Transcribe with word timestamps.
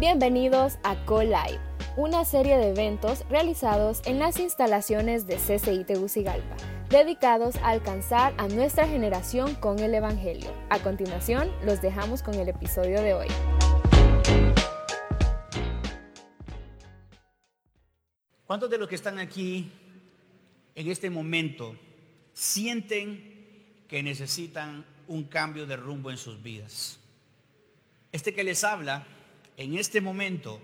Bienvenidos 0.00 0.78
a 0.84 0.94
CoLive, 1.06 1.58
una 1.96 2.24
serie 2.24 2.56
de 2.56 2.68
eventos 2.68 3.28
realizados 3.28 4.00
en 4.04 4.20
las 4.20 4.38
instalaciones 4.38 5.26
de 5.26 5.34
CCI 5.38 5.82
Tegucigalpa, 5.82 6.56
dedicados 6.88 7.56
a 7.56 7.70
alcanzar 7.70 8.32
a 8.38 8.46
nuestra 8.46 8.86
generación 8.86 9.56
con 9.56 9.80
el 9.80 9.92
Evangelio. 9.92 10.54
A 10.70 10.78
continuación, 10.78 11.50
los 11.64 11.82
dejamos 11.82 12.22
con 12.22 12.34
el 12.34 12.48
episodio 12.48 13.02
de 13.02 13.12
hoy. 13.12 13.26
¿Cuántos 18.46 18.70
de 18.70 18.78
los 18.78 18.86
que 18.86 18.94
están 18.94 19.18
aquí 19.18 19.68
en 20.76 20.88
este 20.88 21.10
momento 21.10 21.74
sienten 22.32 23.82
que 23.88 24.00
necesitan 24.04 24.86
un 25.08 25.24
cambio 25.24 25.66
de 25.66 25.76
rumbo 25.76 26.12
en 26.12 26.18
sus 26.18 26.40
vidas? 26.40 27.00
Este 28.12 28.32
que 28.32 28.44
les 28.44 28.62
habla 28.62 29.04
en 29.58 29.76
este 29.76 30.00
momento 30.00 30.60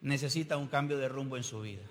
necesita 0.00 0.56
un 0.56 0.66
cambio 0.66 0.98
de 0.98 1.08
rumbo 1.08 1.36
en 1.36 1.44
su 1.44 1.60
vida. 1.60 1.84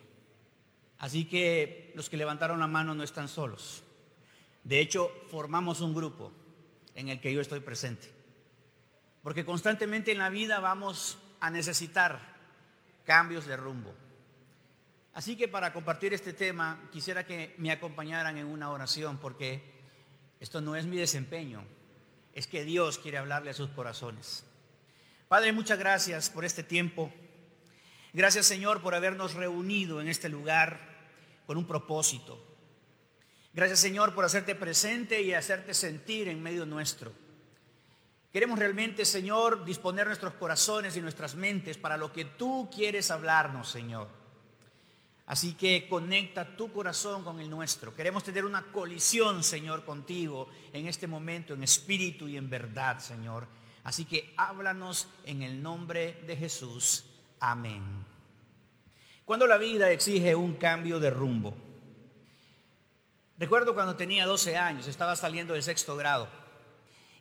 Así 0.99 1.23
que 1.25 1.93
los 1.95 2.09
que 2.09 2.17
levantaron 2.17 2.59
la 2.59 2.67
mano 2.67 2.93
no 2.93 3.03
están 3.03 3.29
solos. 3.29 3.83
De 4.65 4.81
hecho, 4.81 5.09
formamos 5.31 5.79
un 5.79 5.95
grupo 5.95 6.33
en 6.93 7.07
el 7.07 7.21
que 7.21 7.33
yo 7.33 7.39
estoy 7.39 7.61
presente. 7.61 8.11
Porque 9.23 9.45
constantemente 9.45 10.11
en 10.11 10.17
la 10.17 10.29
vida 10.29 10.59
vamos 10.59 11.19
a 11.39 11.49
necesitar 11.49 12.35
cambios 13.05 13.45
de 13.45 13.55
rumbo. 13.55 13.93
Así 15.13 15.37
que 15.37 15.47
para 15.47 15.71
compartir 15.71 16.13
este 16.13 16.33
tema 16.33 16.89
quisiera 16.91 17.25
que 17.25 17.55
me 17.59 17.71
acompañaran 17.71 18.37
en 18.37 18.45
una 18.45 18.71
oración 18.71 19.19
porque 19.19 19.63
esto 20.41 20.59
no 20.59 20.75
es 20.75 20.85
mi 20.85 20.97
desempeño, 20.97 21.63
es 22.33 22.45
que 22.45 22.65
Dios 22.65 22.99
quiere 22.99 23.19
hablarle 23.19 23.51
a 23.51 23.53
sus 23.53 23.69
corazones. 23.69 24.46
Padre, 25.27 25.51
muchas 25.51 25.77
gracias 25.77 26.29
por 26.29 26.45
este 26.45 26.63
tiempo. 26.63 27.11
Gracias 28.13 28.45
Señor 28.45 28.81
por 28.81 28.95
habernos 28.95 29.33
reunido 29.33 29.99
en 29.99 30.07
este 30.07 30.29
lugar 30.29 30.79
con 31.45 31.57
un 31.57 31.67
propósito. 31.67 32.41
Gracias 33.53 33.79
Señor 33.79 34.15
por 34.15 34.23
hacerte 34.23 34.55
presente 34.55 35.21
y 35.21 35.33
hacerte 35.33 35.73
sentir 35.73 36.29
en 36.29 36.41
medio 36.41 36.65
nuestro. 36.65 37.11
Queremos 38.31 38.57
realmente, 38.57 39.03
Señor, 39.03 39.65
disponer 39.65 40.07
nuestros 40.07 40.33
corazones 40.35 40.95
y 40.95 41.01
nuestras 41.01 41.35
mentes 41.35 41.77
para 41.77 41.97
lo 41.97 42.13
que 42.13 42.23
tú 42.23 42.69
quieres 42.73 43.11
hablarnos, 43.11 43.69
Señor. 43.69 44.07
Así 45.25 45.55
que 45.55 45.89
conecta 45.89 46.55
tu 46.55 46.71
corazón 46.71 47.25
con 47.25 47.41
el 47.41 47.49
nuestro. 47.49 47.93
Queremos 47.93 48.23
tener 48.23 48.45
una 48.45 48.71
colisión, 48.71 49.43
Señor, 49.43 49.83
contigo 49.83 50.47
en 50.71 50.87
este 50.87 51.05
momento, 51.05 51.53
en 51.53 51.63
espíritu 51.63 52.29
y 52.29 52.37
en 52.37 52.49
verdad, 52.49 52.99
Señor. 52.99 53.56
Así 53.87 54.03
que 54.03 54.33
háblanos 54.35 55.07
en 55.23 55.41
el 55.41 55.63
nombre 55.63 56.21
de 56.27 56.35
Jesús. 56.35 57.05
Amén. 57.39 57.81
Cuando 59.23 59.47
la 59.47 59.57
vida 59.57 59.91
exige 59.91 60.35
un 60.35 60.55
cambio 60.55 60.99
de 60.99 61.09
rumbo. 61.09 61.55
Recuerdo 63.37 63.73
cuando 63.73 63.95
tenía 63.95 64.25
12 64.25 64.57
años, 64.57 64.87
estaba 64.87 65.15
saliendo 65.15 65.53
del 65.53 65.63
sexto 65.63 65.95
grado 65.95 66.27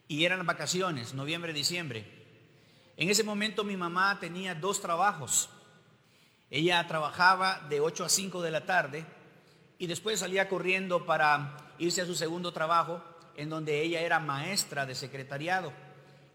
y 0.09 0.25
eran 0.25 0.45
vacaciones, 0.45 1.15
noviembre, 1.15 1.53
diciembre. 1.53 2.05
En 2.97 3.11
ese 3.11 3.23
momento 3.23 3.63
mi 3.63 3.77
mamá 3.77 4.19
tenía 4.19 4.57
dos 4.57 4.83
trabajos. 4.83 5.49
Ella 6.51 6.85
trabajaba 6.89 7.65
de 7.69 7.79
8 7.79 8.07
a 8.07 8.09
5 8.09 8.43
de 8.43 8.51
la 8.51 8.67
tarde 8.67 9.07
y 9.79 9.87
después 9.87 10.19
salía 10.19 10.49
corriendo 10.49 11.07
para 11.07 11.75
irse 11.79 12.03
a 12.03 12.07
su 12.07 12.17
segundo 12.17 12.53
trabajo 12.53 13.05
en 13.37 13.51
donde 13.51 13.83
ella 13.83 14.01
era 14.01 14.19
maestra 14.19 14.85
de 14.85 14.97
secretariado. 14.97 15.86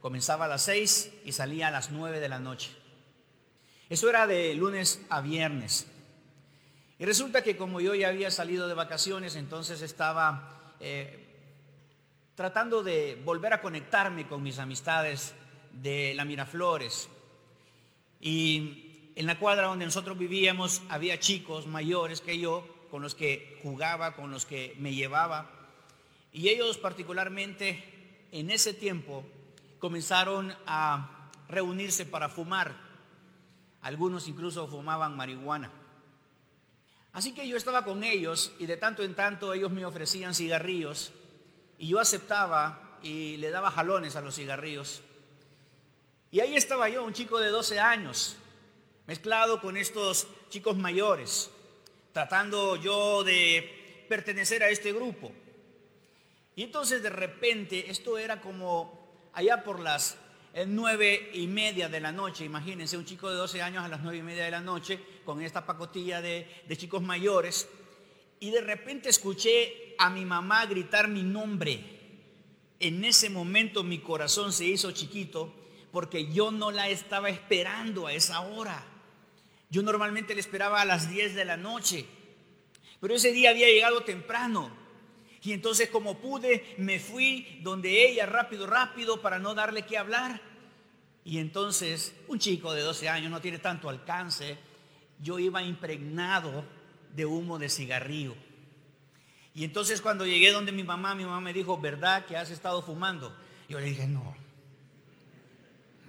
Comenzaba 0.02 0.46
a 0.46 0.48
las 0.48 0.64
6 0.64 1.14
y 1.26 1.32
salía 1.32 1.68
a 1.68 1.72
las 1.72 1.92
9 1.92 2.20
de 2.20 2.30
la 2.30 2.40
noche. 2.40 2.72
Eso 3.88 4.10
era 4.10 4.26
de 4.26 4.56
lunes 4.56 5.06
a 5.10 5.22
viernes. 5.22 5.86
Y 6.98 7.06
resulta 7.06 7.44
que 7.44 7.56
como 7.56 7.82
yo 7.82 7.94
ya 7.94 8.10
había 8.10 8.32
salido 8.32 8.68
de 8.68 8.74
vacaciones, 8.74 9.36
entonces 9.36 9.82
estaba 9.82 10.76
eh, 10.80 11.28
tratando 12.36 12.84
de 12.84 13.22
volver 13.24 13.54
a 13.54 13.62
conectarme 13.62 14.28
con 14.28 14.42
mis 14.42 14.60
amistades 14.60 15.36
de 15.74 16.14
la 16.16 16.26
Miraflores. 16.26 17.08
Y 18.20 19.12
en 19.16 19.26
la 19.26 19.38
cuadra 19.38 19.68
donde 19.68 19.86
nosotros 19.86 20.18
vivíamos 20.18 20.82
había 20.90 21.20
chicos 21.20 21.68
mayores 21.68 22.22
que 22.22 22.40
yo, 22.40 22.68
con 22.90 23.02
los 23.02 23.14
que 23.14 23.60
jugaba, 23.62 24.16
con 24.16 24.32
los 24.32 24.46
que 24.46 24.76
me 24.80 24.94
llevaba. 24.94 25.52
Y 26.34 26.50
ellos 26.50 26.78
particularmente 26.78 27.84
en 28.32 28.50
ese 28.50 28.74
tiempo 28.74 29.26
comenzaron 29.82 30.56
a 30.68 31.32
reunirse 31.50 32.06
para 32.06 32.30
fumar. 32.30 32.74
Algunos 33.82 34.28
incluso 34.28 34.68
fumaban 34.68 35.18
marihuana. 35.18 35.72
Así 37.12 37.34
que 37.34 37.48
yo 37.48 37.58
estaba 37.58 37.84
con 37.84 38.04
ellos 38.04 38.54
y 38.60 38.68
de 38.68 38.78
tanto 38.78 39.04
en 39.04 39.16
tanto 39.16 39.54
ellos 39.54 39.72
me 39.72 39.84
ofrecían 39.84 40.34
cigarrillos 40.34 41.12
y 41.78 41.88
yo 41.88 42.00
aceptaba 42.00 43.00
y 43.02 43.38
le 43.38 43.50
daba 43.50 43.72
jalones 43.72 44.16
a 44.16 44.22
los 44.22 44.36
cigarrillos. 44.36 45.02
Y 46.30 46.40
ahí 46.40 46.56
estaba 46.56 46.88
yo, 46.88 47.04
un 47.04 47.14
chico 47.14 47.40
de 47.40 47.50
12 47.50 47.80
años, 47.80 48.38
mezclado 49.08 49.60
con 49.60 49.76
estos 49.76 50.28
chicos 50.50 50.78
mayores, 50.78 51.50
tratando 52.14 52.76
yo 52.78 53.24
de 53.24 54.06
pertenecer 54.08 54.64
a 54.64 54.70
este 54.70 54.94
grupo. 54.94 55.32
Y 56.56 56.64
entonces 56.64 57.02
de 57.02 57.10
repente 57.10 57.90
esto 57.90 58.18
era 58.18 58.40
como 58.40 59.01
allá 59.34 59.64
por 59.64 59.80
las 59.80 60.18
eh, 60.54 60.66
nueve 60.68 61.32
y 61.34 61.48
media 61.48 61.90
de 61.90 62.00
la 62.00 62.12
noche, 62.12 62.46
imagínense, 62.46 62.98
un 62.98 63.06
chico 63.06 63.30
de 63.30 63.36
12 63.36 63.62
años 63.62 63.84
a 63.84 63.88
las 63.88 64.02
nueve 64.02 64.18
y 64.18 64.24
media 64.24 64.46
de 64.46 64.52
la 64.52 64.62
noche, 64.62 65.00
con 65.24 65.42
esta 65.42 65.66
pacotilla 65.66 66.22
de, 66.22 66.64
de 66.68 66.78
chicos 66.78 67.02
mayores, 67.02 67.70
y 68.40 68.50
de 68.52 68.62
repente 68.62 69.10
escuché 69.10 69.96
a 69.98 70.10
mi 70.10 70.26
mamá 70.26 70.66
gritar 70.66 71.08
mi 71.08 71.24
nombre. 71.24 72.00
En 72.80 73.06
ese 73.06 73.30
momento 73.30 73.84
mi 73.84 74.00
corazón 74.00 74.52
se 74.52 74.66
hizo 74.66 74.92
chiquito 74.92 75.54
porque 75.92 76.32
yo 76.32 76.52
no 76.52 76.72
la 76.72 76.90
estaba 76.90 77.30
esperando 77.30 78.08
a 78.08 78.14
esa 78.14 78.42
hora. 78.42 78.84
Yo 79.70 79.84
normalmente 79.84 80.34
le 80.34 80.40
esperaba 80.40 80.82
a 80.82 80.86
las 80.86 81.10
10 81.10 81.36
de 81.36 81.46
la 81.46 81.58
noche, 81.58 82.06
pero 83.00 83.14
ese 83.14 83.32
día 83.32 83.52
había 83.52 83.68
llegado 83.68 84.02
temprano. 84.02 84.81
Y 85.44 85.54
entonces 85.54 85.90
como 85.90 86.18
pude, 86.20 86.76
me 86.78 87.00
fui 87.00 87.60
donde 87.64 88.08
ella 88.08 88.26
rápido, 88.26 88.68
rápido, 88.68 89.22
para 89.22 89.40
no 89.40 89.56
darle 89.56 89.84
que 89.86 89.98
hablar. 89.98 90.40
Y 91.24 91.40
entonces 91.40 92.16
un 92.28 92.38
chico 92.40 92.74
de 92.74 92.82
12 92.82 93.10
años 93.10 93.32
no 93.32 93.42
tiene 93.42 93.58
tanto 93.58 93.90
alcance. 93.90 94.58
Yo 95.20 95.40
iba 95.40 95.64
impregnado 95.64 96.64
de 97.16 97.26
humo 97.26 97.58
de 97.58 97.70
cigarrillo. 97.70 98.36
Y 99.54 99.64
entonces 99.64 100.00
cuando 100.00 100.26
llegué 100.26 100.52
donde 100.52 100.72
mi 100.72 100.84
mamá, 100.84 101.16
mi 101.16 101.26
mamá 101.26 101.42
me 101.42 101.54
dijo, 101.54 101.78
¿verdad 101.78 102.26
que 102.26 102.38
has 102.38 102.52
estado 102.52 102.82
fumando? 102.82 103.36
Yo 103.68 103.80
le 103.80 103.88
dije, 103.88 104.08
no, 104.08 104.36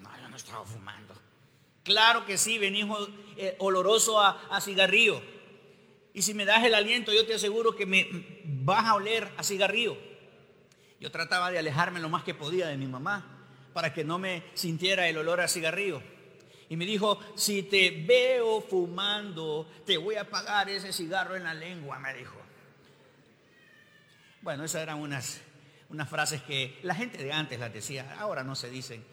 no, 0.00 0.18
yo 0.20 0.28
no 0.28 0.34
he 0.34 0.38
estado 0.38 0.64
fumando. 0.64 1.14
Claro 1.82 2.24
que 2.24 2.38
sí, 2.38 2.58
venía 2.58 2.86
eh, 3.36 3.56
oloroso 3.58 4.20
a, 4.20 4.42
a 4.50 4.60
cigarrillo. 4.60 5.20
Y 6.14 6.22
si 6.22 6.34
me 6.34 6.44
das 6.44 6.62
el 6.64 6.74
aliento, 6.74 7.12
yo 7.12 7.26
te 7.26 7.34
aseguro 7.34 7.74
que 7.74 7.86
me 7.86 8.41
vas 8.64 8.84
a 8.86 8.94
oler 8.94 9.30
a 9.36 9.42
cigarrillo. 9.42 9.96
Yo 11.00 11.10
trataba 11.10 11.50
de 11.50 11.58
alejarme 11.58 12.00
lo 12.00 12.08
más 12.08 12.22
que 12.22 12.34
podía 12.34 12.68
de 12.68 12.76
mi 12.76 12.86
mamá 12.86 13.24
para 13.72 13.92
que 13.92 14.04
no 14.04 14.18
me 14.18 14.44
sintiera 14.54 15.08
el 15.08 15.18
olor 15.18 15.40
a 15.40 15.48
cigarrillo. 15.48 16.02
Y 16.68 16.76
me 16.76 16.86
dijo, 16.86 17.18
si 17.34 17.64
te 17.64 18.04
veo 18.06 18.62
fumando, 18.62 19.68
te 19.84 19.98
voy 19.98 20.14
a 20.14 20.22
apagar 20.22 20.70
ese 20.70 20.92
cigarro 20.92 21.36
en 21.36 21.44
la 21.44 21.54
lengua, 21.54 21.98
me 21.98 22.14
dijo. 22.14 22.36
Bueno, 24.40 24.64
esas 24.64 24.82
eran 24.82 24.98
unas, 24.98 25.40
unas 25.90 26.08
frases 26.08 26.42
que 26.42 26.78
la 26.82 26.94
gente 26.94 27.22
de 27.22 27.32
antes 27.32 27.58
las 27.60 27.72
decía, 27.72 28.16
ahora 28.18 28.42
no 28.42 28.54
se 28.54 28.70
dicen. 28.70 29.04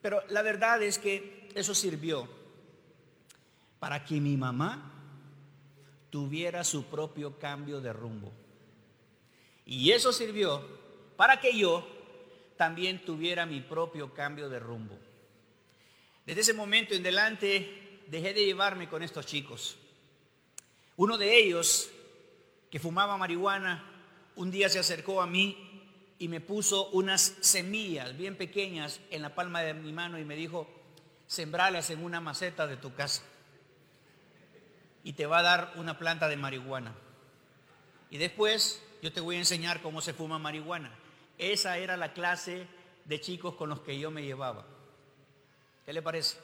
Pero 0.00 0.22
la 0.28 0.42
verdad 0.42 0.82
es 0.82 0.98
que 0.98 1.48
eso 1.54 1.74
sirvió 1.74 2.28
para 3.78 4.04
que 4.04 4.20
mi 4.20 4.36
mamá 4.36 4.92
tuviera 6.10 6.62
su 6.62 6.84
propio 6.84 7.38
cambio 7.38 7.80
de 7.80 7.92
rumbo. 7.92 8.43
Y 9.66 9.92
eso 9.92 10.12
sirvió 10.12 10.62
para 11.16 11.40
que 11.40 11.56
yo 11.56 11.86
también 12.56 13.04
tuviera 13.04 13.46
mi 13.46 13.60
propio 13.60 14.12
cambio 14.12 14.48
de 14.48 14.58
rumbo. 14.58 14.98
Desde 16.26 16.42
ese 16.42 16.54
momento 16.54 16.94
en 16.94 17.02
adelante 17.02 18.00
dejé 18.06 18.34
de 18.34 18.44
llevarme 18.44 18.88
con 18.88 19.02
estos 19.02 19.26
chicos. 19.26 19.76
Uno 20.96 21.18
de 21.18 21.36
ellos, 21.36 21.90
que 22.70 22.78
fumaba 22.78 23.16
marihuana, 23.16 23.90
un 24.36 24.50
día 24.50 24.68
se 24.68 24.78
acercó 24.78 25.20
a 25.20 25.26
mí 25.26 25.74
y 26.18 26.28
me 26.28 26.40
puso 26.40 26.90
unas 26.90 27.36
semillas 27.40 28.16
bien 28.16 28.36
pequeñas 28.36 29.00
en 29.10 29.22
la 29.22 29.34
palma 29.34 29.62
de 29.62 29.74
mi 29.74 29.92
mano 29.92 30.18
y 30.18 30.24
me 30.24 30.36
dijo, 30.36 30.68
sembralas 31.26 31.90
en 31.90 32.04
una 32.04 32.20
maceta 32.20 32.66
de 32.66 32.76
tu 32.76 32.94
casa 32.94 33.22
y 35.02 35.14
te 35.14 35.26
va 35.26 35.38
a 35.38 35.42
dar 35.42 35.72
una 35.76 35.98
planta 35.98 36.28
de 36.28 36.36
marihuana. 36.36 36.94
Y 38.10 38.18
después 38.18 38.83
yo 39.04 39.12
te 39.12 39.20
voy 39.20 39.36
a 39.36 39.40
enseñar 39.40 39.82
cómo 39.82 40.00
se 40.00 40.14
fuma 40.14 40.38
marihuana. 40.38 40.90
Esa 41.36 41.76
era 41.76 41.94
la 41.94 42.14
clase 42.14 42.66
de 43.04 43.20
chicos 43.20 43.54
con 43.54 43.68
los 43.68 43.80
que 43.80 43.98
yo 43.98 44.10
me 44.10 44.22
llevaba. 44.22 44.64
¿Qué 45.84 45.92
le 45.92 46.00
parece? 46.00 46.38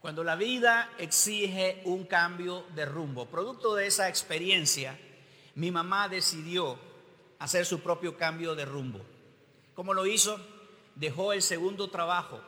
Cuando 0.00 0.24
la 0.24 0.34
vida 0.34 0.90
exige 0.96 1.82
un 1.84 2.06
cambio 2.06 2.64
de 2.74 2.86
rumbo. 2.86 3.26
Producto 3.26 3.74
de 3.74 3.86
esa 3.86 4.08
experiencia, 4.08 4.98
mi 5.56 5.70
mamá 5.70 6.08
decidió 6.08 6.78
hacer 7.38 7.66
su 7.66 7.80
propio 7.80 8.16
cambio 8.16 8.54
de 8.54 8.64
rumbo. 8.64 9.04
¿Cómo 9.74 9.92
lo 9.92 10.06
hizo? 10.06 10.40
Dejó 10.94 11.34
el 11.34 11.42
segundo 11.42 11.90
trabajo 11.90 12.40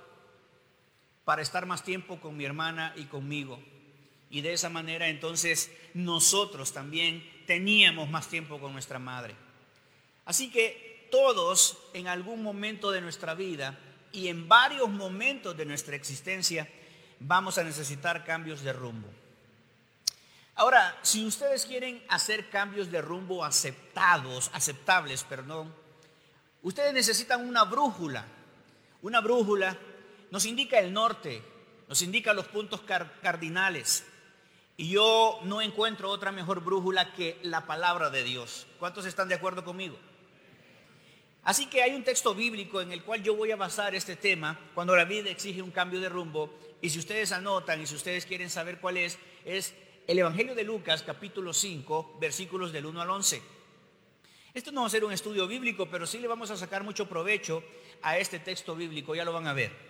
para 1.26 1.42
estar 1.42 1.66
más 1.66 1.84
tiempo 1.84 2.18
con 2.20 2.38
mi 2.38 2.46
hermana 2.46 2.94
y 2.96 3.04
conmigo. 3.04 3.60
Y 4.30 4.40
de 4.40 4.54
esa 4.54 4.70
manera 4.70 5.08
entonces 5.08 5.70
nosotros 5.92 6.72
también 6.72 7.28
teníamos 7.50 8.08
más 8.08 8.28
tiempo 8.28 8.60
con 8.60 8.72
nuestra 8.72 9.00
madre. 9.00 9.34
Así 10.24 10.52
que 10.52 11.08
todos 11.10 11.78
en 11.94 12.06
algún 12.06 12.44
momento 12.44 12.92
de 12.92 13.00
nuestra 13.00 13.34
vida 13.34 13.76
y 14.12 14.28
en 14.28 14.46
varios 14.46 14.88
momentos 14.88 15.56
de 15.56 15.64
nuestra 15.64 15.96
existencia 15.96 16.70
vamos 17.18 17.58
a 17.58 17.64
necesitar 17.64 18.24
cambios 18.24 18.62
de 18.62 18.72
rumbo. 18.72 19.08
Ahora, 20.54 20.96
si 21.02 21.26
ustedes 21.26 21.66
quieren 21.66 22.00
hacer 22.08 22.50
cambios 22.50 22.88
de 22.88 23.02
rumbo 23.02 23.44
aceptados, 23.44 24.48
aceptables, 24.54 25.24
perdón, 25.24 25.74
ustedes 26.62 26.94
necesitan 26.94 27.44
una 27.44 27.64
brújula. 27.64 28.26
Una 29.02 29.20
brújula 29.20 29.76
nos 30.30 30.44
indica 30.44 30.78
el 30.78 30.92
norte, 30.92 31.42
nos 31.88 32.00
indica 32.02 32.32
los 32.32 32.46
puntos 32.46 32.82
cardinales. 32.82 34.04
Y 34.80 34.88
yo 34.88 35.38
no 35.44 35.60
encuentro 35.60 36.08
otra 36.08 36.32
mejor 36.32 36.64
brújula 36.64 37.12
que 37.12 37.38
la 37.42 37.66
palabra 37.66 38.08
de 38.08 38.24
Dios. 38.24 38.66
¿Cuántos 38.78 39.04
están 39.04 39.28
de 39.28 39.34
acuerdo 39.34 39.62
conmigo? 39.62 39.98
Así 41.44 41.66
que 41.66 41.82
hay 41.82 41.94
un 41.94 42.02
texto 42.02 42.34
bíblico 42.34 42.80
en 42.80 42.90
el 42.90 43.02
cual 43.02 43.22
yo 43.22 43.36
voy 43.36 43.50
a 43.50 43.56
basar 43.56 43.94
este 43.94 44.16
tema 44.16 44.58
cuando 44.74 44.96
la 44.96 45.04
vida 45.04 45.28
exige 45.28 45.60
un 45.60 45.70
cambio 45.70 46.00
de 46.00 46.08
rumbo. 46.08 46.48
Y 46.80 46.88
si 46.88 46.98
ustedes 46.98 47.30
anotan 47.30 47.82
y 47.82 47.86
si 47.86 47.94
ustedes 47.94 48.24
quieren 48.24 48.48
saber 48.48 48.80
cuál 48.80 48.96
es, 48.96 49.18
es 49.44 49.74
el 50.06 50.18
Evangelio 50.18 50.54
de 50.54 50.64
Lucas 50.64 51.02
capítulo 51.02 51.52
5 51.52 52.16
versículos 52.18 52.72
del 52.72 52.86
1 52.86 53.02
al 53.02 53.10
11. 53.10 53.42
Esto 54.54 54.72
no 54.72 54.80
va 54.80 54.86
a 54.86 54.90
ser 54.90 55.04
un 55.04 55.12
estudio 55.12 55.46
bíblico, 55.46 55.90
pero 55.90 56.06
sí 56.06 56.20
le 56.20 56.26
vamos 56.26 56.50
a 56.50 56.56
sacar 56.56 56.84
mucho 56.84 57.06
provecho 57.06 57.62
a 58.00 58.16
este 58.16 58.38
texto 58.38 58.74
bíblico, 58.74 59.14
ya 59.14 59.26
lo 59.26 59.34
van 59.34 59.46
a 59.46 59.52
ver. 59.52 59.89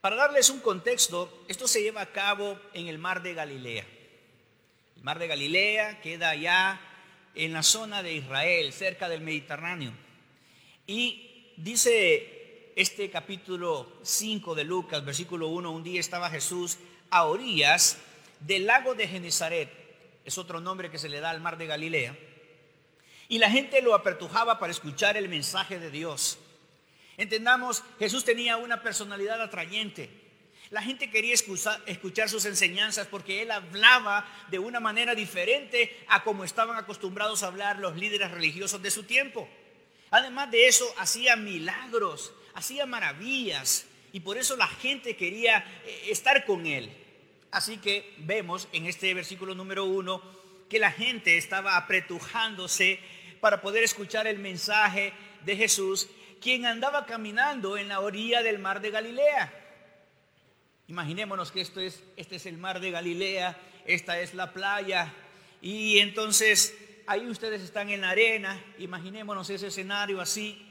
Para 0.00 0.14
darles 0.14 0.48
un 0.50 0.60
contexto, 0.60 1.44
esto 1.48 1.66
se 1.66 1.82
lleva 1.82 2.02
a 2.02 2.12
cabo 2.12 2.56
en 2.72 2.86
el 2.86 2.98
mar 2.98 3.20
de 3.20 3.34
Galilea. 3.34 3.84
El 4.96 5.02
mar 5.02 5.18
de 5.18 5.26
Galilea 5.26 6.00
queda 6.00 6.30
allá 6.30 6.80
en 7.34 7.52
la 7.52 7.64
zona 7.64 8.04
de 8.04 8.14
Israel, 8.14 8.72
cerca 8.72 9.08
del 9.08 9.22
Mediterráneo. 9.22 9.92
Y 10.86 11.52
dice 11.56 12.72
este 12.76 13.10
capítulo 13.10 13.92
5 14.02 14.54
de 14.54 14.62
Lucas, 14.62 15.04
versículo 15.04 15.48
1, 15.48 15.68
un 15.68 15.82
día 15.82 15.98
estaba 15.98 16.30
Jesús 16.30 16.78
a 17.10 17.24
orillas 17.24 17.98
del 18.38 18.66
lago 18.66 18.94
de 18.94 19.08
Genezaret, 19.08 19.68
es 20.24 20.38
otro 20.38 20.60
nombre 20.60 20.92
que 20.92 20.98
se 20.98 21.08
le 21.08 21.18
da 21.18 21.30
al 21.30 21.40
mar 21.40 21.58
de 21.58 21.66
Galilea, 21.66 22.16
y 23.28 23.38
la 23.38 23.50
gente 23.50 23.82
lo 23.82 23.96
apertujaba 23.96 24.60
para 24.60 24.70
escuchar 24.70 25.16
el 25.16 25.28
mensaje 25.28 25.80
de 25.80 25.90
Dios. 25.90 26.38
Entendamos, 27.18 27.82
Jesús 27.98 28.24
tenía 28.24 28.56
una 28.56 28.82
personalidad 28.82 29.42
atrayente. 29.42 30.08
La 30.70 30.82
gente 30.82 31.10
quería 31.10 31.34
escuchar 31.34 32.28
sus 32.28 32.44
enseñanzas 32.44 33.06
porque 33.08 33.42
él 33.42 33.50
hablaba 33.50 34.26
de 34.50 34.58
una 34.58 34.80
manera 34.80 35.14
diferente 35.14 36.04
a 36.08 36.22
como 36.22 36.44
estaban 36.44 36.76
acostumbrados 36.76 37.42
a 37.42 37.48
hablar 37.48 37.78
los 37.78 37.96
líderes 37.96 38.30
religiosos 38.30 38.80
de 38.80 38.90
su 38.90 39.02
tiempo. 39.02 39.48
Además 40.10 40.50
de 40.50 40.68
eso, 40.68 40.86
hacía 40.96 41.36
milagros, 41.36 42.32
hacía 42.54 42.86
maravillas 42.86 43.86
y 44.12 44.20
por 44.20 44.38
eso 44.38 44.56
la 44.56 44.68
gente 44.68 45.16
quería 45.16 45.58
eh, 45.84 46.06
estar 46.10 46.44
con 46.44 46.66
él. 46.66 46.90
Así 47.50 47.78
que 47.78 48.14
vemos 48.18 48.68
en 48.72 48.86
este 48.86 49.12
versículo 49.14 49.54
número 49.54 49.86
uno 49.86 50.22
que 50.68 50.78
la 50.78 50.92
gente 50.92 51.36
estaba 51.36 51.76
apretujándose 51.76 53.00
para 53.40 53.60
poder 53.60 53.84
escuchar 53.84 54.26
el 54.26 54.38
mensaje 54.38 55.12
de 55.44 55.56
Jesús, 55.56 56.08
quien 56.40 56.66
andaba 56.66 57.06
caminando 57.06 57.76
en 57.76 57.88
la 57.88 58.00
orilla 58.00 58.42
del 58.42 58.58
mar 58.58 58.80
de 58.80 58.90
Galilea. 58.90 59.52
Imaginémonos 60.86 61.52
que 61.52 61.60
esto 61.60 61.80
es, 61.80 62.02
este 62.16 62.36
es 62.36 62.46
el 62.46 62.56
mar 62.56 62.80
de 62.80 62.90
Galilea, 62.90 63.60
esta 63.84 64.20
es 64.20 64.34
la 64.34 64.52
playa, 64.52 65.12
y 65.60 65.98
entonces 65.98 66.76
ahí 67.06 67.26
ustedes 67.26 67.62
están 67.62 67.90
en 67.90 68.02
la 68.02 68.10
arena, 68.10 68.62
imaginémonos 68.78 69.50
ese 69.50 69.68
escenario 69.68 70.20
así. 70.20 70.64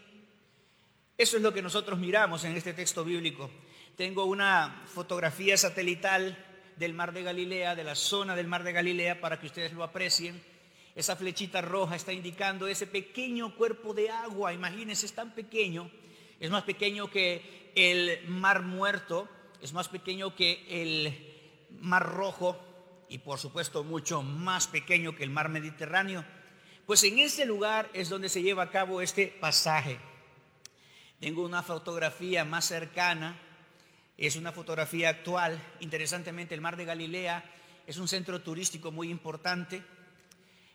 Eso 1.17 1.37
es 1.37 1.43
lo 1.43 1.53
que 1.53 1.61
nosotros 1.61 1.99
miramos 1.99 2.43
en 2.43 2.55
este 2.55 2.73
texto 2.73 3.03
bíblico. 3.03 3.49
Tengo 3.95 4.25
una 4.25 4.83
fotografía 4.85 5.57
satelital 5.57 6.37
del 6.75 6.93
mar 6.93 7.11
de 7.11 7.23
Galilea, 7.23 7.75
de 7.75 7.83
la 7.83 7.95
zona 7.95 8.35
del 8.35 8.47
mar 8.47 8.63
de 8.63 8.71
Galilea, 8.71 9.19
para 9.19 9.39
que 9.39 9.47
ustedes 9.47 9.73
lo 9.73 9.83
aprecien. 9.83 10.41
Esa 10.97 11.15
flechita 11.15 11.61
roja 11.61 11.95
está 11.95 12.11
indicando 12.11 12.67
ese 12.67 12.87
pequeño 12.87 13.55
cuerpo 13.55 13.93
de 13.93 14.09
agua, 14.09 14.51
imagínense, 14.51 15.05
es 15.05 15.13
tan 15.13 15.35
pequeño, 15.35 15.91
es 16.39 16.49
más 16.49 16.63
pequeño 16.63 17.11
que 17.11 17.71
el 17.75 18.27
mar 18.27 18.63
muerto, 18.63 19.29
es 19.61 19.73
más 19.73 19.89
pequeño 19.89 20.35
que 20.35 20.65
el 20.67 21.69
Mar 21.81 22.03
Rojo 22.03 22.57
y 23.09 23.19
por 23.19 23.37
supuesto 23.37 23.83
mucho 23.83 24.23
más 24.23 24.65
pequeño 24.65 25.15
que 25.15 25.23
el 25.23 25.29
Mar 25.29 25.49
Mediterráneo. 25.49 26.25
Pues 26.87 27.03
en 27.03 27.19
ese 27.19 27.45
lugar 27.45 27.91
es 27.93 28.09
donde 28.09 28.27
se 28.27 28.41
lleva 28.41 28.63
a 28.63 28.71
cabo 28.71 28.99
este 28.99 29.27
pasaje. 29.27 29.99
Tengo 31.19 31.45
una 31.45 31.61
fotografía 31.61 32.43
más 32.43 32.65
cercana, 32.65 33.39
es 34.17 34.35
una 34.35 34.51
fotografía 34.51 35.09
actual. 35.09 35.61
Interesantemente, 35.79 36.55
el 36.55 36.61
Mar 36.61 36.75
de 36.75 36.85
Galilea 36.85 37.45
es 37.85 37.97
un 37.97 38.07
centro 38.07 38.41
turístico 38.41 38.91
muy 38.91 39.11
importante, 39.11 39.83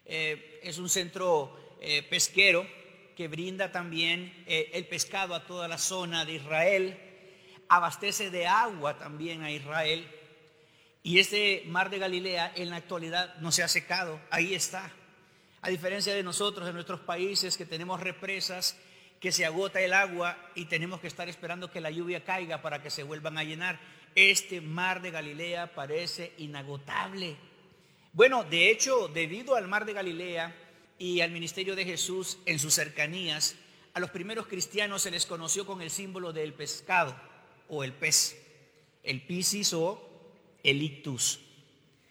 eh, 0.04 0.60
es 0.62 0.78
un 0.78 0.88
centro 0.88 1.56
eh, 1.80 2.02
pesquero 2.02 2.66
que 3.16 3.28
brinda 3.28 3.72
también 3.72 4.32
eh, 4.46 4.70
el 4.74 4.86
pescado 4.86 5.34
a 5.34 5.46
toda 5.46 5.68
la 5.68 5.78
zona 5.78 6.24
de 6.24 6.34
Israel 6.34 6.98
abastece 7.68 8.30
de 8.30 8.46
agua 8.46 8.98
también 8.98 9.42
a 9.42 9.50
Israel. 9.50 10.06
Y 11.02 11.18
este 11.18 11.64
mar 11.66 11.90
de 11.90 11.98
Galilea 11.98 12.52
en 12.54 12.70
la 12.70 12.76
actualidad 12.76 13.34
no 13.36 13.50
se 13.50 13.62
ha 13.62 13.68
secado, 13.68 14.20
ahí 14.30 14.54
está. 14.54 14.92
A 15.62 15.70
diferencia 15.70 16.14
de 16.14 16.22
nosotros, 16.22 16.68
en 16.68 16.74
nuestros 16.74 17.00
países, 17.00 17.56
que 17.56 17.64
tenemos 17.64 18.00
represas, 18.00 18.76
que 19.20 19.32
se 19.32 19.46
agota 19.46 19.80
el 19.80 19.92
agua 19.92 20.36
y 20.54 20.64
tenemos 20.64 21.00
que 21.00 21.06
estar 21.06 21.28
esperando 21.28 21.70
que 21.70 21.80
la 21.80 21.90
lluvia 21.90 22.24
caiga 22.24 22.60
para 22.60 22.82
que 22.82 22.90
se 22.90 23.04
vuelvan 23.04 23.38
a 23.38 23.44
llenar. 23.44 23.78
Este 24.14 24.60
mar 24.60 25.00
de 25.00 25.12
Galilea 25.12 25.74
parece 25.74 26.32
inagotable. 26.38 27.36
Bueno, 28.14 28.44
de 28.44 28.70
hecho, 28.70 29.08
debido 29.08 29.56
al 29.56 29.68
mar 29.68 29.86
de 29.86 29.94
Galilea 29.94 30.54
y 30.98 31.22
al 31.22 31.30
ministerio 31.30 31.74
de 31.74 31.86
Jesús 31.86 32.36
en 32.44 32.58
sus 32.58 32.74
cercanías, 32.74 33.56
a 33.94 34.00
los 34.00 34.10
primeros 34.10 34.46
cristianos 34.48 35.00
se 35.00 35.10
les 35.10 35.24
conoció 35.24 35.64
con 35.64 35.80
el 35.80 35.90
símbolo 35.90 36.34
del 36.34 36.52
pescado 36.52 37.16
o 37.68 37.82
el 37.84 37.94
pez, 37.94 38.36
el 39.02 39.22
piscis 39.22 39.72
o 39.72 40.10
el 40.62 40.82
ictus. 40.82 41.40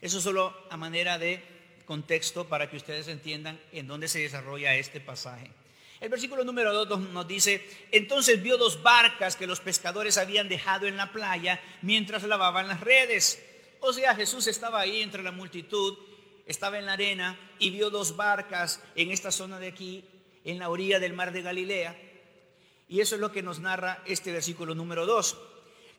Eso 0.01 0.19
solo 0.19 0.55
a 0.71 0.77
manera 0.77 1.19
de 1.19 1.43
contexto 1.85 2.47
para 2.47 2.67
que 2.67 2.77
ustedes 2.77 3.07
entiendan 3.07 3.61
en 3.71 3.85
dónde 3.85 4.07
se 4.07 4.21
desarrolla 4.21 4.75
este 4.75 5.01
pasaje. 5.01 5.51
El 5.99 6.09
versículo 6.09 6.43
número 6.43 6.73
2 6.83 7.11
nos 7.11 7.27
dice, 7.27 7.63
entonces 7.91 8.41
vio 8.41 8.57
dos 8.57 8.81
barcas 8.81 9.35
que 9.35 9.45
los 9.45 9.59
pescadores 9.59 10.17
habían 10.17 10.49
dejado 10.49 10.87
en 10.87 10.97
la 10.97 11.11
playa 11.11 11.61
mientras 11.83 12.23
lavaban 12.23 12.67
las 12.67 12.81
redes. 12.81 13.39
O 13.81 13.93
sea, 13.93 14.15
Jesús 14.15 14.47
estaba 14.47 14.79
ahí 14.79 15.01
entre 15.01 15.23
la 15.23 15.31
multitud, 15.31 15.97
estaba 16.45 16.79
en 16.79 16.85
la 16.85 16.93
arena 16.93 17.37
y 17.59 17.69
vio 17.69 17.89
dos 17.89 18.15
barcas 18.15 18.81
en 18.95 19.11
esta 19.11 19.31
zona 19.31 19.59
de 19.59 19.67
aquí, 19.67 20.05
en 20.45 20.57
la 20.57 20.69
orilla 20.69 20.99
del 20.99 21.13
mar 21.13 21.33
de 21.33 21.41
Galilea. 21.41 21.95
Y 22.87 23.01
eso 23.01 23.15
es 23.15 23.21
lo 23.21 23.31
que 23.31 23.43
nos 23.43 23.59
narra 23.59 24.01
este 24.05 24.31
versículo 24.31 24.73
número 24.75 25.05
2 25.05 25.37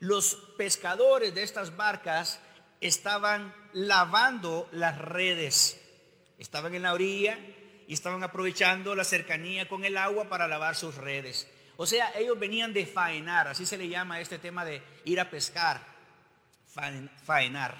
los 0.03 0.35
pescadores 0.57 1.33
de 1.33 1.43
estas 1.43 1.77
barcas 1.77 2.41
estaban 2.81 3.55
lavando 3.71 4.67
las 4.73 4.97
redes. 4.97 5.79
Estaban 6.37 6.75
en 6.75 6.81
la 6.81 6.93
orilla 6.93 7.39
y 7.87 7.93
estaban 7.93 8.21
aprovechando 8.21 8.95
la 8.95 9.05
cercanía 9.05 9.69
con 9.69 9.85
el 9.85 9.95
agua 9.95 10.27
para 10.27 10.49
lavar 10.49 10.75
sus 10.75 10.95
redes. 10.95 11.47
O 11.77 11.85
sea, 11.85 12.11
ellos 12.17 12.37
venían 12.37 12.73
de 12.73 12.85
faenar, 12.85 13.47
así 13.47 13.65
se 13.65 13.77
le 13.77 13.87
llama 13.87 14.19
este 14.19 14.39
tema 14.39 14.65
de 14.65 14.83
ir 15.05 15.21
a 15.21 15.29
pescar, 15.29 15.81
faenar. 16.73 17.75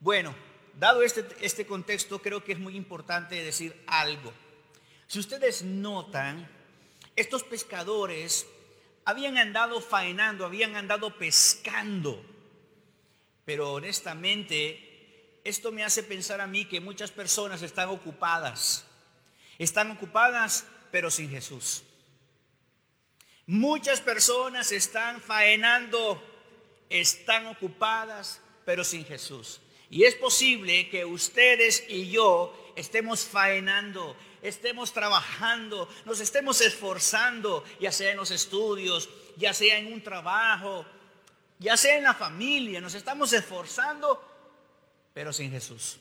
Bueno, 0.00 0.34
dado 0.78 1.02
este, 1.02 1.26
este 1.40 1.66
contexto, 1.66 2.20
creo 2.20 2.42
que 2.42 2.52
es 2.52 2.58
muy 2.58 2.76
importante 2.76 3.42
decir 3.42 3.84
algo. 3.86 4.32
Si 5.06 5.18
ustedes 5.18 5.62
notan, 5.62 6.48
estos 7.14 7.42
pescadores 7.44 8.46
habían 9.04 9.36
andado 9.36 9.80
faenando, 9.80 10.46
habían 10.46 10.74
andado 10.76 11.18
pescando. 11.18 12.24
Pero 13.44 13.74
honestamente, 13.74 15.40
esto 15.44 15.72
me 15.72 15.84
hace 15.84 16.02
pensar 16.02 16.40
a 16.40 16.46
mí 16.46 16.64
que 16.64 16.80
muchas 16.80 17.10
personas 17.10 17.60
están 17.62 17.88
ocupadas. 17.90 18.86
Están 19.58 19.90
ocupadas, 19.90 20.66
pero 20.90 21.10
sin 21.10 21.28
Jesús. 21.28 21.82
Muchas 23.46 24.00
personas 24.00 24.72
están 24.72 25.20
faenando 25.20 26.31
están 26.92 27.46
ocupadas, 27.46 28.40
pero 28.64 28.84
sin 28.84 29.04
Jesús. 29.04 29.60
Y 29.90 30.04
es 30.04 30.14
posible 30.14 30.88
que 30.88 31.04
ustedes 31.04 31.84
y 31.88 32.10
yo 32.10 32.72
estemos 32.76 33.24
faenando, 33.24 34.16
estemos 34.40 34.92
trabajando, 34.92 35.88
nos 36.04 36.20
estemos 36.20 36.60
esforzando, 36.60 37.64
ya 37.80 37.92
sea 37.92 38.12
en 38.12 38.16
los 38.16 38.30
estudios, 38.30 39.10
ya 39.36 39.52
sea 39.52 39.78
en 39.78 39.92
un 39.92 40.02
trabajo, 40.02 40.86
ya 41.58 41.76
sea 41.76 41.96
en 41.96 42.04
la 42.04 42.14
familia, 42.14 42.80
nos 42.80 42.94
estamos 42.94 43.32
esforzando, 43.32 44.22
pero 45.12 45.32
sin 45.32 45.50
Jesús. 45.50 45.98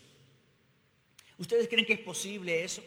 ¿Ustedes 1.37 1.67
creen 1.67 1.85
que 1.85 1.93
es 1.93 1.99
posible 1.99 2.63
eso? 2.63 2.83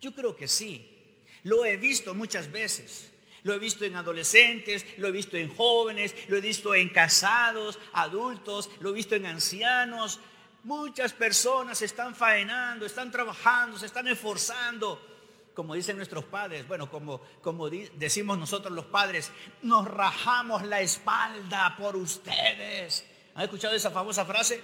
Yo 0.00 0.14
creo 0.14 0.34
que 0.34 0.48
sí. 0.48 1.14
Lo 1.42 1.64
he 1.64 1.76
visto 1.76 2.14
muchas 2.14 2.50
veces. 2.50 3.09
Lo 3.42 3.54
he 3.54 3.58
visto 3.58 3.84
en 3.84 3.96
adolescentes, 3.96 4.84
lo 4.98 5.08
he 5.08 5.12
visto 5.12 5.36
en 5.36 5.54
jóvenes, 5.54 6.14
lo 6.28 6.36
he 6.36 6.40
visto 6.40 6.74
en 6.74 6.88
casados, 6.90 7.78
adultos, 7.92 8.70
lo 8.80 8.90
he 8.90 8.92
visto 8.92 9.14
en 9.14 9.26
ancianos. 9.26 10.20
Muchas 10.64 11.12
personas 11.12 11.80
están 11.80 12.14
faenando, 12.14 12.84
están 12.84 13.10
trabajando, 13.10 13.78
se 13.78 13.86
están 13.86 14.08
esforzando. 14.08 15.06
Como 15.54 15.74
dicen 15.74 15.96
nuestros 15.96 16.24
padres, 16.24 16.66
bueno, 16.68 16.90
como, 16.90 17.20
como 17.42 17.68
decimos 17.70 18.38
nosotros 18.38 18.72
los 18.72 18.86
padres, 18.86 19.30
nos 19.62 19.86
rajamos 19.86 20.62
la 20.64 20.80
espalda 20.80 21.74
por 21.76 21.96
ustedes. 21.96 23.06
¿Han 23.34 23.44
escuchado 23.44 23.74
esa 23.74 23.90
famosa 23.90 24.24
frase? 24.24 24.62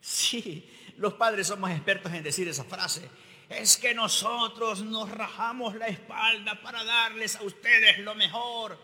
Sí, 0.00 0.68
los 0.96 1.14
padres 1.14 1.48
somos 1.48 1.70
expertos 1.70 2.12
en 2.12 2.22
decir 2.22 2.48
esa 2.48 2.64
frase 2.64 3.08
es 3.48 3.76
que 3.76 3.94
nosotros 3.94 4.82
nos 4.82 5.10
rajamos 5.10 5.74
la 5.74 5.88
espalda 5.88 6.60
para 6.62 6.84
darles 6.84 7.36
a 7.36 7.42
ustedes 7.42 7.98
lo 8.00 8.14
mejor. 8.14 8.78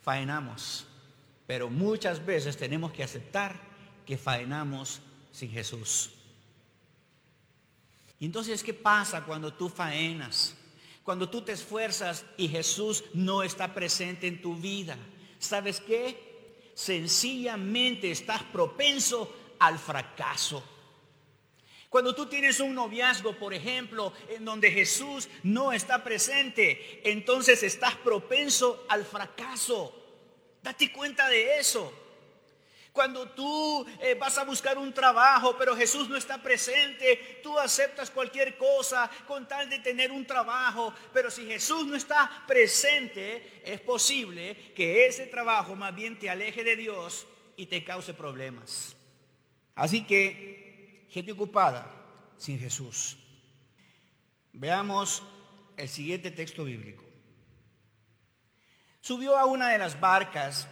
Faenamos, 0.00 0.86
pero 1.46 1.68
muchas 1.68 2.24
veces 2.24 2.56
tenemos 2.56 2.92
que 2.92 3.04
aceptar 3.04 3.60
que 4.06 4.16
faenamos 4.16 5.00
sin 5.32 5.50
Jesús. 5.50 6.10
Entonces, 8.20 8.62
¿qué 8.62 8.74
pasa 8.74 9.24
cuando 9.24 9.52
tú 9.52 9.68
faenas? 9.68 10.56
Cuando 11.04 11.28
tú 11.28 11.42
te 11.42 11.52
esfuerzas 11.52 12.24
y 12.36 12.48
Jesús 12.48 13.04
no 13.14 13.42
está 13.42 13.74
presente 13.74 14.26
en 14.26 14.42
tu 14.42 14.56
vida. 14.56 14.96
¿Sabes 15.38 15.80
qué? 15.80 16.70
Sencillamente 16.74 18.10
estás 18.10 18.42
propenso 18.44 19.34
al 19.58 19.78
fracaso. 19.78 20.62
Cuando 21.88 22.14
tú 22.14 22.26
tienes 22.26 22.60
un 22.60 22.74
noviazgo, 22.74 23.34
por 23.38 23.54
ejemplo, 23.54 24.12
en 24.28 24.44
donde 24.44 24.70
Jesús 24.70 25.28
no 25.42 25.72
está 25.72 26.04
presente, 26.04 27.00
entonces 27.02 27.62
estás 27.62 27.94
propenso 27.96 28.84
al 28.88 29.04
fracaso. 29.06 29.94
Date 30.62 30.92
cuenta 30.92 31.28
de 31.28 31.58
eso. 31.58 31.92
Cuando 32.92 33.30
tú 33.30 33.86
eh, 34.00 34.16
vas 34.16 34.36
a 34.38 34.44
buscar 34.44 34.76
un 34.76 34.92
trabajo, 34.92 35.56
pero 35.56 35.76
Jesús 35.76 36.08
no 36.08 36.16
está 36.16 36.42
presente, 36.42 37.38
tú 37.42 37.58
aceptas 37.58 38.10
cualquier 38.10 38.58
cosa 38.58 39.08
con 39.26 39.46
tal 39.46 39.70
de 39.70 39.78
tener 39.78 40.10
un 40.10 40.26
trabajo. 40.26 40.92
Pero 41.14 41.30
si 41.30 41.46
Jesús 41.46 41.86
no 41.86 41.94
está 41.96 42.44
presente, 42.46 43.62
es 43.64 43.80
posible 43.80 44.72
que 44.74 45.06
ese 45.06 45.26
trabajo 45.26 45.74
más 45.74 45.94
bien 45.94 46.18
te 46.18 46.28
aleje 46.28 46.64
de 46.64 46.76
Dios 46.76 47.26
y 47.56 47.66
te 47.66 47.84
cause 47.84 48.12
problemas. 48.14 48.96
Así 49.74 50.04
que 50.04 50.67
gente 51.08 51.32
ocupada 51.32 51.90
sin 52.36 52.58
Jesús. 52.58 53.16
Veamos 54.52 55.22
el 55.76 55.88
siguiente 55.88 56.30
texto 56.30 56.64
bíblico. 56.64 57.04
Subió 59.00 59.38
a 59.38 59.46
una 59.46 59.70
de 59.70 59.78
las 59.78 59.98
barcas 60.00 60.68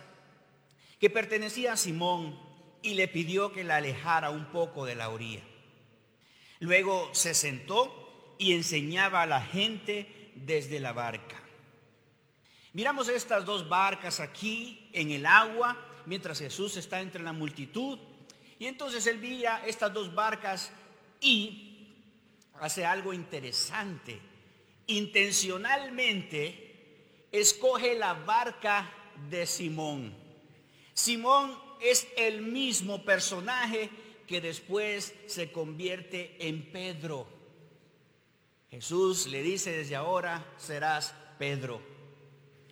que 0.98 1.10
pertenecía 1.10 1.72
a 1.72 1.76
Simón 1.76 2.38
y 2.82 2.94
le 2.94 3.08
pidió 3.08 3.52
que 3.52 3.64
la 3.64 3.76
alejara 3.76 4.30
un 4.30 4.46
poco 4.46 4.84
de 4.84 4.94
la 4.94 5.08
orilla. 5.08 5.42
Luego 6.58 7.14
se 7.14 7.34
sentó 7.34 8.34
y 8.38 8.54
enseñaba 8.54 9.22
a 9.22 9.26
la 9.26 9.40
gente 9.40 10.32
desde 10.34 10.80
la 10.80 10.92
barca. 10.92 11.42
Miramos 12.72 13.08
estas 13.08 13.44
dos 13.44 13.68
barcas 13.68 14.20
aquí 14.20 14.90
en 14.92 15.10
el 15.10 15.24
agua 15.24 15.76
mientras 16.04 16.38
Jesús 16.38 16.76
está 16.76 17.00
entre 17.00 17.22
la 17.22 17.32
multitud 17.32 17.98
y 18.58 18.66
entonces 18.66 19.06
él 19.06 19.18
veía 19.18 19.62
estas 19.66 19.92
dos 19.92 20.14
barcas 20.14 20.70
y 21.20 21.92
hace 22.60 22.86
algo 22.86 23.12
interesante. 23.12 24.18
Intencionalmente 24.86 27.26
escoge 27.32 27.98
la 27.98 28.14
barca 28.14 28.90
de 29.28 29.44
Simón. 29.46 30.14
Simón 30.94 31.58
es 31.80 32.06
el 32.16 32.40
mismo 32.40 33.04
personaje 33.04 33.90
que 34.26 34.40
después 34.40 35.14
se 35.26 35.52
convierte 35.52 36.36
en 36.40 36.72
Pedro. 36.72 37.28
Jesús 38.70 39.26
le 39.26 39.42
dice 39.42 39.72
desde 39.72 39.96
ahora 39.96 40.54
serás 40.56 41.14
Pedro. 41.38 41.82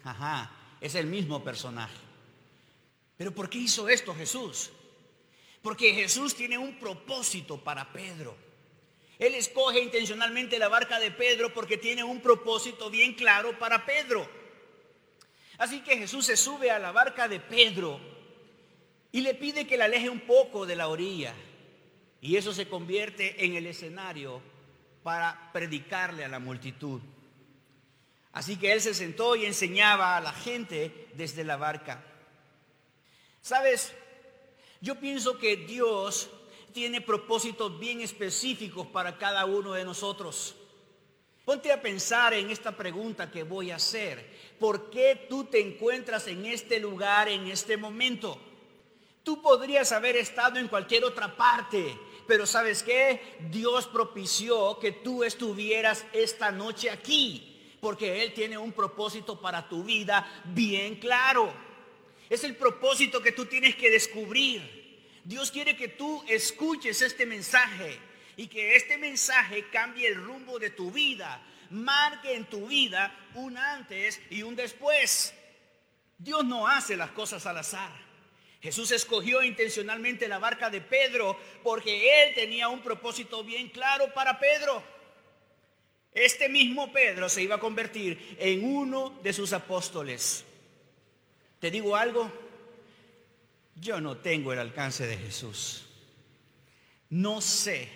Ajá, 0.02 0.50
es 0.80 0.94
el 0.94 1.06
mismo 1.06 1.44
personaje. 1.44 1.98
Pero 3.16 3.34
¿por 3.34 3.48
qué 3.48 3.58
hizo 3.58 3.88
esto 3.88 4.14
Jesús? 4.14 4.70
Porque 5.64 5.94
Jesús 5.94 6.34
tiene 6.34 6.58
un 6.58 6.78
propósito 6.78 7.56
para 7.56 7.90
Pedro. 7.90 8.36
Él 9.18 9.34
escoge 9.34 9.80
intencionalmente 9.80 10.58
la 10.58 10.68
barca 10.68 11.00
de 11.00 11.10
Pedro 11.10 11.54
porque 11.54 11.78
tiene 11.78 12.04
un 12.04 12.20
propósito 12.20 12.90
bien 12.90 13.14
claro 13.14 13.58
para 13.58 13.86
Pedro. 13.86 14.28
Así 15.56 15.80
que 15.80 15.96
Jesús 15.96 16.26
se 16.26 16.36
sube 16.36 16.70
a 16.70 16.78
la 16.78 16.92
barca 16.92 17.28
de 17.28 17.40
Pedro 17.40 17.98
y 19.10 19.22
le 19.22 19.32
pide 19.32 19.66
que 19.66 19.78
la 19.78 19.86
aleje 19.86 20.10
un 20.10 20.20
poco 20.20 20.66
de 20.66 20.76
la 20.76 20.88
orilla. 20.88 21.34
Y 22.20 22.36
eso 22.36 22.52
se 22.52 22.68
convierte 22.68 23.42
en 23.46 23.54
el 23.54 23.66
escenario 23.66 24.42
para 25.02 25.50
predicarle 25.54 26.26
a 26.26 26.28
la 26.28 26.40
multitud. 26.40 27.00
Así 28.34 28.58
que 28.58 28.70
él 28.70 28.82
se 28.82 28.92
sentó 28.92 29.34
y 29.34 29.46
enseñaba 29.46 30.18
a 30.18 30.20
la 30.20 30.34
gente 30.34 31.08
desde 31.14 31.42
la 31.42 31.56
barca. 31.56 32.04
¿Sabes? 33.40 33.94
Yo 34.84 35.00
pienso 35.00 35.38
que 35.38 35.56
Dios 35.56 36.28
tiene 36.74 37.00
propósitos 37.00 37.78
bien 37.80 38.02
específicos 38.02 38.86
para 38.86 39.16
cada 39.16 39.46
uno 39.46 39.72
de 39.72 39.82
nosotros. 39.82 40.54
Ponte 41.42 41.72
a 41.72 41.80
pensar 41.80 42.34
en 42.34 42.50
esta 42.50 42.76
pregunta 42.76 43.30
que 43.30 43.44
voy 43.44 43.70
a 43.70 43.76
hacer. 43.76 44.30
¿Por 44.60 44.90
qué 44.90 45.26
tú 45.26 45.44
te 45.44 45.58
encuentras 45.58 46.26
en 46.26 46.44
este 46.44 46.78
lugar 46.80 47.30
en 47.30 47.46
este 47.46 47.78
momento? 47.78 48.38
Tú 49.22 49.40
podrías 49.40 49.90
haber 49.90 50.16
estado 50.16 50.58
en 50.58 50.68
cualquier 50.68 51.06
otra 51.06 51.34
parte, 51.34 51.98
pero 52.26 52.44
¿sabes 52.44 52.82
qué? 52.82 53.38
Dios 53.50 53.86
propició 53.86 54.78
que 54.78 54.92
tú 54.92 55.24
estuvieras 55.24 56.04
esta 56.12 56.52
noche 56.52 56.90
aquí, 56.90 57.78
porque 57.80 58.22
Él 58.22 58.34
tiene 58.34 58.58
un 58.58 58.72
propósito 58.72 59.40
para 59.40 59.66
tu 59.66 59.82
vida 59.82 60.42
bien 60.44 60.96
claro. 60.96 61.73
Es 62.30 62.44
el 62.44 62.56
propósito 62.56 63.22
que 63.22 63.32
tú 63.32 63.46
tienes 63.46 63.76
que 63.76 63.90
descubrir. 63.90 64.84
Dios 65.24 65.50
quiere 65.50 65.76
que 65.76 65.88
tú 65.88 66.24
escuches 66.28 67.00
este 67.02 67.26
mensaje 67.26 67.98
y 68.36 68.46
que 68.46 68.76
este 68.76 68.98
mensaje 68.98 69.68
cambie 69.70 70.08
el 70.08 70.16
rumbo 70.16 70.58
de 70.58 70.70
tu 70.70 70.90
vida, 70.90 71.42
marque 71.70 72.34
en 72.34 72.44
tu 72.46 72.66
vida 72.66 73.14
un 73.34 73.56
antes 73.56 74.20
y 74.30 74.42
un 74.42 74.56
después. 74.56 75.34
Dios 76.18 76.44
no 76.44 76.66
hace 76.66 76.96
las 76.96 77.10
cosas 77.10 77.46
al 77.46 77.58
azar. 77.58 78.04
Jesús 78.62 78.92
escogió 78.92 79.42
intencionalmente 79.42 80.26
la 80.26 80.38
barca 80.38 80.70
de 80.70 80.80
Pedro 80.80 81.38
porque 81.62 82.24
él 82.24 82.34
tenía 82.34 82.68
un 82.68 82.80
propósito 82.80 83.44
bien 83.44 83.68
claro 83.68 84.12
para 84.14 84.38
Pedro. 84.38 84.82
Este 86.12 86.48
mismo 86.48 86.92
Pedro 86.92 87.28
se 87.28 87.42
iba 87.42 87.56
a 87.56 87.60
convertir 87.60 88.36
en 88.38 88.64
uno 88.64 89.18
de 89.22 89.32
sus 89.32 89.52
apóstoles. 89.52 90.44
Te 91.64 91.70
digo 91.70 91.96
algo, 91.96 92.30
yo 93.76 93.98
no 93.98 94.18
tengo 94.18 94.52
el 94.52 94.58
alcance 94.58 95.06
de 95.06 95.16
Jesús. 95.16 95.86
No 97.08 97.40
sé 97.40 97.88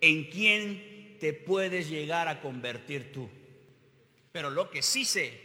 en 0.00 0.30
quién 0.30 1.18
te 1.20 1.34
puedes 1.34 1.90
llegar 1.90 2.28
a 2.28 2.40
convertir 2.40 3.12
tú. 3.12 3.28
Pero 4.32 4.48
lo 4.48 4.70
que 4.70 4.80
sí 4.80 5.04
sé 5.04 5.38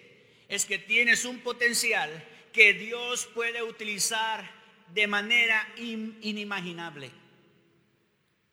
es 0.47 0.63
que 0.63 0.79
tienes 0.79 1.25
un 1.25 1.39
potencial 1.39 2.09
que 2.53 2.71
Dios 2.71 3.25
puede 3.25 3.61
utilizar 3.61 4.49
de 4.93 5.07
manera 5.07 5.67
inimaginable. 5.75 7.11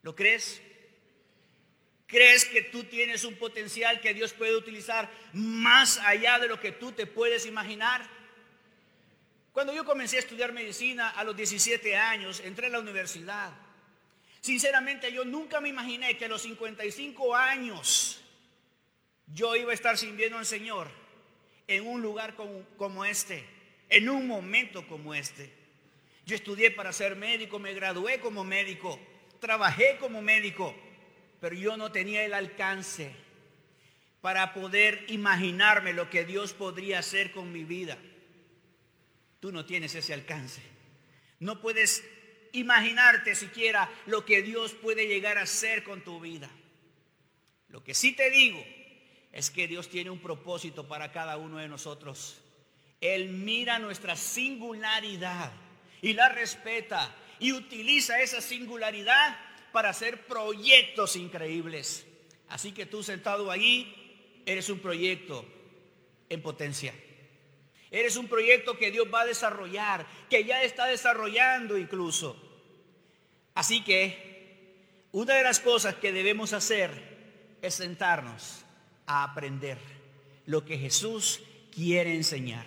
¿Lo 0.02 0.16
crees? 0.16 0.60
¿Crees 2.08 2.44
que 2.44 2.62
tú 2.62 2.82
tienes 2.82 3.22
un 3.22 3.36
potencial 3.36 4.00
que 4.00 4.14
Dios 4.14 4.32
puede 4.32 4.56
utilizar 4.56 5.08
más 5.32 5.98
allá 5.98 6.40
de 6.40 6.48
lo 6.48 6.58
que 6.58 6.72
tú 6.72 6.90
te 6.90 7.06
puedes 7.06 7.46
imaginar? 7.46 8.16
Cuando 9.56 9.72
yo 9.72 9.86
comencé 9.86 10.16
a 10.16 10.18
estudiar 10.18 10.52
medicina 10.52 11.08
a 11.08 11.24
los 11.24 11.34
17 11.34 11.96
años, 11.96 12.42
entré 12.44 12.66
a 12.66 12.68
la 12.68 12.78
universidad. 12.78 13.54
Sinceramente 14.42 15.10
yo 15.10 15.24
nunca 15.24 15.62
me 15.62 15.70
imaginé 15.70 16.18
que 16.18 16.26
a 16.26 16.28
los 16.28 16.42
55 16.42 17.34
años 17.34 18.20
yo 19.28 19.56
iba 19.56 19.70
a 19.70 19.74
estar 19.74 19.96
sirviendo 19.96 20.36
al 20.36 20.44
Señor 20.44 20.90
en 21.66 21.86
un 21.86 22.02
lugar 22.02 22.34
como, 22.34 22.64
como 22.76 23.06
este. 23.06 23.46
en 23.88 24.10
un 24.10 24.26
momento 24.26 24.86
como 24.86 25.14
este. 25.14 25.50
Yo 26.26 26.36
estudié 26.36 26.70
para 26.70 26.92
ser 26.92 27.16
médico, 27.16 27.58
me 27.58 27.72
gradué 27.72 28.20
como 28.20 28.44
médico, 28.44 29.00
trabajé 29.40 29.96
como 29.98 30.20
médico, 30.20 30.76
pero 31.40 31.56
yo 31.56 31.78
no 31.78 31.90
tenía 31.90 32.26
el 32.26 32.34
alcance 32.34 33.10
para 34.20 34.52
poder 34.52 35.06
imaginarme 35.08 35.94
lo 35.94 36.10
que 36.10 36.26
Dios 36.26 36.52
podría 36.52 36.98
hacer 36.98 37.32
con 37.32 37.52
mi 37.52 37.64
vida. 37.64 37.96
Tú 39.46 39.52
no 39.52 39.64
tienes 39.64 39.94
ese 39.94 40.12
alcance. 40.12 40.60
No 41.38 41.60
puedes 41.60 42.02
imaginarte 42.50 43.36
siquiera 43.36 43.88
lo 44.06 44.24
que 44.24 44.42
Dios 44.42 44.72
puede 44.72 45.06
llegar 45.06 45.38
a 45.38 45.42
hacer 45.42 45.84
con 45.84 46.02
tu 46.02 46.18
vida. 46.18 46.50
Lo 47.68 47.84
que 47.84 47.94
sí 47.94 48.10
te 48.10 48.28
digo 48.28 48.60
es 49.30 49.52
que 49.52 49.68
Dios 49.68 49.88
tiene 49.88 50.10
un 50.10 50.18
propósito 50.18 50.88
para 50.88 51.12
cada 51.12 51.36
uno 51.36 51.58
de 51.58 51.68
nosotros. 51.68 52.42
Él 53.00 53.28
mira 53.28 53.78
nuestra 53.78 54.16
singularidad 54.16 55.52
y 56.02 56.14
la 56.14 56.28
respeta 56.28 57.14
y 57.38 57.52
utiliza 57.52 58.20
esa 58.20 58.40
singularidad 58.40 59.38
para 59.70 59.90
hacer 59.90 60.26
proyectos 60.26 61.14
increíbles. 61.14 62.04
Así 62.48 62.72
que 62.72 62.84
tú 62.84 63.04
sentado 63.04 63.52
allí, 63.52 64.42
eres 64.44 64.68
un 64.70 64.80
proyecto 64.80 65.46
en 66.28 66.42
potencia. 66.42 66.92
Eres 67.90 68.16
un 68.16 68.28
proyecto 68.28 68.76
que 68.76 68.90
Dios 68.90 69.06
va 69.12 69.22
a 69.22 69.26
desarrollar, 69.26 70.06
que 70.28 70.44
ya 70.44 70.62
está 70.62 70.86
desarrollando 70.86 71.78
incluso. 71.78 72.36
Así 73.54 73.82
que 73.82 75.08
una 75.12 75.34
de 75.34 75.42
las 75.42 75.60
cosas 75.60 75.94
que 75.94 76.12
debemos 76.12 76.52
hacer 76.52 77.58
es 77.62 77.74
sentarnos 77.74 78.64
a 79.06 79.24
aprender 79.24 79.78
lo 80.46 80.64
que 80.64 80.78
Jesús 80.78 81.42
quiere 81.74 82.14
enseñar. 82.14 82.66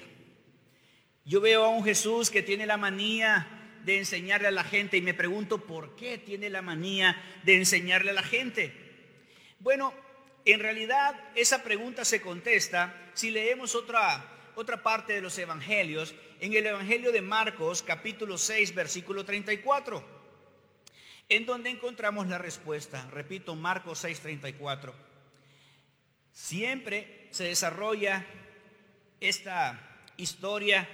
Yo 1.25 1.41
veo 1.41 1.63
a 1.63 1.69
un 1.69 1.83
Jesús 1.83 2.29
que 2.29 2.41
tiene 2.41 2.65
la 2.65 2.77
manía 2.77 3.47
de 3.83 3.97
enseñarle 3.97 4.47
a 4.47 4.51
la 4.51 4.63
gente 4.63 4.97
y 4.97 5.01
me 5.01 5.13
pregunto 5.13 5.65
por 5.65 5.95
qué 5.95 6.17
tiene 6.17 6.49
la 6.49 6.61
manía 6.61 7.21
de 7.43 7.55
enseñarle 7.55 8.11
a 8.11 8.15
la 8.15 8.23
gente. 8.23 8.73
Bueno, 9.59 9.93
en 10.45 10.59
realidad 10.59 11.19
esa 11.35 11.63
pregunta 11.63 12.05
se 12.05 12.21
contesta 12.21 13.11
si 13.13 13.29
leemos 13.31 13.75
otra, 13.75 14.38
otra 14.59 14.83
parte 14.83 15.13
de 15.13 15.21
los 15.21 15.37
evangelios, 15.37 16.13
en 16.41 16.53
el 16.53 16.65
Evangelio 16.65 17.13
de 17.13 17.21
Marcos 17.21 17.81
capítulo 17.81 18.37
6 18.37 18.75
versículo 18.75 19.23
34, 19.23 20.03
en 21.29 21.45
donde 21.45 21.69
encontramos 21.69 22.27
la 22.27 22.37
respuesta. 22.37 23.07
Repito, 23.11 23.55
Marcos 23.55 23.99
6 23.99 24.19
34. 24.19 24.93
Siempre 26.33 27.29
se 27.31 27.45
desarrolla 27.45 28.25
esta 29.21 29.79
historia 30.17 30.89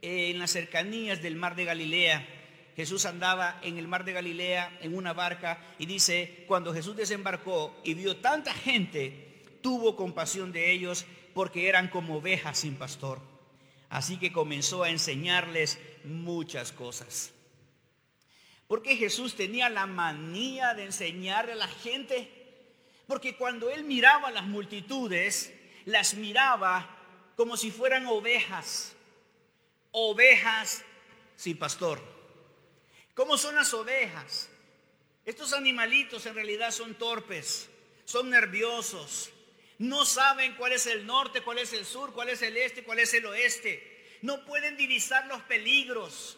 en 0.00 0.38
las 0.38 0.52
cercanías 0.52 1.20
del 1.20 1.36
mar 1.36 1.56
de 1.56 1.66
Galilea. 1.66 2.26
Jesús 2.74 3.04
andaba 3.04 3.60
en 3.62 3.76
el 3.76 3.86
mar 3.86 4.04
de 4.06 4.14
Galilea 4.14 4.78
en 4.80 4.96
una 4.96 5.12
barca 5.12 5.62
y 5.78 5.84
dice, 5.84 6.44
cuando 6.48 6.72
Jesús 6.72 6.96
desembarcó 6.96 7.78
y 7.84 7.92
vio 7.92 8.16
tanta 8.16 8.54
gente, 8.54 9.42
tuvo 9.60 9.94
compasión 9.94 10.52
de 10.52 10.70
ellos 10.70 11.04
porque 11.38 11.68
eran 11.68 11.86
como 11.86 12.16
ovejas 12.16 12.58
sin 12.58 12.74
pastor. 12.74 13.20
Así 13.90 14.16
que 14.18 14.32
comenzó 14.32 14.82
a 14.82 14.90
enseñarles 14.90 15.78
muchas 16.02 16.72
cosas. 16.72 17.30
Porque 18.66 18.96
Jesús 18.96 19.36
tenía 19.36 19.68
la 19.68 19.86
manía 19.86 20.74
de 20.74 20.86
enseñarle 20.86 21.52
a 21.52 21.54
la 21.54 21.68
gente. 21.68 22.28
Porque 23.06 23.36
cuando 23.36 23.70
él 23.70 23.84
miraba 23.84 24.26
a 24.26 24.32
las 24.32 24.48
multitudes, 24.48 25.54
las 25.84 26.14
miraba 26.14 26.90
como 27.36 27.56
si 27.56 27.70
fueran 27.70 28.06
ovejas 28.06 28.96
ovejas 29.92 30.82
sin 31.36 31.56
pastor. 31.56 32.00
¿Cómo 33.14 33.38
son 33.38 33.54
las 33.54 33.72
ovejas? 33.74 34.48
Estos 35.24 35.52
animalitos 35.52 36.26
en 36.26 36.34
realidad 36.34 36.72
son 36.72 36.96
torpes, 36.96 37.70
son 38.04 38.28
nerviosos, 38.28 39.30
no 39.78 40.04
saben 40.04 40.56
cuál 40.56 40.72
es 40.72 40.86
el 40.86 41.06
norte, 41.06 41.42
cuál 41.42 41.58
es 41.58 41.72
el 41.72 41.84
sur, 41.84 42.12
cuál 42.12 42.28
es 42.28 42.42
el 42.42 42.56
este, 42.56 42.82
cuál 42.82 42.98
es 42.98 43.14
el 43.14 43.24
oeste. 43.26 44.18
No 44.22 44.44
pueden 44.44 44.76
divisar 44.76 45.26
los 45.26 45.40
peligros. 45.42 46.36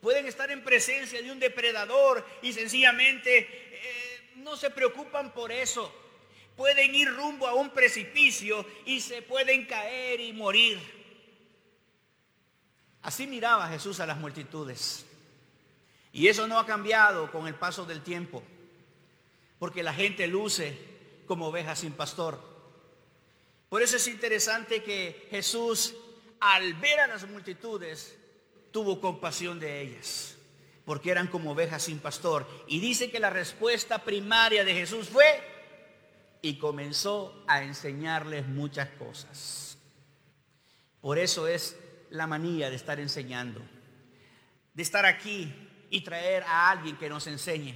Pueden 0.00 0.26
estar 0.26 0.50
en 0.52 0.62
presencia 0.62 1.20
de 1.20 1.32
un 1.32 1.40
depredador 1.40 2.24
y 2.42 2.52
sencillamente 2.52 3.38
eh, 3.38 4.30
no 4.36 4.56
se 4.56 4.70
preocupan 4.70 5.32
por 5.32 5.50
eso. 5.50 5.92
Pueden 6.56 6.94
ir 6.94 7.12
rumbo 7.12 7.48
a 7.48 7.54
un 7.54 7.70
precipicio 7.70 8.64
y 8.84 9.00
se 9.00 9.20
pueden 9.22 9.66
caer 9.66 10.20
y 10.20 10.32
morir. 10.32 10.78
Así 13.02 13.26
miraba 13.26 13.68
Jesús 13.68 13.98
a 13.98 14.06
las 14.06 14.18
multitudes. 14.18 15.06
Y 16.12 16.28
eso 16.28 16.46
no 16.46 16.58
ha 16.58 16.66
cambiado 16.66 17.30
con 17.32 17.46
el 17.46 17.54
paso 17.54 17.84
del 17.84 18.02
tiempo, 18.02 18.42
porque 19.58 19.82
la 19.82 19.92
gente 19.92 20.26
luce 20.26 20.78
como 21.26 21.48
ovejas 21.48 21.80
sin 21.80 21.92
pastor. 21.92 22.55
Por 23.68 23.82
eso 23.82 23.96
es 23.96 24.06
interesante 24.06 24.82
que 24.82 25.26
Jesús, 25.30 25.94
al 26.40 26.74
ver 26.74 27.00
a 27.00 27.06
las 27.06 27.28
multitudes, 27.28 28.16
tuvo 28.70 29.00
compasión 29.00 29.58
de 29.58 29.80
ellas, 29.80 30.36
porque 30.84 31.10
eran 31.10 31.26
como 31.26 31.52
ovejas 31.52 31.84
sin 31.84 31.98
pastor. 31.98 32.46
Y 32.68 32.78
dice 32.78 33.10
que 33.10 33.20
la 33.20 33.30
respuesta 33.30 34.04
primaria 34.04 34.64
de 34.64 34.74
Jesús 34.74 35.08
fue, 35.08 35.42
y 36.42 36.58
comenzó 36.58 37.42
a 37.48 37.64
enseñarles 37.64 38.46
muchas 38.46 38.88
cosas. 38.90 39.78
Por 41.00 41.18
eso 41.18 41.48
es 41.48 41.76
la 42.10 42.26
manía 42.26 42.70
de 42.70 42.76
estar 42.76 43.00
enseñando, 43.00 43.60
de 44.74 44.82
estar 44.82 45.06
aquí 45.06 45.52
y 45.90 46.02
traer 46.02 46.44
a 46.44 46.70
alguien 46.70 46.96
que 46.96 47.08
nos 47.08 47.26
enseñe. 47.26 47.74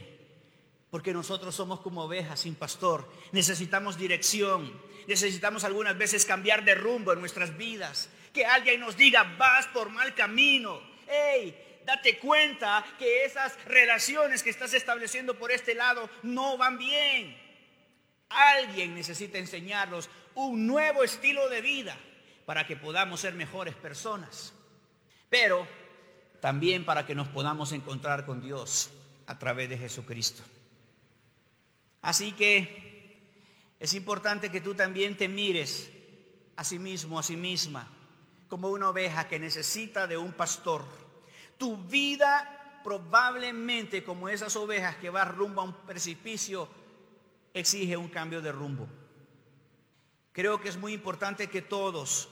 Porque 0.91 1.13
nosotros 1.13 1.55
somos 1.55 1.81
como 1.81 2.05
ovejas 2.05 2.41
sin 2.41 2.55
pastor. 2.55 3.09
Necesitamos 3.33 3.97
dirección. 3.97 4.73
Necesitamos 5.11 5.65
algunas 5.65 5.99
veces 5.99 6.25
cambiar 6.25 6.65
de 6.65 6.77
rumbo 6.77 7.13
en 7.13 7.19
nuestras 7.19 7.57
vidas. 7.57 8.09
Que 8.33 8.47
alguien 8.47 8.79
nos 8.79 8.97
diga, 8.97 9.25
vas 9.37 9.67
por 9.67 9.91
mal 9.91 10.15
camino. 10.15 10.81
Hey, 11.09 11.81
date 11.85 12.21
cuenta 12.21 12.87
que 12.97 13.25
esas 13.25 13.59
relaciones 13.65 14.45
que 14.45 14.51
estás 14.51 14.73
estableciendo 14.73 15.37
por 15.37 15.51
este 15.51 15.75
lado 15.75 16.09
no 16.23 16.57
van 16.57 16.79
bien. 16.79 17.37
Alguien 18.29 18.95
necesita 18.95 19.39
enseñarnos 19.39 20.09
un 20.37 20.69
nuevo 20.69 21.03
estilo 21.03 21.49
de 21.49 21.61
vida 21.61 21.99
para 22.47 22.65
que 22.65 22.77
podamos 22.77 23.21
ser 23.21 23.35
mejores 23.35 23.75
personas, 23.75 24.53
pero 25.29 25.67
también 26.41 26.85
para 26.85 27.05
que 27.05 27.17
nos 27.17 27.27
podamos 27.27 27.73
encontrar 27.73 28.27
con 28.27 28.41
Dios 28.41 28.91
a 29.27 29.37
través 29.41 29.69
de 29.69 29.77
Jesucristo. 29.77 30.45
Así 32.01 32.31
que 32.31 32.90
es 33.81 33.95
importante 33.95 34.51
que 34.51 34.61
tú 34.61 34.75
también 34.75 35.17
te 35.17 35.27
mires 35.27 35.91
a 36.55 36.63
sí 36.63 36.79
mismo, 36.79 37.19
a 37.19 37.23
sí 37.23 37.37
misma, 37.37 37.89
como 38.49 38.69
una 38.69 38.91
oveja 38.91 39.27
que 39.27 39.39
necesita 39.39 40.07
de 40.07 40.19
un 40.19 40.33
pastor. 40.33 40.85
Tu 41.57 41.77
vida 41.77 42.81
probablemente 42.85 44.05
como 44.05 44.29
esas 44.29 44.55
ovejas 44.57 44.97
que 44.97 45.11
van 45.11 45.35
rumbo 45.35 45.63
a 45.63 45.65
un 45.65 45.75
precipicio 45.87 46.69
exige 47.55 47.97
un 47.97 48.09
cambio 48.09 48.43
de 48.43 48.53
rumbo. 48.53 48.87
Creo 50.33 50.61
que 50.61 50.69
es 50.69 50.77
muy 50.77 50.93
importante 50.93 51.49
que 51.49 51.63
todos 51.63 52.29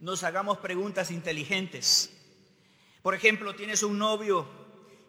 nos 0.00 0.24
hagamos 0.24 0.58
preguntas 0.58 1.10
inteligentes. 1.10 2.12
Por 3.02 3.14
ejemplo, 3.14 3.54
tienes 3.54 3.82
un 3.82 3.98
novio 3.98 4.48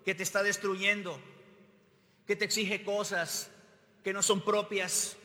que 0.05 0.13
te 0.13 0.23
está 0.23 0.43
destruyendo, 0.43 1.19
que 2.25 2.35
te 2.35 2.45
exige 2.45 2.83
cosas 2.83 3.49
que 4.03 4.13
no 4.13 4.21
son 4.21 4.41
propias. 4.41 5.17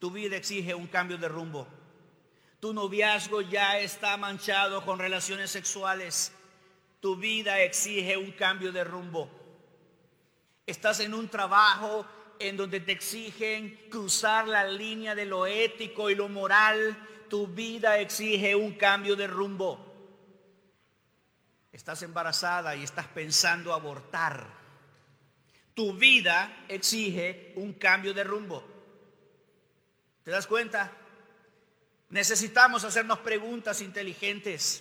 Tu 0.00 0.10
vida 0.10 0.36
exige 0.36 0.74
un 0.74 0.88
cambio 0.88 1.18
de 1.18 1.28
rumbo. 1.28 1.68
Tu 2.58 2.72
noviazgo 2.72 3.42
ya 3.42 3.78
está 3.78 4.16
manchado 4.16 4.84
con 4.84 4.98
relaciones 4.98 5.50
sexuales. 5.50 6.32
Tu 7.00 7.16
vida 7.16 7.60
exige 7.60 8.16
un 8.16 8.32
cambio 8.32 8.72
de 8.72 8.82
rumbo. 8.82 9.30
Estás 10.66 11.00
en 11.00 11.14
un 11.14 11.28
trabajo 11.28 12.06
en 12.38 12.56
donde 12.56 12.80
te 12.80 12.92
exigen 12.92 13.88
cruzar 13.90 14.48
la 14.48 14.64
línea 14.64 15.14
de 15.14 15.26
lo 15.26 15.46
ético 15.46 16.10
y 16.10 16.14
lo 16.14 16.28
moral 16.28 16.96
tu 17.30 17.46
vida 17.46 17.98
exige 17.98 18.56
un 18.56 18.72
cambio 18.72 19.14
de 19.14 19.26
rumbo. 19.26 19.86
Estás 21.70 22.02
embarazada 22.02 22.74
y 22.74 22.82
estás 22.82 23.06
pensando 23.06 23.72
abortar. 23.72 24.46
Tu 25.72 25.92
vida 25.94 26.64
exige 26.68 27.52
un 27.56 27.74
cambio 27.74 28.12
de 28.12 28.24
rumbo. 28.24 28.69
¿Te 30.30 30.34
das 30.34 30.46
cuenta? 30.46 30.92
Necesitamos 32.10 32.84
hacernos 32.84 33.18
preguntas 33.18 33.80
inteligentes. 33.80 34.80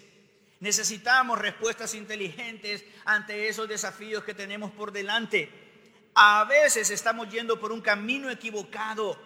Necesitamos 0.59 1.39
respuestas 1.39 1.95
inteligentes 1.95 2.85
ante 3.03 3.47
esos 3.47 3.67
desafíos 3.67 4.23
que 4.23 4.35
tenemos 4.35 4.69
por 4.69 4.91
delante. 4.91 5.49
A 6.13 6.43
veces 6.43 6.91
estamos 6.91 7.29
yendo 7.29 7.59
por 7.59 7.71
un 7.71 7.81
camino 7.81 8.29
equivocado 8.29 9.19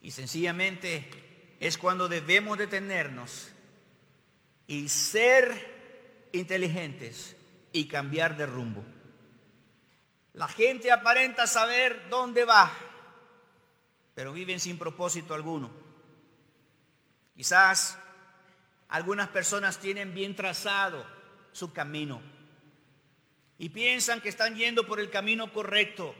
y 0.00 0.12
sencillamente 0.12 1.10
es 1.60 1.76
cuando 1.76 2.08
debemos 2.08 2.56
detenernos 2.56 3.50
y 4.66 4.88
ser 4.88 6.28
inteligentes 6.32 7.36
y 7.70 7.86
cambiar 7.86 8.34
de 8.34 8.46
rumbo. 8.46 8.82
La 10.32 10.48
gente 10.48 10.90
aparenta 10.90 11.46
saber 11.46 12.08
dónde 12.08 12.46
va, 12.46 12.72
pero 14.20 14.34
viven 14.34 14.60
sin 14.60 14.76
propósito 14.76 15.32
alguno. 15.32 15.70
Quizás 17.34 17.98
algunas 18.90 19.28
personas 19.28 19.78
tienen 19.80 20.12
bien 20.12 20.36
trazado 20.36 21.06
su 21.52 21.72
camino 21.72 22.20
y 23.56 23.70
piensan 23.70 24.20
que 24.20 24.28
están 24.28 24.56
yendo 24.56 24.86
por 24.86 25.00
el 25.00 25.08
camino 25.08 25.50
correcto, 25.54 26.14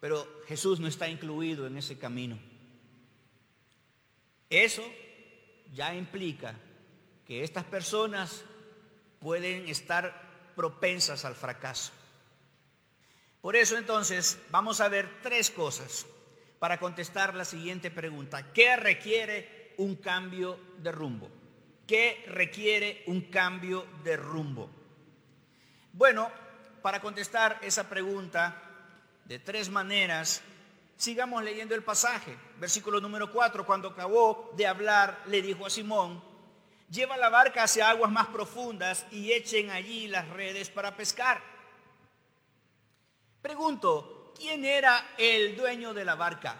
pero 0.00 0.26
Jesús 0.46 0.80
no 0.80 0.88
está 0.88 1.10
incluido 1.10 1.66
en 1.66 1.76
ese 1.76 1.98
camino. 1.98 2.38
Eso 4.48 4.82
ya 5.74 5.94
implica 5.94 6.54
que 7.26 7.44
estas 7.44 7.64
personas 7.64 8.46
pueden 9.20 9.68
estar 9.68 10.54
propensas 10.56 11.26
al 11.26 11.34
fracaso. 11.34 11.92
Por 13.42 13.56
eso 13.56 13.76
entonces 13.76 14.38
vamos 14.50 14.80
a 14.80 14.88
ver 14.88 15.20
tres 15.20 15.50
cosas 15.50 16.06
para 16.58 16.78
contestar 16.78 17.34
la 17.34 17.44
siguiente 17.44 17.90
pregunta. 17.90 18.52
¿Qué 18.52 18.76
requiere 18.76 19.74
un 19.78 19.96
cambio 19.96 20.58
de 20.78 20.92
rumbo? 20.92 21.30
¿Qué 21.86 22.24
requiere 22.28 23.02
un 23.06 23.22
cambio 23.22 23.86
de 24.02 24.16
rumbo? 24.16 24.70
Bueno, 25.92 26.30
para 26.82 27.00
contestar 27.00 27.58
esa 27.62 27.88
pregunta 27.88 28.62
de 29.24 29.38
tres 29.38 29.70
maneras, 29.70 30.42
sigamos 30.96 31.42
leyendo 31.42 31.74
el 31.74 31.82
pasaje. 31.82 32.36
Versículo 32.58 33.00
número 33.00 33.32
4, 33.32 33.64
cuando 33.64 33.88
acabó 33.88 34.52
de 34.56 34.66
hablar, 34.66 35.22
le 35.26 35.40
dijo 35.42 35.64
a 35.64 35.70
Simón, 35.70 36.22
lleva 36.90 37.16
la 37.16 37.28
barca 37.28 37.62
hacia 37.62 37.88
aguas 37.88 38.10
más 38.10 38.26
profundas 38.28 39.06
y 39.10 39.32
echen 39.32 39.70
allí 39.70 40.08
las 40.08 40.28
redes 40.28 40.70
para 40.70 40.96
pescar. 40.96 41.40
Pregunto, 43.40 44.17
¿quién 44.38 44.64
era 44.64 45.14
el 45.18 45.56
dueño 45.56 45.92
de 45.92 46.04
la 46.04 46.14
barca? 46.14 46.56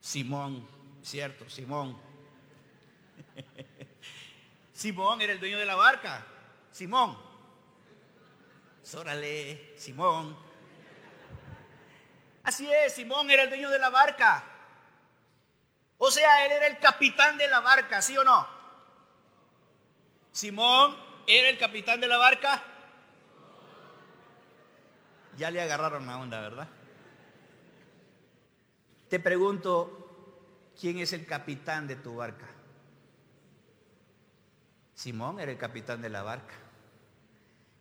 Simón, 0.00 0.66
cierto, 1.02 1.48
Simón. 1.48 1.96
Simón 4.72 5.20
era 5.20 5.32
el 5.32 5.40
dueño 5.40 5.58
de 5.58 5.66
la 5.66 5.76
barca. 5.76 6.26
Simón. 6.72 7.16
Sórale, 8.82 9.74
Simón. 9.76 10.36
Así 12.42 12.68
es, 12.72 12.94
Simón 12.94 13.30
era 13.30 13.44
el 13.44 13.48
dueño 13.48 13.70
de 13.70 13.78
la 13.78 13.90
barca. 13.90 14.44
O 15.98 16.10
sea, 16.10 16.44
él 16.46 16.52
era 16.52 16.66
el 16.66 16.78
capitán 16.78 17.38
de 17.38 17.46
la 17.46 17.60
barca, 17.60 18.02
¿sí 18.02 18.16
o 18.18 18.24
no? 18.24 18.48
Simón 20.32 20.96
era 21.26 21.48
el 21.48 21.58
capitán 21.58 22.00
de 22.00 22.08
la 22.08 22.16
barca. 22.16 22.64
Ya 25.36 25.50
le 25.50 25.62
agarraron 25.62 26.06
la 26.06 26.18
onda, 26.18 26.40
¿verdad? 26.40 26.68
Te 29.08 29.20
pregunto, 29.20 30.72
¿quién 30.78 30.98
es 30.98 31.12
el 31.12 31.26
capitán 31.26 31.86
de 31.86 31.96
tu 31.96 32.16
barca? 32.16 32.46
Simón 34.94 35.40
era 35.40 35.50
el 35.50 35.58
capitán 35.58 36.00
de 36.00 36.08
la 36.08 36.22
barca. 36.22 36.54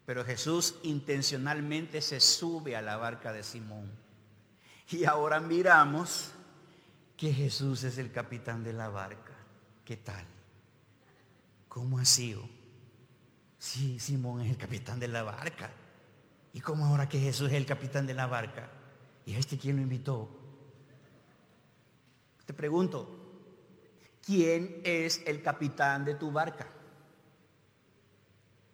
Pero 0.06 0.26
Jesús 0.26 0.76
intencionalmente 0.84 2.02
se 2.02 2.20
sube 2.20 2.76
a 2.76 2.82
la 2.82 2.98
barca 2.98 3.32
de 3.32 3.44
Simón. 3.44 3.92
Y 4.90 5.06
ahora 5.06 5.40
miramos 5.40 6.32
que 7.16 7.32
Jesús 7.32 7.84
es 7.84 7.98
el 7.98 8.12
capitán 8.12 8.64
de 8.64 8.74
la 8.74 8.90
barca. 8.90 9.34
¿Qué 9.86 9.98
tal? 9.98 10.26
¿Cómo 11.70 12.00
ha 12.00 12.06
sido? 12.06 12.50
Sí, 13.58 14.00
Simón 14.00 14.42
es 14.42 14.50
el 14.50 14.58
capitán 14.58 15.00
de 15.00 15.08
la 15.08 15.24
barca. 15.24 15.70
¿Y 16.54 16.60
cómo 16.60 16.86
ahora 16.86 17.08
que 17.08 17.20
Jesús 17.20 17.50
es 17.50 17.56
el 17.56 17.66
capitán 17.66 18.06
de 18.06 18.14
la 18.14 18.28
barca? 18.28 18.70
¿Y 19.26 19.36
a 19.36 19.40
este 19.40 19.58
quién 19.58 19.78
lo 19.78 19.82
invitó? 19.82 20.30
Te 22.46 22.54
pregunto, 22.54 23.08
¿quién 24.26 24.82
es 24.84 25.24
el 25.26 25.42
capitán 25.42 26.04
de 26.04 26.16
tu 26.16 26.32
barca? 26.32 26.68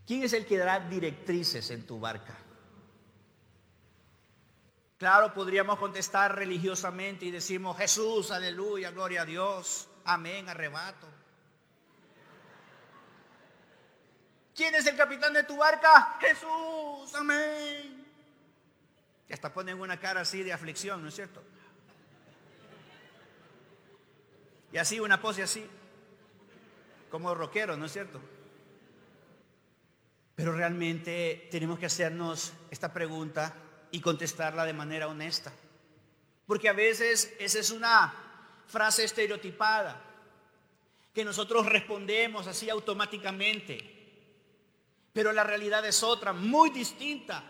¿Quién 0.05 0.23
es 0.23 0.33
el 0.33 0.45
que 0.45 0.57
dará 0.57 0.79
directrices 0.87 1.69
en 1.69 1.85
tu 1.85 1.99
barca? 1.99 2.35
Claro, 4.97 5.31
podríamos 5.33 5.77
contestar 5.77 6.35
religiosamente 6.35 7.25
y 7.25 7.31
decimos, 7.31 7.77
Jesús, 7.77 8.31
aleluya, 8.31 8.89
gloria 8.89 9.21
a 9.21 9.25
Dios, 9.25 9.87
amén, 10.05 10.49
arrebato. 10.49 11.07
¿Quién 14.57 14.73
es 14.73 14.87
el 14.87 14.95
capitán 14.97 15.33
de 15.33 15.43
tu 15.43 15.55
barca? 15.55 16.17
Jesús, 16.19 17.13
amén. 17.13 18.03
Y 19.29 19.31
hasta 19.31 19.53
ponen 19.53 19.79
una 19.79 19.99
cara 19.99 20.21
así 20.21 20.41
de 20.41 20.51
aflicción, 20.51 21.03
¿no 21.03 21.09
es 21.09 21.15
cierto? 21.15 21.43
Y 24.71 24.79
así 24.79 24.99
una 24.99 25.21
pose 25.21 25.43
así, 25.43 25.63
como 27.11 27.35
rockero, 27.35 27.77
¿no 27.77 27.85
es 27.85 27.93
cierto? 27.93 28.19
Pero 30.35 30.53
realmente 30.53 31.47
tenemos 31.51 31.77
que 31.77 31.85
hacernos 31.85 32.51
esta 32.71 32.91
pregunta 32.91 33.53
y 33.91 34.01
contestarla 34.01 34.65
de 34.65 34.73
manera 34.73 35.07
honesta. 35.07 35.53
Porque 36.47 36.67
a 36.67 36.73
veces 36.73 37.31
esa 37.37 37.59
es 37.59 37.69
una 37.69 38.11
frase 38.65 39.03
estereotipada 39.03 40.01
que 41.13 41.23
nosotros 41.23 41.67
respondemos 41.67 42.47
así 42.47 42.71
automáticamente. 42.71 43.96
Pero 45.17 45.33
la 45.33 45.43
realidad 45.43 45.83
es 45.83 46.03
otra, 46.03 46.31
muy 46.31 46.69
distinta. 46.69 47.43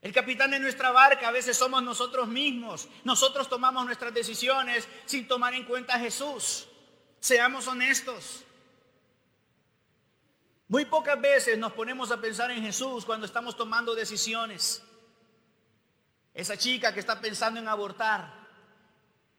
El 0.00 0.10
capitán 0.10 0.50
de 0.50 0.58
nuestra 0.58 0.90
barca 0.90 1.28
a 1.28 1.32
veces 1.32 1.54
somos 1.54 1.82
nosotros 1.82 2.28
mismos. 2.28 2.88
Nosotros 3.04 3.46
tomamos 3.46 3.84
nuestras 3.84 4.14
decisiones 4.14 4.88
sin 5.04 5.28
tomar 5.28 5.52
en 5.52 5.66
cuenta 5.66 5.96
a 5.96 5.98
Jesús. 5.98 6.66
Seamos 7.18 7.66
honestos. 7.66 8.42
Muy 10.68 10.86
pocas 10.86 11.20
veces 11.20 11.58
nos 11.58 11.74
ponemos 11.74 12.10
a 12.10 12.18
pensar 12.18 12.50
en 12.52 12.62
Jesús 12.62 13.04
cuando 13.04 13.26
estamos 13.26 13.54
tomando 13.54 13.94
decisiones. 13.94 14.82
Esa 16.32 16.56
chica 16.56 16.94
que 16.94 17.00
está 17.00 17.20
pensando 17.20 17.60
en 17.60 17.68
abortar. 17.68 18.32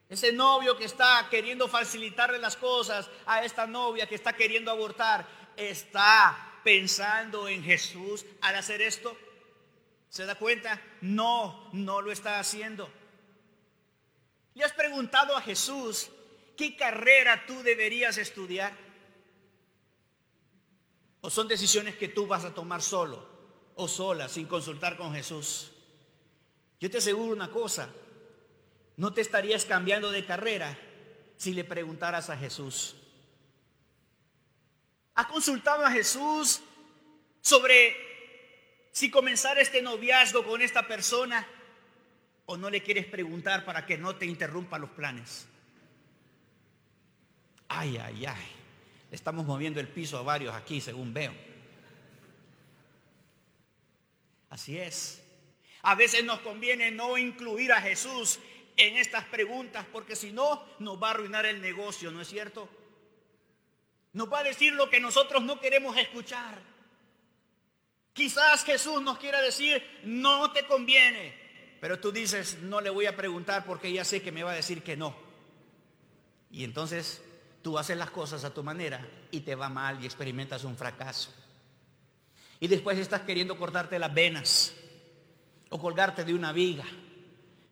Ese 0.08 0.32
novio 0.32 0.78
que 0.78 0.86
está 0.86 1.28
queriendo 1.32 1.68
facilitarle 1.68 2.38
las 2.38 2.56
cosas 2.56 3.10
a 3.26 3.44
esta 3.44 3.66
novia 3.66 4.06
que 4.06 4.14
está 4.14 4.34
queriendo 4.34 4.70
abortar. 4.70 5.26
Está 5.58 6.50
pensando 6.64 7.48
en 7.48 7.64
Jesús 7.64 8.26
al 8.42 8.56
hacer 8.56 8.82
esto. 8.82 9.18
¿Se 10.10 10.26
da 10.26 10.36
cuenta? 10.36 10.82
No, 11.02 11.70
no 11.74 12.02
lo 12.02 12.12
está 12.12 12.40
haciendo. 12.40 12.90
¿Le 14.54 14.64
has 14.64 14.74
preguntado 14.74 15.36
a 15.36 15.42
Jesús 15.42 16.10
qué 16.58 16.76
carrera 16.76 17.46
tú 17.46 17.64
deberías 17.64 18.18
estudiar? 18.18 18.74
¿O 21.22 21.30
son 21.30 21.48
decisiones 21.48 21.96
que 21.96 22.10
tú 22.10 22.28
vas 22.28 22.44
a 22.44 22.54
tomar 22.54 22.82
solo 22.82 23.30
o 23.76 23.88
sola 23.88 24.28
sin 24.28 24.48
consultar 24.48 24.98
con 24.98 25.14
Jesús? 25.14 25.72
Yo 26.80 26.90
te 26.90 26.98
aseguro 26.98 27.32
una 27.32 27.52
cosa, 27.52 27.90
no 28.98 29.14
te 29.14 29.22
estarías 29.22 29.66
cambiando 29.66 30.12
de 30.12 30.26
carrera 30.26 30.78
si 31.38 31.54
le 31.54 31.64
preguntaras 31.64 32.30
a 32.30 32.38
Jesús. 32.38 32.96
¿Has 35.22 35.28
consultado 35.28 35.86
a 35.86 35.92
Jesús 35.92 36.62
sobre 37.42 37.96
si 38.92 39.12
comenzar 39.12 39.60
este 39.60 39.80
noviazgo 39.80 40.44
con 40.44 40.64
esta 40.64 40.88
persona 40.88 41.48
o 42.48 42.58
no 42.58 42.72
le 42.72 42.82
quieres 42.82 43.06
preguntar 43.06 43.64
para 43.64 43.86
que 43.86 44.00
no 44.00 44.16
te 44.16 44.26
interrumpa 44.26 44.80
los 44.80 44.90
planes? 44.90 45.46
Ay, 47.68 47.98
ay, 47.98 48.26
ay. 48.26 48.48
Estamos 49.12 49.46
moviendo 49.46 49.80
el 49.80 49.88
piso 49.90 50.18
a 50.18 50.24
varios 50.24 50.56
aquí, 50.56 50.82
según 50.82 51.14
veo. 51.14 51.36
Así 54.50 54.80
es. 54.80 55.22
A 55.84 55.94
veces 55.94 56.24
nos 56.24 56.40
conviene 56.40 56.90
no 56.90 57.20
incluir 57.20 57.74
a 57.74 57.80
Jesús 57.80 58.40
en 58.76 58.98
estas 58.98 59.26
preguntas 59.26 59.86
porque 59.94 60.16
si 60.16 60.32
no 60.32 60.66
nos 60.80 61.00
va 61.00 61.10
a 61.10 61.12
arruinar 61.12 61.46
el 61.46 61.62
negocio, 61.62 62.10
¿no 62.10 62.22
es 62.22 62.28
cierto? 62.28 62.68
Nos 64.14 64.32
va 64.32 64.40
a 64.40 64.44
decir 64.44 64.74
lo 64.74 64.90
que 64.90 65.00
nosotros 65.00 65.42
no 65.44 65.60
queremos 65.60 65.98
escuchar. 65.98 66.60
Quizás 68.14 68.64
Jesús 68.66 69.02
nos 69.02 69.18
quiera 69.18 69.42
decir, 69.42 69.82
no 70.04 70.52
te 70.52 70.66
conviene, 70.66 71.34
pero 71.80 72.00
tú 72.00 72.12
dices, 72.12 72.60
no 72.62 72.82
le 72.82 72.90
voy 72.90 73.06
a 73.06 73.16
preguntar 73.16 73.66
porque 73.66 73.92
ya 73.92 74.04
sé 74.04 74.22
que 74.22 74.32
me 74.32 74.44
va 74.44 74.52
a 74.52 74.56
decir 74.56 74.84
que 74.84 74.98
no. 74.98 75.16
Y 76.52 76.66
entonces 76.66 77.24
tú 77.62 77.78
haces 77.78 77.98
las 77.98 78.12
cosas 78.12 78.44
a 78.44 78.54
tu 78.54 78.64
manera 78.64 79.08
y 79.32 79.42
te 79.42 79.56
va 79.56 79.70
mal 79.70 80.02
y 80.02 80.06
experimentas 80.06 80.66
un 80.66 80.76
fracaso. 80.76 81.34
Y 82.60 82.68
después 82.68 82.98
estás 82.98 83.22
queriendo 83.22 83.58
cortarte 83.58 83.98
las 83.98 84.14
venas 84.14 84.76
o 85.70 85.80
colgarte 85.80 86.26
de 86.26 86.34
una 86.34 86.52
viga. 86.52 86.86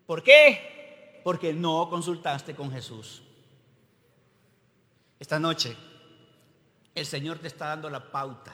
¿Por 0.05 0.23
qué? 0.23 1.21
Porque 1.23 1.53
no 1.53 1.89
consultaste 1.89 2.55
con 2.55 2.71
Jesús. 2.71 3.21
Esta 5.19 5.37
noche 5.37 5.75
el 6.95 7.05
Señor 7.05 7.39
te 7.39 7.47
está 7.47 7.67
dando 7.67 7.89
la 7.89 8.11
pauta 8.11 8.53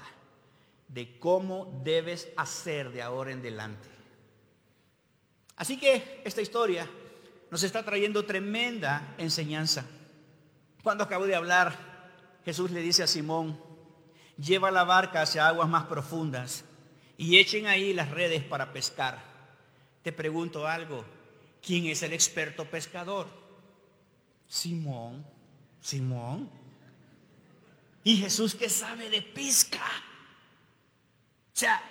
de 0.87 1.17
cómo 1.19 1.81
debes 1.83 2.29
hacer 2.37 2.91
de 2.91 3.01
ahora 3.01 3.31
en 3.31 3.39
adelante. 3.39 3.89
Así 5.55 5.77
que 5.77 6.21
esta 6.23 6.41
historia 6.41 6.87
nos 7.49 7.63
está 7.63 7.83
trayendo 7.83 8.25
tremenda 8.25 9.15
enseñanza. 9.17 9.85
Cuando 10.83 11.03
acabo 11.03 11.25
de 11.25 11.35
hablar, 11.35 11.75
Jesús 12.43 12.71
le 12.71 12.81
dice 12.81 13.03
a 13.03 13.07
Simón, 13.07 13.59
lleva 14.37 14.71
la 14.71 14.83
barca 14.83 15.21
hacia 15.21 15.47
aguas 15.47 15.69
más 15.69 15.85
profundas 15.85 16.65
y 17.17 17.37
echen 17.37 17.67
ahí 17.67 17.93
las 17.93 18.11
redes 18.11 18.43
para 18.43 18.73
pescar. 18.73 19.23
Te 20.03 20.11
pregunto 20.11 20.67
algo, 20.67 21.05
¿quién 21.65 21.85
es 21.87 22.03
el 22.03 22.13
experto 22.13 22.65
pescador? 22.65 23.27
Simón, 24.47 25.25
Simón. 25.81 26.64
¿Y 28.05 28.17
Jesús 28.17 28.53
qué 28.53 28.69
sabe 28.69 29.09
de 29.09 29.23
pesca? 29.23 29.83
O 31.47 31.57
sea, 31.57 31.81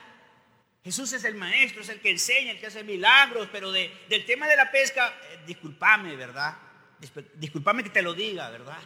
Jesús 0.84 1.12
es 1.12 1.24
el 1.24 1.34
maestro, 1.34 1.82
es 1.82 1.88
el 1.88 2.00
que 2.00 2.12
enseña, 2.12 2.52
el 2.52 2.60
que 2.60 2.68
hace 2.68 2.84
milagros, 2.84 3.48
pero 3.50 3.72
del 3.72 4.24
tema 4.24 4.46
de 4.46 4.54
la 4.54 4.70
pesca, 4.70 5.08
eh, 5.08 5.40
discúlpame, 5.44 6.14
¿verdad? 6.14 6.56
Discúlpame 7.34 7.82
que 7.82 7.90
te 7.90 8.00
lo 8.00 8.14
diga, 8.14 8.48
¿verdad? 8.48 8.78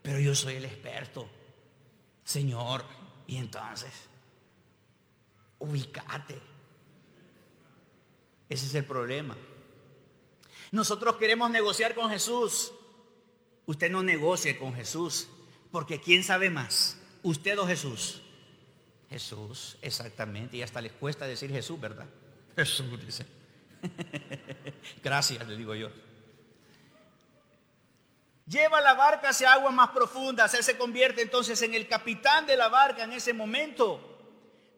Pero 0.00 0.20
yo 0.20 0.32
soy 0.32 0.54
el 0.54 0.64
experto, 0.64 1.28
Señor. 2.22 2.84
Y 3.26 3.36
entonces, 3.38 3.92
ubicate. 5.58 6.40
Ese 8.48 8.66
es 8.66 8.74
el 8.76 8.84
problema. 8.84 9.36
Nosotros 10.70 11.16
queremos 11.16 11.50
negociar 11.50 11.96
con 11.96 12.10
Jesús. 12.10 12.72
Usted 13.66 13.90
no 13.90 14.04
negocie 14.04 14.56
con 14.56 14.72
Jesús, 14.72 15.28
porque 15.70 16.00
¿quién 16.00 16.24
sabe 16.24 16.50
más? 16.50 16.98
¿Usted 17.22 17.58
o 17.58 17.66
Jesús? 17.66 18.22
Jesús, 19.10 19.76
exactamente. 19.82 20.56
Y 20.56 20.62
hasta 20.62 20.80
les 20.80 20.92
cuesta 20.92 21.26
decir 21.26 21.50
Jesús, 21.50 21.80
¿verdad? 21.80 22.06
Jesús 22.56 23.04
dice. 23.04 23.26
Gracias, 25.02 25.46
le 25.46 25.56
digo 25.56 25.74
yo. 25.74 25.90
Lleva 28.46 28.80
la 28.80 28.94
barca 28.94 29.28
hacia 29.28 29.52
aguas 29.52 29.74
más 29.74 29.90
profundas. 29.90 30.54
Él 30.54 30.64
se 30.64 30.78
convierte 30.78 31.20
entonces 31.20 31.60
en 31.62 31.74
el 31.74 31.86
capitán 31.86 32.46
de 32.46 32.56
la 32.56 32.68
barca 32.68 33.04
en 33.04 33.12
ese 33.12 33.34
momento. 33.34 34.08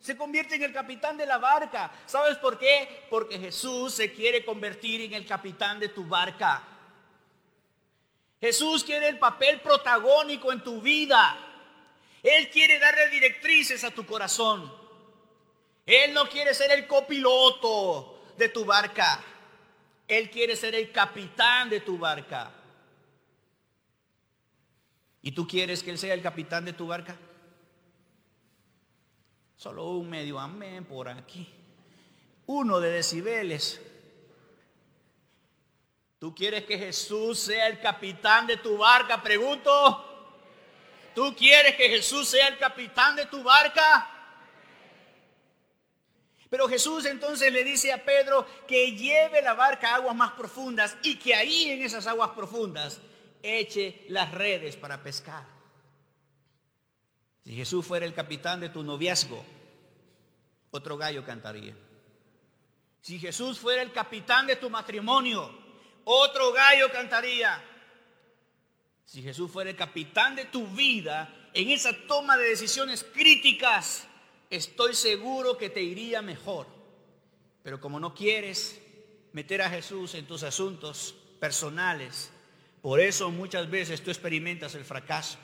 Se 0.00 0.16
convierte 0.16 0.57
en 0.57 0.64
el 0.64 0.72
capitán 0.72 1.16
de 1.16 1.26
la 1.26 1.38
barca. 1.38 1.92
¿Sabes 2.07 2.37
por 2.38 2.59
qué? 2.59 3.07
Porque 3.11 3.38
Jesús 3.38 3.94
se 3.94 4.12
quiere 4.12 4.44
convertir 4.44 5.03
en 5.03 5.12
el 5.12 5.26
capitán 5.26 5.79
de 5.79 5.90
tu 5.90 6.05
barca. 6.05 6.64
Jesús 8.40 8.85
quiere 8.85 9.09
el 9.09 9.18
papel 9.18 9.61
protagónico 9.61 10.53
en 10.53 10.62
tu 10.64 10.81
vida. 10.81 11.37
Él 12.22 12.50
quiere 12.50 12.79
darle 12.79 13.09
directrices 13.09 13.85
a 13.85 13.90
tu 13.90 14.07
corazón. 14.07 14.72
Él 15.85 16.14
no 16.14 16.29
quiere 16.29 16.55
ser 16.55 16.70
el 16.70 16.87
copiloto 16.87 18.22
de 18.37 18.48
tu 18.48 18.64
barca. 18.64 19.22
Él 20.09 20.31
quiere 20.31 20.57
ser 20.57 20.74
el 20.74 20.90
capitán 20.90 21.68
de 21.68 21.81
tu 21.81 21.98
barca. 21.98 22.53
¿Y 25.22 25.33
tú 25.33 25.46
quieres 25.46 25.83
que 25.83 25.90
Él 25.90 25.98
sea 25.98 26.14
el 26.14 26.22
capitán 26.22 26.64
de 26.64 26.72
tu 26.72 26.87
barca? 26.87 27.16
Solo 29.57 29.90
un 29.90 30.09
medio 30.09 30.38
amén 30.38 30.85
por 30.87 31.09
aquí. 31.09 31.46
Uno 32.46 32.81
de 32.81 32.90
decibeles. 32.90 33.81
¿Tú 36.20 36.35
quieres 36.35 36.64
que 36.66 36.76
Jesús 36.76 37.38
sea 37.38 37.66
el 37.66 37.80
capitán 37.80 38.46
de 38.46 38.59
tu 38.59 38.76
barca? 38.76 39.22
Pregunto. 39.22 40.06
¿Tú 41.14 41.35
quieres 41.35 41.74
que 41.76 41.88
Jesús 41.88 42.28
sea 42.28 42.48
el 42.48 42.59
capitán 42.59 43.16
de 43.16 43.24
tu 43.24 43.42
barca? 43.42 44.06
Pero 46.50 46.68
Jesús 46.68 47.06
entonces 47.06 47.50
le 47.50 47.64
dice 47.64 47.90
a 47.90 48.04
Pedro 48.04 48.46
que 48.68 48.92
lleve 48.92 49.40
la 49.40 49.54
barca 49.54 49.92
a 49.92 49.94
aguas 49.94 50.14
más 50.14 50.33
profundas 50.33 50.94
y 51.02 51.16
que 51.16 51.35
ahí 51.35 51.70
en 51.70 51.83
esas 51.83 52.06
aguas 52.06 52.30
profundas 52.30 53.00
eche 53.42 54.04
las 54.09 54.30
redes 54.30 54.76
para 54.76 55.02
pescar. 55.02 55.46
Si 57.44 57.56
Jesús 57.56 57.87
fuera 57.87 58.04
el 58.04 58.12
capitán 58.12 58.61
de 58.61 58.68
tu 58.68 58.83
noviazgo, 58.83 59.42
otro 60.70 60.98
gallo 60.98 61.24
cantaría. 61.24 61.74
Si 63.00 63.18
Jesús 63.18 63.59
fuera 63.59 63.80
el 63.80 63.92
capitán 63.92 64.46
de 64.46 64.56
tu 64.56 64.68
matrimonio, 64.68 65.69
otro 66.04 66.52
gallo 66.52 66.90
cantaría. 66.90 67.62
Si 69.04 69.22
Jesús 69.22 69.50
fuera 69.50 69.70
el 69.70 69.76
capitán 69.76 70.36
de 70.36 70.44
tu 70.44 70.66
vida 70.68 71.34
en 71.52 71.70
esa 71.70 71.92
toma 72.06 72.36
de 72.36 72.48
decisiones 72.48 73.04
críticas, 73.04 74.06
estoy 74.50 74.94
seguro 74.94 75.58
que 75.58 75.70
te 75.70 75.82
iría 75.82 76.22
mejor. 76.22 76.66
Pero 77.62 77.80
como 77.80 77.98
no 77.98 78.14
quieres 78.14 78.80
meter 79.32 79.62
a 79.62 79.70
Jesús 79.70 80.14
en 80.14 80.26
tus 80.26 80.42
asuntos 80.42 81.14
personales, 81.40 82.30
por 82.82 83.00
eso 83.00 83.30
muchas 83.30 83.68
veces 83.68 84.02
tú 84.02 84.10
experimentas 84.10 84.74
el 84.74 84.84
fracaso. 84.84 85.38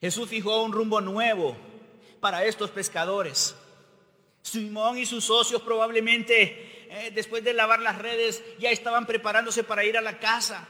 Jesús 0.00 0.28
fijó 0.28 0.62
un 0.62 0.72
rumbo 0.72 1.00
nuevo 1.00 1.56
para 2.20 2.44
estos 2.44 2.70
pescadores. 2.70 3.56
Simón 4.42 4.98
y 4.98 5.06
sus 5.06 5.24
socios 5.24 5.62
probablemente 5.62 6.69
eh, 6.92 7.12
después 7.14 7.44
de 7.44 7.52
lavar 7.52 7.80
las 7.80 7.98
redes 7.98 8.42
ya 8.58 8.72
estaban 8.72 9.06
preparándose 9.06 9.62
para 9.62 9.84
ir 9.84 9.96
a 9.96 10.00
la 10.00 10.18
casa. 10.18 10.66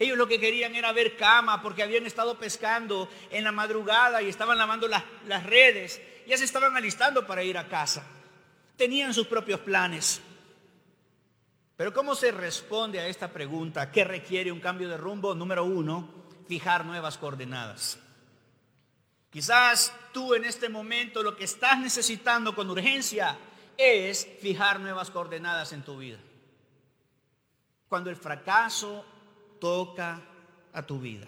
Ellos 0.00 0.18
lo 0.18 0.26
que 0.26 0.40
querían 0.40 0.74
era 0.74 0.90
ver 0.90 1.16
cama 1.16 1.62
porque 1.62 1.84
habían 1.84 2.06
estado 2.06 2.36
pescando 2.36 3.08
en 3.30 3.44
la 3.44 3.52
madrugada 3.52 4.20
y 4.20 4.28
estaban 4.28 4.58
lavando 4.58 4.88
las, 4.88 5.04
las 5.28 5.46
redes. 5.46 6.02
Ya 6.26 6.36
se 6.36 6.44
estaban 6.44 6.76
alistando 6.76 7.24
para 7.24 7.44
ir 7.44 7.56
a 7.56 7.68
casa. 7.68 8.04
Tenían 8.76 9.14
sus 9.14 9.28
propios 9.28 9.60
planes. 9.60 10.20
Pero 11.76 11.92
¿cómo 11.94 12.16
se 12.16 12.32
responde 12.32 12.98
a 12.98 13.06
esta 13.06 13.32
pregunta? 13.32 13.92
¿Qué 13.92 14.02
requiere 14.02 14.50
un 14.50 14.58
cambio 14.58 14.88
de 14.88 14.96
rumbo? 14.96 15.36
Número 15.36 15.64
uno, 15.64 16.08
fijar 16.48 16.84
nuevas 16.84 17.16
coordenadas. 17.16 18.00
Quizás 19.30 19.92
tú 20.12 20.34
en 20.34 20.44
este 20.44 20.68
momento 20.68 21.22
lo 21.22 21.36
que 21.36 21.44
estás 21.44 21.78
necesitando 21.78 22.56
con 22.56 22.70
urgencia 22.70 23.38
es 23.76 24.26
fijar 24.40 24.80
nuevas 24.80 25.10
coordenadas 25.10 25.72
en 25.72 25.82
tu 25.82 25.96
vida. 25.98 26.18
Cuando 27.88 28.10
el 28.10 28.16
fracaso 28.16 29.04
toca 29.60 30.20
a 30.72 30.82
tu 30.84 30.98
vida. 30.98 31.26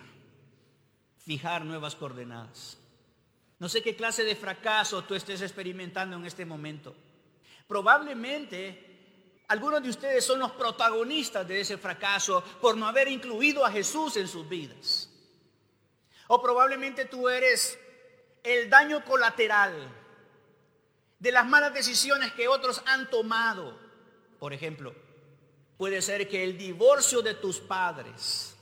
Fijar 1.18 1.64
nuevas 1.64 1.94
coordenadas. 1.94 2.78
No 3.59 3.68
sé 3.68 3.82
qué 3.82 3.96
clase 3.96 4.24
de 4.24 4.37
fracaso 4.37 5.04
tú 5.04 5.14
estés 5.14 5.40
experimentando 5.40 6.16
en 6.16 6.26
este 6.26 6.44
momento. 6.44 6.94
Probablemente 7.66 9.42
algunos 9.48 9.82
de 9.82 9.90
ustedes 9.90 10.24
son 10.24 10.40
los 10.40 10.52
protagonistas 10.52 11.46
de 11.46 11.61
ese 11.61 11.78
fracaso 11.78 12.42
por 12.61 12.76
no 12.76 12.87
haber 12.87 13.09
incluido 13.09 13.64
a 13.64 13.70
Jesús 13.70 14.16
en 14.16 14.28
sus 14.28 14.48
vidas. 14.48 15.09
O 16.28 16.42
probablemente 16.42 17.04
tú 17.06 17.28
eres 17.28 17.78
el 18.42 18.68
daño 18.68 19.04
colateral 19.04 19.88
de 21.18 21.33
las 21.33 21.46
malas 21.46 21.74
decisiones 21.74 22.33
que 22.33 22.48
otros 22.48 22.83
han 22.87 23.11
tomado. 23.11 23.79
Por 24.38 24.52
ejemplo, 24.52 24.94
Puede 25.76 26.00
ser 26.00 26.29
que 26.29 26.42
el 26.42 26.57
divorcio 26.57 27.20
de 27.20 27.35
tus 27.35 27.61
padres 27.61 28.57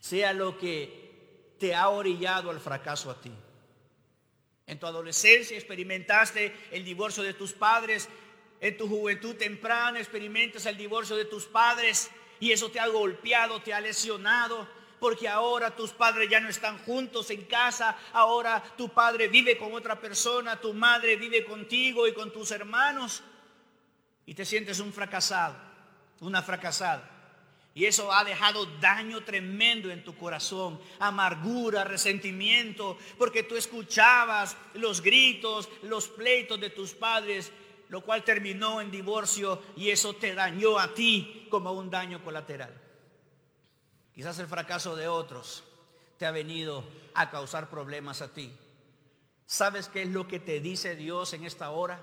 sea 0.00 0.32
lo 0.32 0.58
que 0.58 1.54
te 1.58 1.74
ha 1.74 1.90
orillado 1.90 2.50
al 2.50 2.58
fracaso 2.58 3.10
a 3.10 3.20
ti. 3.20 3.32
En 4.66 4.78
tu 4.78 4.86
adolescencia 4.86 5.56
experimentaste 5.56 6.56
el 6.70 6.84
divorcio 6.84 7.22
de 7.22 7.34
tus 7.34 7.52
padres, 7.52 8.08
en 8.60 8.76
tu 8.78 8.88
juventud 8.88 9.36
temprana 9.36 9.98
experimentas 9.98 10.64
el 10.64 10.76
divorcio 10.76 11.16
de 11.16 11.26
tus 11.26 11.44
padres 11.44 12.10
y 12.40 12.52
eso 12.52 12.70
te 12.70 12.80
ha 12.80 12.86
golpeado, 12.86 13.60
te 13.60 13.74
ha 13.74 13.80
lesionado, 13.80 14.66
porque 15.02 15.26
ahora 15.26 15.74
tus 15.74 15.90
padres 15.90 16.30
ya 16.30 16.38
no 16.38 16.48
están 16.48 16.78
juntos 16.78 17.28
en 17.30 17.42
casa, 17.46 17.98
ahora 18.12 18.62
tu 18.76 18.88
padre 18.90 19.26
vive 19.26 19.58
con 19.58 19.72
otra 19.72 20.00
persona, 20.00 20.60
tu 20.60 20.72
madre 20.72 21.16
vive 21.16 21.44
contigo 21.44 22.06
y 22.06 22.14
con 22.14 22.32
tus 22.32 22.52
hermanos 22.52 23.20
y 24.24 24.32
te 24.32 24.44
sientes 24.44 24.78
un 24.78 24.92
fracasado, 24.92 25.56
una 26.20 26.40
fracasada. 26.40 27.10
Y 27.74 27.84
eso 27.86 28.12
ha 28.12 28.22
dejado 28.22 28.64
daño 28.80 29.24
tremendo 29.24 29.90
en 29.90 30.04
tu 30.04 30.16
corazón, 30.16 30.80
amargura, 31.00 31.82
resentimiento, 31.82 32.96
porque 33.18 33.42
tú 33.42 33.56
escuchabas 33.56 34.56
los 34.74 35.00
gritos, 35.00 35.68
los 35.82 36.06
pleitos 36.06 36.60
de 36.60 36.70
tus 36.70 36.92
padres, 36.92 37.50
lo 37.88 38.02
cual 38.02 38.22
terminó 38.22 38.80
en 38.80 38.92
divorcio 38.92 39.60
y 39.76 39.90
eso 39.90 40.14
te 40.14 40.32
dañó 40.32 40.78
a 40.78 40.94
ti 40.94 41.48
como 41.50 41.72
un 41.72 41.90
daño 41.90 42.22
colateral. 42.22 42.81
Quizás 44.14 44.38
el 44.38 44.46
fracaso 44.46 44.96
de 44.96 45.08
otros 45.08 45.64
te 46.18 46.26
ha 46.26 46.30
venido 46.30 46.84
a 47.14 47.30
causar 47.30 47.68
problemas 47.68 48.22
a 48.22 48.32
ti. 48.32 48.52
¿Sabes 49.46 49.88
qué 49.88 50.02
es 50.02 50.08
lo 50.08 50.28
que 50.28 50.38
te 50.40 50.60
dice 50.60 50.96
Dios 50.96 51.32
en 51.32 51.44
esta 51.44 51.70
hora? 51.70 52.02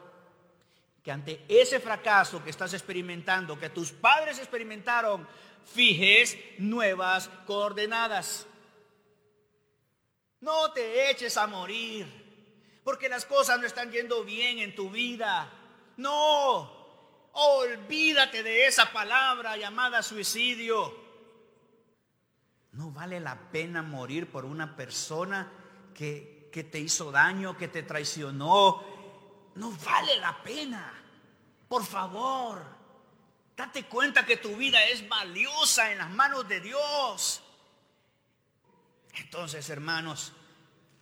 que 1.04 1.12
ante 1.12 1.46
ese 1.48 1.80
fracaso 1.80 2.44
que 2.44 2.50
estás 2.50 2.74
experimentando, 2.74 3.60
que 3.60 3.70
tus 3.70 3.92
padres 3.92 4.38
experimentaron, 4.38 5.28
fijes 5.66 6.38
nuevas 6.58 7.30
coordenadas. 7.46 8.46
No 10.42 10.72
te 10.72 11.10
eches 11.10 11.38
a 11.38 11.48
morir, 11.48 12.08
porque 12.84 13.10
las 13.10 13.26
cosas 13.26 13.60
no 13.60 13.68
están 13.68 13.92
yendo 13.92 14.24
bien 14.24 14.60
en 14.60 14.76
tu 14.76 14.90
vida. 14.90 15.52
No, 15.98 17.30
olvídate 17.34 18.44
de 18.44 18.68
esa 18.68 18.92
palabra 18.92 19.58
llamada 19.58 20.02
suicidio. 20.02 21.09
No 22.72 22.92
vale 22.92 23.20
la 23.20 23.36
pena 23.52 23.82
morir 23.82 24.32
por 24.32 24.46
una 24.46 24.76
persona 24.76 25.52
que, 25.94 26.50
que 26.52 26.64
te 26.64 26.80
hizo 26.80 27.12
daño, 27.12 27.58
que 27.58 27.68
te 27.68 27.84
traicionó. 27.84 28.84
No 29.56 29.72
vale 29.84 30.18
la 30.18 30.42
pena. 30.44 30.94
Por 31.68 31.86
favor, 31.86 32.64
date 33.56 33.86
cuenta 33.86 34.26
que 34.26 34.38
tu 34.38 34.56
vida 34.56 34.84
es 34.86 35.08
valiosa 35.08 35.92
en 35.92 35.98
las 35.98 36.10
manos 36.10 36.48
de 36.48 36.60
Dios. 36.62 37.42
Entonces, 39.16 39.70
hermanos, 39.70 40.34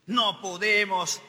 no 0.07 0.41
podemos 0.41 1.21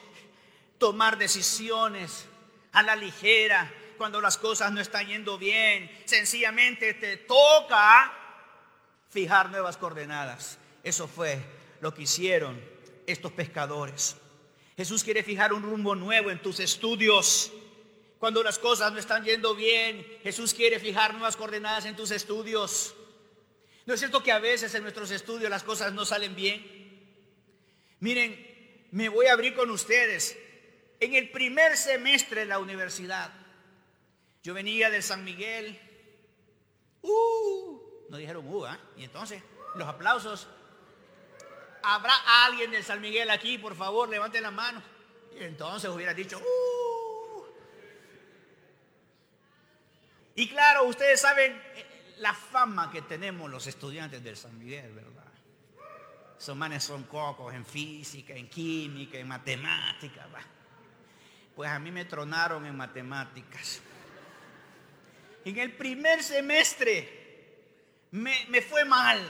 tomar 0.79 1.19
decisiones 1.19 2.27
a 2.73 2.83
la 2.83 2.97
ligera 2.97 3.73
cuando 3.97 4.21
las 4.21 4.39
cosas 4.39 4.73
no 4.73 4.81
están 4.81 5.07
yendo 5.07 5.37
bien. 5.37 5.91
Sencillamente 6.05 6.95
te 6.95 7.17
toca 7.17 8.13
fijar 9.11 9.51
nuevas 9.51 9.77
coordenadas. 9.77 10.59
Eso 10.83 11.09
fue 11.09 11.43
lo 11.81 11.95
que 11.95 12.03
hicieron 12.03 12.61
estos 13.07 13.33
pescadores. 13.33 14.17
Jesús 14.77 15.03
quiere 15.03 15.23
fijar 15.23 15.53
un 15.53 15.63
rumbo 15.63 15.95
nuevo 15.95 16.31
en 16.31 16.41
tus 16.41 16.61
estudios. 16.61 17.53
Cuando 18.19 18.43
las 18.43 18.59
cosas 18.59 18.93
no 18.93 18.99
están 18.99 19.25
yendo 19.25 19.55
bien, 19.55 20.07
Jesús 20.23 20.55
quiere 20.55 20.79
fijar 20.79 21.13
nuevas 21.13 21.37
coordenadas 21.37 21.85
en 21.85 21.97
tus 21.97 22.11
estudios. 22.11 22.95
¿No 23.87 23.95
es 23.95 24.01
cierto 24.01 24.23
que 24.23 24.33
a 24.33 24.39
veces 24.39 24.75
en 24.75 24.83
nuestros 24.83 25.11
estudios 25.11 25.51
las 25.51 25.63
cosas 25.63 25.93
no 25.93 26.05
salen 26.05 26.35
bien? 26.35 26.79
Miren, 28.01 28.87
me 28.91 29.09
voy 29.09 29.27
a 29.27 29.33
abrir 29.33 29.55
con 29.55 29.71
ustedes. 29.71 30.37
En 31.01 31.15
el 31.15 31.31
primer 31.31 31.77
semestre 31.77 32.41
de 32.41 32.47
la 32.47 32.59
universidad, 32.59 33.33
yo 34.43 34.55
venía 34.55 34.91
de 34.91 35.03
San 35.03 35.25
Miguel. 35.25 35.79
Uh, 37.03 37.78
no 38.09 38.17
dijeron 38.17 38.47
uh, 38.49 38.65
¿ah? 38.67 38.79
Y 38.97 39.05
entonces, 39.05 39.43
los 39.75 39.87
aplausos. 39.87 40.49
¿Habrá 41.83 42.13
alguien 42.45 42.71
de 42.71 42.83
San 42.83 43.01
Miguel 43.01 43.31
aquí? 43.31 43.59
Por 43.59 43.75
favor, 43.75 44.09
levanten 44.09 44.43
la 44.43 44.51
mano. 44.51 44.83
Y 45.39 45.43
entonces 45.43 45.89
hubiera 45.91 46.15
dicho, 46.15 46.39
uh. 46.39 47.45
Y 50.35 50.49
claro, 50.49 50.85
ustedes 50.85 51.21
saben, 51.21 51.61
la 52.19 52.33
fama 52.35 52.91
que 52.91 53.03
tenemos 53.03 53.51
los 53.51 53.67
estudiantes 53.67 54.23
del 54.23 54.37
San 54.37 54.57
Miguel, 54.59 54.93
¿verdad? 54.93 55.25
Esos 56.39 56.57
manes 56.57 56.85
son 56.85 57.05
cocos 57.05 57.53
en 57.53 57.65
física, 57.67 58.35
en 58.35 58.49
química, 58.49 59.19
en 59.19 59.27
matemáticas. 59.27 60.27
Pues 61.57 61.69
a 61.69 61.79
mí 61.81 61.91
me 61.91 62.05
tronaron 62.05 62.65
en 62.67 62.77
matemáticas. 62.77 63.81
En 65.45 65.59
el 65.59 65.73
primer 65.73 66.23
semestre 66.23 67.18
me, 68.13 68.47
me 68.49 68.63
fue 68.63 68.85
mal. 68.85 69.21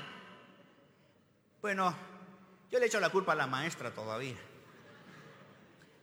Bueno, 1.60 1.94
yo 2.70 2.78
le 2.78 2.86
echo 2.86 3.00
la 3.00 3.10
culpa 3.10 3.32
a 3.32 3.36
la 3.36 3.46
maestra 3.46 3.92
todavía. 3.92 4.36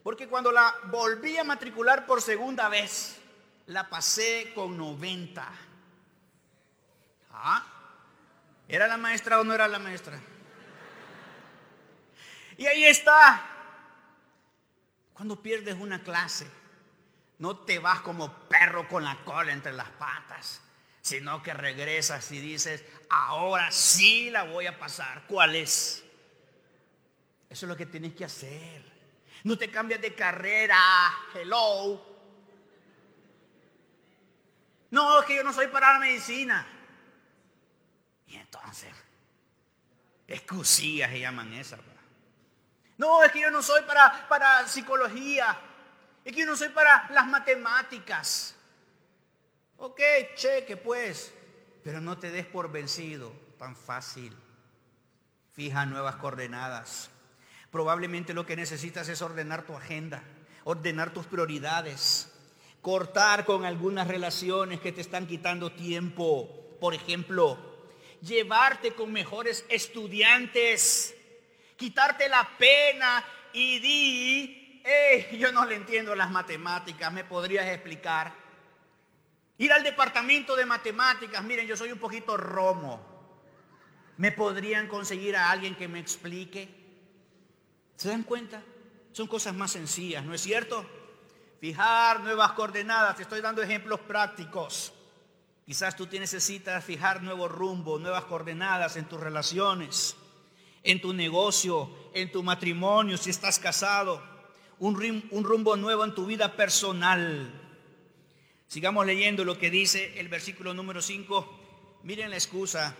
Porque 0.02 0.28
cuando 0.28 0.52
la 0.52 0.74
volví 0.84 1.36
a 1.36 1.44
matricular 1.44 2.06
por 2.06 2.22
segunda 2.22 2.68
vez, 2.68 3.20
la 3.66 3.88
pasé 3.88 4.52
con 4.54 4.76
90. 4.76 5.48
¿Ah? 7.32 7.66
¿Era 8.68 8.86
la 8.86 8.96
maestra 8.96 9.40
o 9.40 9.44
no 9.44 9.54
era 9.54 9.68
la 9.68 9.78
maestra? 9.78 10.18
Y 12.56 12.66
ahí 12.66 12.84
está. 12.84 13.42
Cuando 15.12 15.42
pierdes 15.42 15.76
una 15.78 16.02
clase, 16.02 16.50
no 17.38 17.58
te 17.58 17.78
vas 17.78 18.00
como 18.00 18.32
perro 18.48 18.88
con 18.88 19.04
la 19.04 19.16
cola 19.24 19.52
entre 19.52 19.72
las 19.72 19.88
patas, 19.90 20.60
sino 21.06 21.40
que 21.40 21.54
regresas 21.54 22.32
y 22.32 22.40
dices, 22.40 22.84
ahora 23.08 23.70
sí 23.70 24.28
la 24.28 24.42
voy 24.42 24.66
a 24.66 24.76
pasar. 24.76 25.22
¿Cuál 25.28 25.54
es? 25.54 26.02
Eso 27.48 27.66
es 27.66 27.68
lo 27.68 27.76
que 27.76 27.86
tienes 27.86 28.12
que 28.12 28.24
hacer. 28.24 28.82
No 29.44 29.56
te 29.56 29.70
cambias 29.70 30.00
de 30.00 30.16
carrera. 30.16 30.76
Hello. 31.32 32.04
No, 34.90 35.20
es 35.20 35.26
que 35.26 35.36
yo 35.36 35.44
no 35.44 35.52
soy 35.52 35.68
para 35.68 35.92
la 35.92 36.00
medicina. 36.00 36.66
Y 38.26 38.34
entonces, 38.34 38.92
excusías 40.26 41.08
se 41.08 41.20
llaman 41.20 41.52
esas. 41.52 41.78
No, 42.98 43.22
es 43.22 43.30
que 43.30 43.42
yo 43.42 43.52
no 43.52 43.62
soy 43.62 43.82
para, 43.82 44.26
para 44.26 44.66
psicología. 44.66 45.56
Es 46.24 46.32
que 46.32 46.40
yo 46.40 46.46
no 46.46 46.56
soy 46.56 46.70
para 46.70 47.08
las 47.10 47.28
matemáticas. 47.28 48.55
Ok, 49.78 50.00
cheque 50.34 50.76
pues. 50.76 51.32
Pero 51.84 52.00
no 52.00 52.18
te 52.18 52.30
des 52.30 52.46
por 52.46 52.70
vencido 52.72 53.32
tan 53.58 53.76
fácil. 53.76 54.34
Fija 55.52 55.86
nuevas 55.86 56.16
coordenadas. 56.16 57.10
Probablemente 57.70 58.34
lo 58.34 58.46
que 58.46 58.56
necesitas 58.56 59.08
es 59.08 59.22
ordenar 59.22 59.66
tu 59.66 59.74
agenda, 59.74 60.22
ordenar 60.64 61.12
tus 61.12 61.26
prioridades, 61.26 62.32
cortar 62.80 63.44
con 63.44 63.64
algunas 63.64 64.08
relaciones 64.08 64.80
que 64.80 64.92
te 64.92 65.00
están 65.00 65.26
quitando 65.26 65.72
tiempo. 65.72 66.76
Por 66.80 66.94
ejemplo, 66.94 67.58
llevarte 68.22 68.94
con 68.94 69.12
mejores 69.12 69.64
estudiantes, 69.68 71.14
quitarte 71.76 72.28
la 72.28 72.48
pena 72.58 73.24
y 73.52 73.78
di, 73.78 74.82
hey, 74.84 75.38
yo 75.38 75.52
no 75.52 75.64
le 75.64 75.76
entiendo 75.76 76.14
las 76.14 76.30
matemáticas, 76.30 77.12
¿me 77.12 77.24
podrías 77.24 77.66
explicar? 77.66 78.45
Ir 79.58 79.72
al 79.72 79.82
departamento 79.82 80.54
de 80.54 80.66
matemáticas, 80.66 81.42
miren, 81.42 81.66
yo 81.66 81.76
soy 81.76 81.92
un 81.92 81.98
poquito 81.98 82.36
romo. 82.36 83.00
¿Me 84.18 84.32
podrían 84.32 84.86
conseguir 84.86 85.36
a 85.36 85.50
alguien 85.50 85.74
que 85.74 85.88
me 85.88 85.98
explique? 85.98 86.68
¿Se 87.96 88.08
dan 88.08 88.22
cuenta? 88.22 88.62
Son 89.12 89.26
cosas 89.26 89.54
más 89.54 89.72
sencillas, 89.72 90.24
¿no 90.24 90.34
es 90.34 90.42
cierto? 90.42 90.84
Fijar 91.60 92.20
nuevas 92.20 92.52
coordenadas, 92.52 93.16
te 93.16 93.22
estoy 93.22 93.40
dando 93.40 93.62
ejemplos 93.62 94.00
prácticos. 94.00 94.92
Quizás 95.64 95.96
tú 95.96 96.06
necesitas 96.12 96.84
fijar 96.84 97.22
nuevo 97.22 97.48
rumbo, 97.48 97.98
nuevas 97.98 98.24
coordenadas 98.26 98.96
en 98.96 99.06
tus 99.06 99.18
relaciones, 99.18 100.16
en 100.82 101.00
tu 101.00 101.12
negocio, 101.12 101.90
en 102.12 102.30
tu 102.30 102.42
matrimonio, 102.42 103.16
si 103.16 103.30
estás 103.30 103.58
casado, 103.58 104.22
un, 104.78 105.28
un 105.30 105.44
rumbo 105.44 105.76
nuevo 105.76 106.04
en 106.04 106.14
tu 106.14 106.26
vida 106.26 106.54
personal. 106.54 107.65
Sigamos 108.68 109.06
leyendo 109.06 109.44
lo 109.44 109.58
que 109.58 109.70
dice 109.70 110.18
el 110.18 110.28
versículo 110.28 110.74
número 110.74 111.00
5. 111.00 112.00
Miren 112.02 112.30
la 112.30 112.36
excusa 112.36 112.96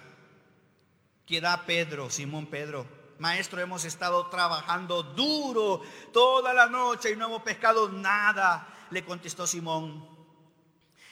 que 1.26 1.40
da 1.40 1.66
Pedro, 1.66 2.08
Simón 2.08 2.46
Pedro. 2.46 2.86
Maestro, 3.18 3.60
hemos 3.60 3.84
estado 3.84 4.28
trabajando 4.28 5.02
duro 5.02 5.82
toda 6.12 6.52
la 6.52 6.66
noche 6.66 7.12
y 7.12 7.16
no 7.16 7.26
hemos 7.26 7.42
pescado 7.42 7.88
nada, 7.88 8.86
le 8.90 9.04
contestó 9.04 9.46
Simón. 9.46 10.06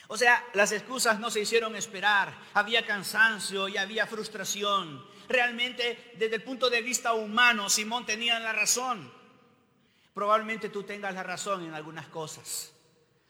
O 0.08 0.16
sea, 0.16 0.44
las 0.52 0.70
excusas 0.72 1.18
no 1.18 1.30
se 1.30 1.40
hicieron 1.40 1.74
esperar, 1.76 2.36
había 2.52 2.86
cansancio 2.86 3.68
y 3.68 3.78
había 3.78 4.06
frustración. 4.06 5.04
Realmente, 5.28 6.12
desde 6.18 6.36
el 6.36 6.42
punto 6.42 6.68
de 6.68 6.82
vista 6.82 7.14
humano, 7.14 7.70
Simón 7.70 8.04
tenía 8.04 8.38
la 8.38 8.52
razón. 8.52 9.10
Probablemente 10.12 10.68
tú 10.68 10.82
tengas 10.82 11.14
la 11.14 11.22
razón 11.22 11.64
en 11.64 11.74
algunas 11.74 12.06
cosas. 12.08 12.73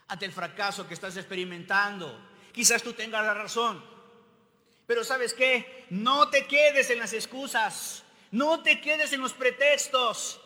Ante 0.08 0.26
el 0.26 0.32
fracaso 0.32 0.86
que 0.86 0.94
estás 0.94 1.16
experimentando, 1.16 2.18
quizás 2.52 2.82
tú 2.82 2.92
tengas 2.92 3.24
la 3.24 3.34
razón. 3.34 3.84
Pero 4.86 5.02
sabes 5.02 5.32
qué, 5.32 5.86
no 5.90 6.28
te 6.28 6.46
quedes 6.46 6.90
en 6.90 6.98
las 6.98 7.12
excusas. 7.12 8.04
No 8.30 8.62
te 8.62 8.80
quedes 8.80 9.12
en 9.12 9.20
los 9.20 9.32
pretextos, 9.32 10.40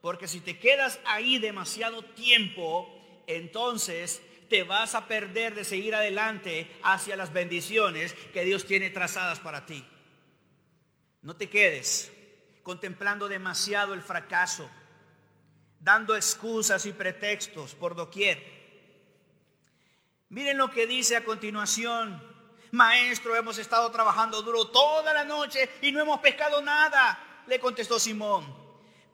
porque 0.00 0.26
si 0.26 0.40
te 0.40 0.58
quedas 0.58 0.98
ahí 1.04 1.38
demasiado 1.38 2.02
tiempo, 2.02 3.22
entonces 3.28 4.20
te 4.48 4.64
vas 4.64 4.96
a 4.96 5.06
perder 5.06 5.54
de 5.54 5.64
seguir 5.64 5.94
adelante 5.94 6.68
hacia 6.82 7.14
las 7.14 7.32
bendiciones 7.32 8.14
que 8.32 8.44
Dios 8.44 8.66
tiene 8.66 8.90
trazadas 8.90 9.38
para 9.38 9.64
ti. 9.64 9.86
No 11.22 11.36
te 11.36 11.48
quedes 11.48 12.10
contemplando 12.64 13.28
demasiado 13.28 13.94
el 13.94 14.02
fracaso, 14.02 14.68
dando 15.78 16.16
excusas 16.16 16.84
y 16.84 16.92
pretextos 16.92 17.76
por 17.76 17.94
doquier. 17.94 18.59
Miren 20.30 20.56
lo 20.56 20.70
que 20.70 20.86
dice 20.86 21.16
a 21.16 21.24
continuación 21.24 22.30
Maestro, 22.72 23.34
hemos 23.34 23.58
estado 23.58 23.90
trabajando 23.90 24.42
duro 24.42 24.68
toda 24.68 25.12
la 25.12 25.24
noche 25.24 25.68
y 25.82 25.90
no 25.90 26.00
hemos 26.00 26.20
pescado 26.20 26.62
nada. 26.62 27.42
Le 27.46 27.58
contestó 27.58 27.98
Simón. 27.98 28.44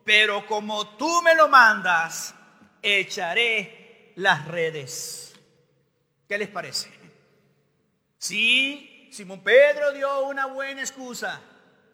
Pero 0.03 0.45
como 0.45 0.95
tú 0.95 1.21
me 1.23 1.33
lo 1.35 1.47
mandas, 1.47 2.35
echaré 2.81 4.13
las 4.15 4.47
redes. 4.47 5.35
¿Qué 6.27 6.37
les 6.37 6.49
parece? 6.49 6.91
Sí, 8.17 9.09
Simón 9.11 9.41
Pedro 9.43 9.91
dio 9.91 10.21
una 10.21 10.45
buena 10.45 10.81
excusa. 10.81 11.41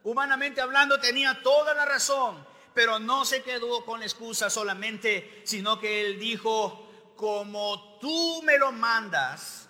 Humanamente 0.04 0.60
hablando 0.60 1.00
tenía 1.00 1.42
toda 1.42 1.74
la 1.74 1.86
razón, 1.86 2.46
pero 2.74 3.00
no 3.00 3.24
se 3.24 3.42
quedó 3.42 3.86
con 3.86 4.02
la 4.02 4.06
excusa 4.06 4.50
solamente, 4.50 5.42
sino 5.46 5.80
que 5.80 6.06
él 6.06 6.20
dijo, 6.20 6.83
como 7.16 7.98
tú 8.00 8.42
me 8.44 8.58
lo 8.58 8.72
mandas, 8.72 9.70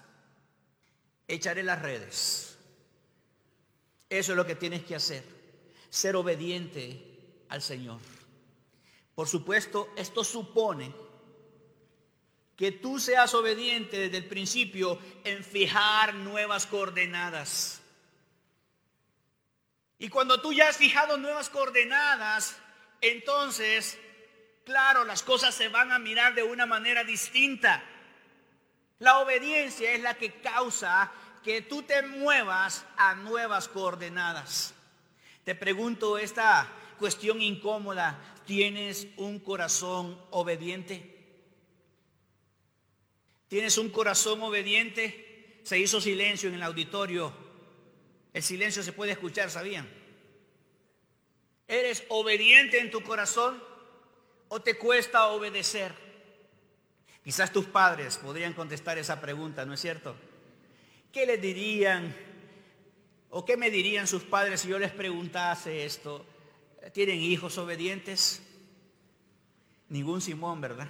echaré 1.28 1.64
las 1.64 1.82
redes. 1.82 2.58
Eso 4.10 4.32
es 4.34 4.38
lo 4.38 4.46
que 4.46 4.56
tienes 4.56 4.84
que 4.84 4.96
hacer, 4.96 5.24
ser 5.90 6.16
obediente 6.16 7.46
al 7.50 7.62
Señor. 7.62 8.00
Por 9.16 9.28
supuesto, 9.28 9.90
esto 9.96 10.24
supone 10.24 10.94
que 12.56 12.72
tú 12.72 13.00
seas 13.00 13.34
obediente 13.34 13.98
desde 13.98 14.18
el 14.18 14.26
principio 14.26 15.00
en 15.24 15.44
fijar 15.44 16.14
nuevas 16.16 16.68
coordenadas. 16.68 17.82
Y 19.98 20.10
cuando 20.10 20.42
tú 20.42 20.54
ya 20.54 20.70
has 20.70 20.78
fijado 20.78 21.18
nuevas 21.18 21.50
coordenadas, 21.50 22.58
entonces, 23.02 23.98
claro, 24.66 25.04
las 25.04 25.24
cosas 25.24 25.54
se 25.54 25.70
van 25.70 25.92
a 25.92 26.00
mirar 26.00 26.36
de 26.36 26.44
una 26.44 26.66
manera 26.66 27.04
distinta. 27.04 27.84
La 29.00 29.20
obediencia 29.20 29.92
es 29.94 30.02
la 30.02 30.16
que 30.16 30.34
causa 30.42 31.12
que 31.44 31.62
tú 31.62 31.84
te 31.84 32.02
muevas 32.04 32.86
a 32.96 33.16
nuevas 33.16 33.68
coordenadas. 33.68 34.74
Te 35.44 35.56
pregunto 35.56 36.18
esta 36.18 36.72
cuestión 36.98 37.42
incómoda, 37.42 38.18
¿tienes 38.46 39.08
un 39.18 39.40
corazón 39.40 40.20
obediente? 40.32 41.14
¿Tienes 43.50 43.78
un 43.78 43.90
corazón 43.90 44.42
obediente? 44.42 45.60
Se 45.64 45.78
hizo 45.78 46.00
silencio 46.00 46.50
en 46.50 46.56
el 46.56 46.64
auditorio. 46.64 47.34
El 48.32 48.42
silencio 48.42 48.82
se 48.82 48.94
puede 48.94 49.12
escuchar, 49.12 49.52
¿sabían? 49.52 49.88
¿Eres 51.68 52.04
obediente 52.10 52.80
en 52.80 52.90
tu 52.90 53.04
corazón 53.04 53.62
o 54.54 54.62
te 54.62 54.78
cuesta 54.78 55.30
obedecer? 55.30 55.92
Quizás 57.24 57.52
tus 57.52 57.66
padres 57.66 58.18
podrían 58.18 58.54
contestar 58.54 59.00
esa 59.00 59.20
pregunta, 59.20 59.66
¿no 59.66 59.74
es 59.74 59.80
cierto? 59.80 60.16
¿Qué 61.12 61.26
les 61.26 61.42
dirían 61.42 62.16
o 63.32 63.44
qué 63.44 63.58
me 63.58 63.72
dirían 63.72 64.06
sus 64.06 64.22
padres 64.22 64.62
si 64.62 64.68
yo 64.68 64.78
les 64.78 64.92
preguntase 64.92 65.86
esto? 65.86 66.24
¿Tienen 66.94 67.20
hijos 67.20 67.58
obedientes? 67.58 68.44
Ningún 69.90 70.22
Simón, 70.22 70.62
¿verdad? 70.62 70.88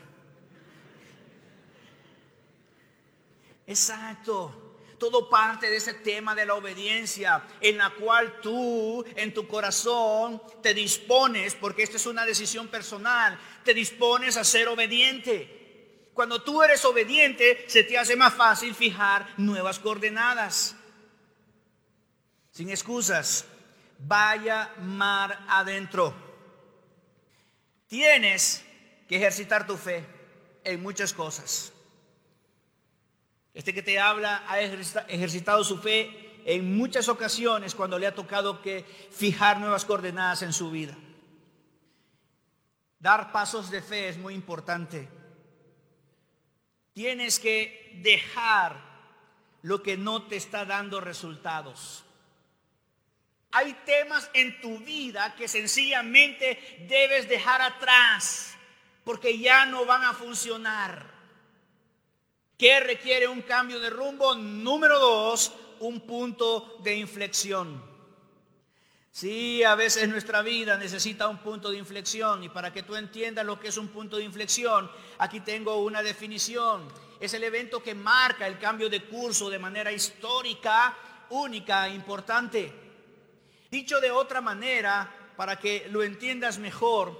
Exacto. 3.65 4.62
Todo 5.03 5.27
parte 5.27 5.69
de 5.69 5.75
ese 5.75 5.95
tema 5.95 6.33
de 6.33 6.45
la 6.45 6.53
obediencia 6.53 7.45
en 7.59 7.77
la 7.77 7.89
cual 7.89 8.39
tú 8.39 9.03
en 9.17 9.33
tu 9.33 9.49
corazón 9.49 10.41
te 10.61 10.73
dispones, 10.73 11.55
porque 11.55 11.83
esta 11.83 11.97
es 11.97 12.05
una 12.05 12.25
decisión 12.25 12.69
personal, 12.69 13.37
te 13.65 13.73
dispones 13.73 14.37
a 14.37 14.45
ser 14.45 14.69
obediente. 14.69 16.07
Cuando 16.13 16.41
tú 16.41 16.63
eres 16.63 16.85
obediente, 16.85 17.65
se 17.67 17.83
te 17.83 17.97
hace 17.97 18.15
más 18.15 18.33
fácil 18.33 18.73
fijar 18.73 19.27
nuevas 19.35 19.77
coordenadas. 19.77 20.77
Sin 22.51 22.69
excusas, 22.69 23.43
vaya 23.99 24.73
mar 24.79 25.37
adentro. 25.49 26.15
Tienes 27.87 28.63
que 29.09 29.17
ejercitar 29.17 29.67
tu 29.67 29.75
fe 29.75 30.05
en 30.63 30.81
muchas 30.81 31.13
cosas. 31.13 31.72
Este 33.53 33.73
que 33.73 33.83
te 33.83 33.99
habla 33.99 34.43
ha 34.47 34.59
ejercitado 34.59 35.63
su 35.63 35.77
fe 35.77 36.41
en 36.45 36.75
muchas 36.75 37.07
ocasiones 37.07 37.75
cuando 37.75 37.99
le 37.99 38.07
ha 38.07 38.15
tocado 38.15 38.61
que 38.61 38.83
fijar 39.11 39.59
nuevas 39.59 39.85
coordenadas 39.85 40.41
en 40.41 40.53
su 40.53 40.71
vida. 40.71 40.97
Dar 42.99 43.31
pasos 43.31 43.69
de 43.69 43.81
fe 43.81 44.09
es 44.09 44.17
muy 44.17 44.33
importante. 44.33 45.07
Tienes 46.93 47.39
que 47.39 47.99
dejar 48.01 48.77
lo 49.61 49.83
que 49.83 49.97
no 49.97 50.23
te 50.23 50.35
está 50.35 50.65
dando 50.65 50.99
resultados. 50.99 52.03
Hay 53.51 53.73
temas 53.85 54.29
en 54.33 54.59
tu 54.61 54.79
vida 54.79 55.35
que 55.35 55.47
sencillamente 55.47 56.85
debes 56.89 57.29
dejar 57.29 57.61
atrás 57.61 58.55
porque 59.03 59.37
ya 59.37 59.65
no 59.65 59.85
van 59.85 60.03
a 60.03 60.13
funcionar. 60.13 61.12
¿Qué 62.63 62.79
requiere 62.79 63.27
un 63.27 63.41
cambio 63.41 63.77
de 63.77 63.89
rumbo? 63.89 64.35
Número 64.35 64.97
dos, 64.97 65.51
un 65.81 65.99
punto 65.99 66.77
de 66.81 66.95
inflexión. 66.95 67.83
Sí, 69.11 69.61
a 69.65 69.75
veces 69.75 70.07
nuestra 70.07 70.41
vida 70.41 70.77
necesita 70.77 71.27
un 71.27 71.39
punto 71.39 71.71
de 71.71 71.77
inflexión 71.77 72.41
y 72.41 72.47
para 72.47 72.71
que 72.71 72.83
tú 72.83 72.95
entiendas 72.95 73.45
lo 73.45 73.59
que 73.59 73.67
es 73.67 73.75
un 73.75 73.89
punto 73.89 74.15
de 74.15 74.23
inflexión, 74.23 74.89
aquí 75.17 75.41
tengo 75.41 75.83
una 75.83 76.01
definición. 76.01 76.87
Es 77.19 77.33
el 77.33 77.43
evento 77.43 77.83
que 77.83 77.95
marca 77.95 78.47
el 78.47 78.57
cambio 78.57 78.87
de 78.87 79.03
curso 79.03 79.49
de 79.49 79.59
manera 79.59 79.91
histórica, 79.91 80.97
única, 81.31 81.89
importante. 81.89 82.71
Dicho 83.69 83.99
de 83.99 84.09
otra 84.09 84.39
manera, 84.39 85.33
para 85.35 85.59
que 85.59 85.87
lo 85.89 86.01
entiendas 86.01 86.59
mejor, 86.59 87.13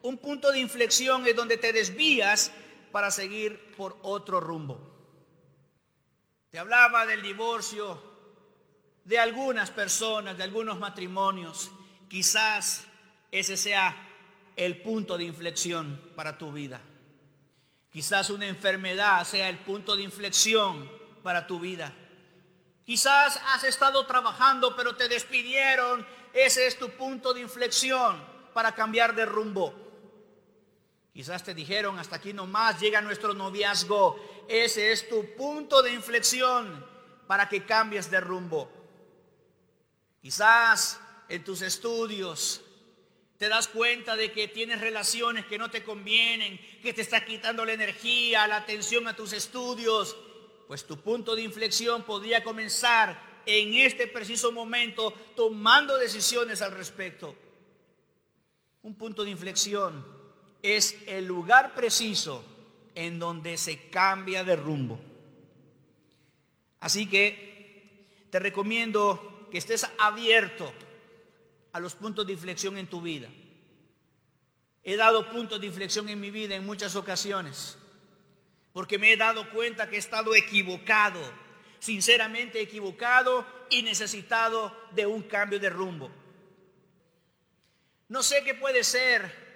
un 0.00 0.16
punto 0.16 0.50
de 0.50 0.60
inflexión 0.60 1.26
es 1.26 1.36
donde 1.36 1.58
te 1.58 1.74
desvías 1.74 2.52
para 2.90 3.10
seguir 3.10 3.74
por 3.76 3.98
otro 4.02 4.40
rumbo. 4.40 4.80
Te 6.50 6.58
hablaba 6.58 7.06
del 7.06 7.22
divorcio 7.22 8.02
de 9.04 9.18
algunas 9.18 9.70
personas, 9.70 10.36
de 10.36 10.44
algunos 10.44 10.78
matrimonios. 10.78 11.70
Quizás 12.08 12.86
ese 13.30 13.56
sea 13.56 13.96
el 14.56 14.82
punto 14.82 15.16
de 15.16 15.24
inflexión 15.24 16.00
para 16.16 16.36
tu 16.36 16.52
vida. 16.52 16.80
Quizás 17.90 18.30
una 18.30 18.46
enfermedad 18.46 19.24
sea 19.24 19.48
el 19.48 19.58
punto 19.58 19.96
de 19.96 20.02
inflexión 20.02 20.90
para 21.22 21.46
tu 21.46 21.60
vida. 21.60 21.94
Quizás 22.84 23.40
has 23.48 23.64
estado 23.64 24.06
trabajando 24.06 24.74
pero 24.76 24.96
te 24.96 25.08
despidieron. 25.08 26.06
Ese 26.32 26.66
es 26.66 26.78
tu 26.78 26.90
punto 26.90 27.32
de 27.34 27.40
inflexión 27.40 28.22
para 28.52 28.72
cambiar 28.72 29.14
de 29.14 29.26
rumbo. 29.26 29.87
Quizás 31.18 31.42
te 31.42 31.52
dijeron 31.52 31.98
hasta 31.98 32.14
aquí 32.14 32.32
nomás 32.32 32.78
llega 32.78 33.00
nuestro 33.00 33.34
noviazgo. 33.34 34.44
Ese 34.46 34.92
es 34.92 35.08
tu 35.08 35.34
punto 35.34 35.82
de 35.82 35.92
inflexión 35.92 36.86
para 37.26 37.48
que 37.48 37.64
cambies 37.64 38.08
de 38.08 38.20
rumbo. 38.20 38.70
Quizás 40.22 41.00
en 41.28 41.42
tus 41.42 41.62
estudios 41.62 42.60
te 43.36 43.48
das 43.48 43.66
cuenta 43.66 44.14
de 44.14 44.30
que 44.30 44.46
tienes 44.46 44.80
relaciones 44.80 45.44
que 45.46 45.58
no 45.58 45.68
te 45.72 45.82
convienen, 45.82 46.56
que 46.84 46.92
te 46.92 47.02
está 47.02 47.24
quitando 47.24 47.64
la 47.64 47.72
energía, 47.72 48.46
la 48.46 48.58
atención 48.58 49.08
a 49.08 49.16
tus 49.16 49.32
estudios. 49.32 50.16
Pues 50.68 50.86
tu 50.86 51.00
punto 51.00 51.34
de 51.34 51.42
inflexión 51.42 52.04
podría 52.04 52.44
comenzar 52.44 53.20
en 53.44 53.74
este 53.74 54.06
preciso 54.06 54.52
momento 54.52 55.12
tomando 55.34 55.98
decisiones 55.98 56.62
al 56.62 56.70
respecto. 56.70 57.34
Un 58.82 58.94
punto 58.94 59.24
de 59.24 59.30
inflexión 59.30 60.17
es 60.62 60.96
el 61.06 61.26
lugar 61.26 61.74
preciso 61.74 62.44
en 62.94 63.18
donde 63.18 63.56
se 63.56 63.88
cambia 63.90 64.44
de 64.44 64.56
rumbo. 64.56 64.98
Así 66.80 67.08
que 67.08 68.26
te 68.30 68.38
recomiendo 68.38 69.48
que 69.50 69.58
estés 69.58 69.86
abierto 69.98 70.72
a 71.72 71.80
los 71.80 71.94
puntos 71.94 72.26
de 72.26 72.32
inflexión 72.32 72.76
en 72.76 72.86
tu 72.86 73.00
vida. 73.00 73.28
He 74.82 74.96
dado 74.96 75.30
puntos 75.30 75.60
de 75.60 75.66
inflexión 75.66 76.08
en 76.08 76.20
mi 76.20 76.30
vida 76.30 76.54
en 76.54 76.66
muchas 76.66 76.96
ocasiones, 76.96 77.76
porque 78.72 78.98
me 78.98 79.12
he 79.12 79.16
dado 79.16 79.50
cuenta 79.50 79.88
que 79.88 79.96
he 79.96 79.98
estado 79.98 80.34
equivocado, 80.34 81.20
sinceramente 81.78 82.60
equivocado 82.60 83.46
y 83.70 83.82
necesitado 83.82 84.74
de 84.92 85.06
un 85.06 85.22
cambio 85.22 85.58
de 85.58 85.70
rumbo. 85.70 86.10
No 88.08 88.22
sé 88.22 88.42
qué 88.44 88.54
puede 88.54 88.82
ser 88.84 89.47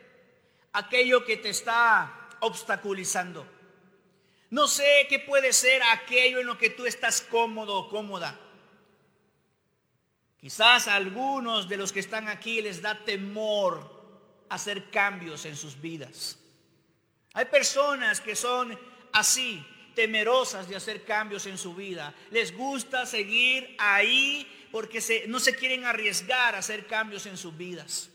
aquello 0.72 1.24
que 1.24 1.36
te 1.36 1.50
está 1.50 2.28
obstaculizando. 2.40 3.46
No 4.50 4.68
sé 4.68 5.06
qué 5.08 5.18
puede 5.18 5.52
ser 5.52 5.82
aquello 5.82 6.40
en 6.40 6.46
lo 6.46 6.58
que 6.58 6.70
tú 6.70 6.84
estás 6.84 7.22
cómodo 7.22 7.74
o 7.76 7.88
cómoda. 7.88 8.38
Quizás 10.38 10.88
a 10.88 10.96
algunos 10.96 11.68
de 11.68 11.76
los 11.76 11.92
que 11.92 12.00
están 12.00 12.28
aquí 12.28 12.60
les 12.60 12.82
da 12.82 13.04
temor 13.04 14.02
hacer 14.48 14.90
cambios 14.90 15.46
en 15.46 15.56
sus 15.56 15.80
vidas. 15.80 16.38
Hay 17.32 17.46
personas 17.46 18.20
que 18.20 18.36
son 18.36 18.78
así, 19.12 19.64
temerosas 19.94 20.68
de 20.68 20.76
hacer 20.76 21.04
cambios 21.04 21.46
en 21.46 21.56
su 21.56 21.74
vida. 21.74 22.14
Les 22.30 22.54
gusta 22.54 23.06
seguir 23.06 23.74
ahí 23.78 24.68
porque 24.72 25.24
no 25.28 25.38
se 25.38 25.54
quieren 25.54 25.84
arriesgar 25.84 26.54
a 26.54 26.58
hacer 26.58 26.86
cambios 26.86 27.24
en 27.26 27.36
sus 27.36 27.56
vidas. 27.56 28.10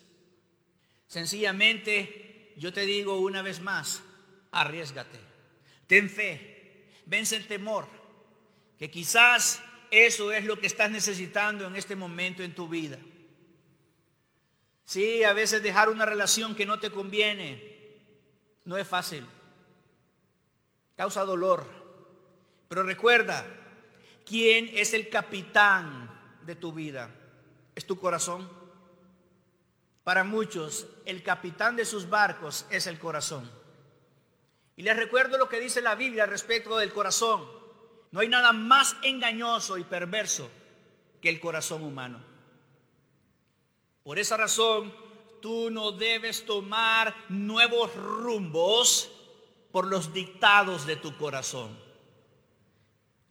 Sencillamente, 1.08 2.26
yo 2.58 2.74
te 2.74 2.86
digo 2.86 3.20
una 3.20 3.41
vez 3.41 3.62
más, 3.62 4.01
arriesgate. 4.51 5.20
Ten 5.86 6.10
fe, 6.10 6.91
vence 7.05 7.36
el 7.36 7.47
temor, 7.47 7.88
que 8.78 8.91
quizás 8.91 9.62
eso 9.91 10.32
es 10.32 10.43
lo 10.43 10.60
que 10.60 10.68
estás 10.68 10.91
necesitando 10.91 11.66
en 11.66 11.76
este 11.76 11.95
momento 11.95 12.43
en 12.43 12.53
tu 12.53 12.68
vida. 12.68 12.97
Sí, 14.84 15.24
a 15.24 15.34
veces 15.34 15.62
dejar 15.64 15.89
una 15.89 16.05
relación 16.05 16.55
que 16.55 16.66
no 16.66 16.80
te 16.80 16.91
conviene 16.91 17.78
no 18.66 18.78
es 18.78 18.88
fácil. 18.88 19.26
Causa 20.95 21.24
dolor. 21.24 21.66
Pero 22.68 22.84
recuerda, 22.84 23.45
¿quién 24.26 24.70
es 24.74 24.93
el 24.93 25.10
capitán 25.10 26.10
de 26.45 26.55
tu 26.55 26.74
vida? 26.74 27.10
¿Es 27.76 27.86
tu 27.86 27.97
corazón? 27.99 28.57
Para 30.08 30.24
muchos, 30.24 30.88
el 31.03 31.22
capitán 31.22 31.76
de 31.76 31.84
sus 31.84 32.08
barcos 32.08 32.66
es 32.70 32.88
el 32.88 32.97
corazón. 32.97 33.51
Y 34.78 34.84
les 34.84 34.95
recuerdo 34.95 35.38
lo 35.38 35.49
que 35.49 35.60
dice 35.60 35.82
la 35.82 35.95
Biblia 35.95 36.26
respecto 36.26 36.78
del 36.78 36.93
corazón. 36.93 37.45
No 38.12 38.22
hay 38.22 38.30
nada 38.30 38.53
más 38.53 38.95
engañoso 39.01 39.78
y 39.78 39.84
perverso 39.84 40.49
que 41.20 41.28
el 41.28 41.41
corazón 41.41 41.84
humano. 41.84 42.24
Por 44.01 44.18
esa 44.18 44.38
razón, 44.38 44.95
tú 45.41 45.70
no 45.72 45.91
debes 45.91 46.45
tomar 46.45 47.14
nuevos 47.28 47.93
rumbos 47.93 49.12
por 49.74 49.88
los 49.88 50.14
dictados 50.14 50.86
de 50.86 50.95
tu 50.95 51.18
corazón. 51.18 51.78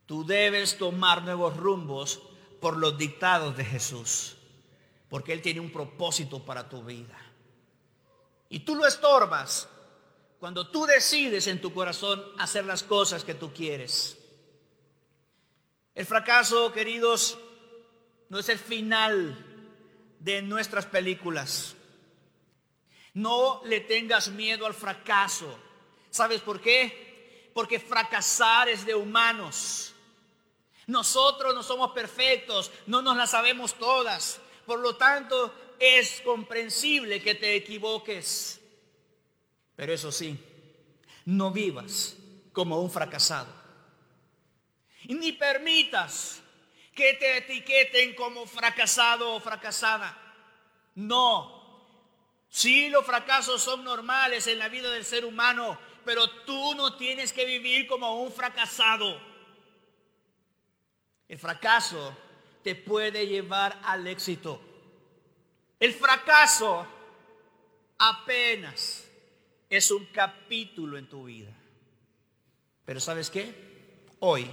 Tú 0.04 0.26
debes 0.26 0.76
tomar 0.76 1.22
nuevos 1.22 1.56
rumbos 1.56 2.20
por 2.60 2.76
los 2.76 2.98
dictados 2.98 3.56
de 3.56 3.64
Jesús, 3.64 4.35
porque 5.08 5.32
Él 5.32 5.42
tiene 5.42 5.60
un 5.60 5.72
propósito 5.72 6.44
para 6.44 6.68
tu 6.68 6.82
vida. 6.82 7.16
Y 8.48 8.60
tú 8.60 8.74
lo 8.74 8.86
estorbas 8.86 9.68
cuando 10.38 10.68
tú 10.68 10.86
decides 10.86 11.46
en 11.46 11.60
tu 11.60 11.72
corazón 11.72 12.24
hacer 12.38 12.64
las 12.64 12.82
cosas 12.82 13.24
que 13.24 13.34
tú 13.34 13.52
quieres. 13.52 14.18
El 15.94 16.04
fracaso, 16.04 16.72
queridos, 16.72 17.38
no 18.28 18.38
es 18.38 18.48
el 18.48 18.58
final 18.58 19.44
de 20.20 20.42
nuestras 20.42 20.86
películas. 20.86 21.74
No 23.14 23.62
le 23.64 23.80
tengas 23.80 24.28
miedo 24.28 24.66
al 24.66 24.74
fracaso. 24.74 25.58
¿Sabes 26.10 26.42
por 26.42 26.60
qué? 26.60 27.50
Porque 27.54 27.80
fracasar 27.80 28.68
es 28.68 28.84
de 28.84 28.94
humanos. 28.94 29.94
Nosotros 30.86 31.54
no 31.54 31.62
somos 31.62 31.92
perfectos, 31.92 32.70
no 32.86 33.00
nos 33.00 33.16
las 33.16 33.30
sabemos 33.30 33.74
todas. 33.74 34.40
Por 34.66 34.80
lo 34.80 34.96
tanto, 34.96 35.54
es 35.78 36.20
comprensible 36.22 37.22
que 37.22 37.34
te 37.34 37.54
equivoques. 37.54 38.60
Pero 39.76 39.92
eso 39.92 40.10
sí, 40.10 40.38
no 41.26 41.50
vivas 41.50 42.16
como 42.52 42.80
un 42.80 42.90
fracasado. 42.90 43.52
Ni 45.04 45.32
permitas 45.32 46.42
que 46.94 47.14
te 47.14 47.36
etiqueten 47.36 48.14
como 48.14 48.46
fracasado 48.46 49.34
o 49.34 49.40
fracasada. 49.40 50.16
No. 50.94 51.54
Sí, 52.48 52.88
los 52.88 53.04
fracasos 53.04 53.62
son 53.62 53.84
normales 53.84 54.46
en 54.46 54.58
la 54.58 54.68
vida 54.68 54.90
del 54.90 55.04
ser 55.04 55.24
humano, 55.24 55.78
pero 56.04 56.28
tú 56.44 56.74
no 56.74 56.96
tienes 56.96 57.32
que 57.32 57.44
vivir 57.44 57.86
como 57.86 58.22
un 58.22 58.32
fracasado. 58.32 59.20
El 61.28 61.38
fracaso 61.38 62.16
te 62.66 62.74
puede 62.74 63.28
llevar 63.28 63.80
al 63.84 64.08
éxito. 64.08 64.60
El 65.78 65.92
fracaso 65.92 66.84
apenas 67.96 69.06
es 69.70 69.88
un 69.92 70.04
capítulo 70.06 70.98
en 70.98 71.08
tu 71.08 71.26
vida. 71.26 71.52
Pero 72.84 72.98
¿sabes 72.98 73.30
qué? 73.30 73.54
Hoy 74.18 74.50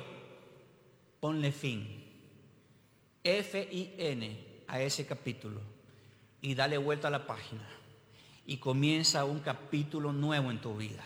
ponle 1.20 1.52
fin 1.52 2.06
F-I-N 3.24 4.64
a 4.68 4.80
ese 4.80 5.08
capítulo 5.08 5.62
y 6.40 6.54
dale 6.54 6.78
vuelta 6.78 7.08
a 7.08 7.12
la 7.12 7.26
página 7.26 7.68
y 8.46 8.58
comienza 8.58 9.26
un 9.26 9.40
capítulo 9.40 10.14
nuevo 10.14 10.52
en 10.52 10.62
tu 10.62 10.78
vida, 10.78 11.04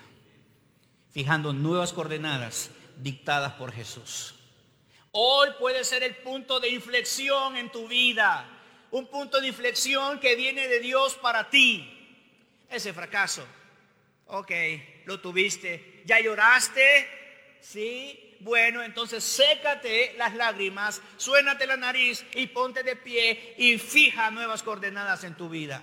fijando 1.12 1.54
nuevas 1.54 1.94
coordenadas 1.94 2.70
dictadas 2.98 3.54
por 3.54 3.72
Jesús. 3.72 4.37
Hoy 5.12 5.50
puede 5.60 5.84
ser 5.84 6.04
el 6.04 6.16
punto 6.18 6.60
de 6.60 6.70
inflexión 6.70 7.58
en 7.58 7.72
tu 7.72 7.88
vida, 7.88 8.48
un 8.92 9.08
punto 9.08 9.42
de 9.42 9.48
inflexión 9.48 10.20
que 10.20 10.36
viene 10.36 10.68
de 10.68 10.80
Dios 10.80 11.16
para 11.16 11.50
ti. 11.50 11.94
Ese 12.70 12.94
fracaso, 12.94 13.46
ok, 14.28 14.52
lo 15.06 15.20
tuviste, 15.20 16.04
ya 16.06 16.20
lloraste, 16.20 17.58
sí, 17.62 18.38
bueno, 18.42 18.84
entonces 18.84 19.24
sécate 19.24 20.14
las 20.18 20.36
lágrimas, 20.36 21.02
suénate 21.18 21.66
la 21.66 21.78
nariz 21.78 22.26
y 22.34 22.48
ponte 22.48 22.84
de 22.84 22.96
pie 22.96 23.56
y 23.58 23.78
fija 23.78 24.30
nuevas 24.32 24.64
coordenadas 24.64 25.24
en 25.24 25.36
tu 25.36 25.50
vida. 25.50 25.82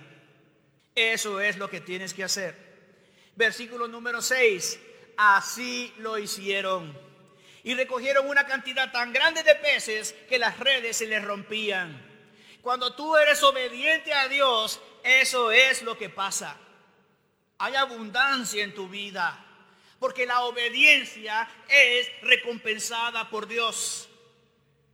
Eso 0.93 1.41
es 1.41 1.57
lo 1.57 1.69
que 1.69 1.81
tienes 1.81 2.13
que 2.13 2.23
hacer. 2.23 2.55
Versículo 3.35 3.87
número 3.87 4.21
6. 4.21 4.79
Así 5.17 5.93
lo 5.97 6.17
hicieron. 6.17 6.97
Y 7.65 7.73
recogieron 7.73 8.29
una 8.29 8.47
cantidad 8.47 8.91
tan 8.93 9.11
grande 9.11 9.43
de 9.43 9.55
peces 9.55 10.15
que 10.29 10.39
las 10.39 10.57
redes 10.57 10.95
se 10.95 11.07
les 11.07 11.21
rompían. 11.21 12.01
Cuando 12.61 12.95
tú 12.95 13.17
eres 13.17 13.43
obediente 13.43 14.13
a 14.13 14.29
Dios, 14.29 14.79
eso 15.03 15.51
es 15.51 15.81
lo 15.81 15.97
que 15.97 16.09
pasa. 16.09 16.57
Hay 17.57 17.75
abundancia 17.75 18.63
en 18.63 18.73
tu 18.73 18.87
vida 18.87 19.45
porque 19.99 20.25
la 20.25 20.41
obediencia 20.41 21.49
es 21.67 22.11
recompensada 22.21 23.29
por 23.29 23.47
Dios. 23.47 24.07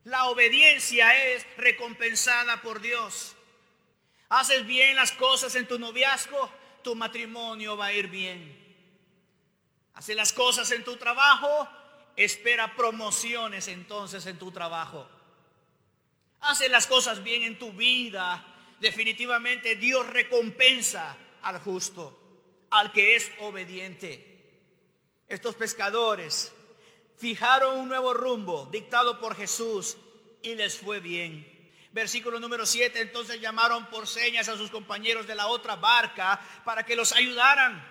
La 0.06 0.26
obediencia 0.26 1.34
es 1.34 1.46
recompensada 1.58 2.62
por 2.62 2.82
Dios. 2.82 3.36
Haces 4.30 4.66
bien 4.66 4.96
las 4.96 5.12
cosas 5.12 5.56
en 5.56 5.68
tu 5.68 5.78
noviazgo, 5.78 6.50
tu 6.82 6.96
matrimonio 6.96 7.76
va 7.76 7.88
a 7.88 7.94
ir 7.94 8.08
bien. 8.08 8.58
Haces 9.94 10.16
las 10.16 10.32
cosas 10.32 10.72
en 10.72 10.84
tu 10.84 10.96
trabajo, 10.96 11.68
espera 12.16 12.76
promociones 12.76 13.68
entonces 13.68 14.26
en 14.26 14.38
tu 14.38 14.52
trabajo. 14.52 15.08
Haces 16.42 16.72
las 16.72 16.88
cosas 16.88 17.24
bien 17.24 17.44
en 17.44 17.60
tu 17.60 17.72
vida, 17.72 18.46
definitivamente 18.80 19.76
Dios 19.76 20.08
recompensa 20.08 21.16
al 21.42 21.60
justo, 21.60 22.68
al 22.72 22.92
que 22.92 23.16
es 23.16 23.32
obediente 23.40 24.32
estos 25.32 25.56
pescadores 25.56 26.52
fijaron 27.18 27.80
un 27.80 27.88
nuevo 27.88 28.14
rumbo 28.14 28.68
dictado 28.70 29.22
por 29.22 29.34
Jesús 29.34 29.96
y 30.42 30.56
les 30.56 30.78
fue 30.78 31.00
bien. 31.00 31.48
Versículo 31.94 32.38
número 32.38 32.66
7, 32.66 33.00
entonces 33.00 33.40
llamaron 33.40 33.86
por 33.86 34.08
señas 34.08 34.50
a 34.50 34.58
sus 34.58 34.70
compañeros 34.70 35.26
de 35.28 35.36
la 35.36 35.48
otra 35.48 35.78
barca 35.78 36.42
para 36.66 36.86
que 36.86 36.98
los 36.98 37.14
ayudaran. 37.14 37.82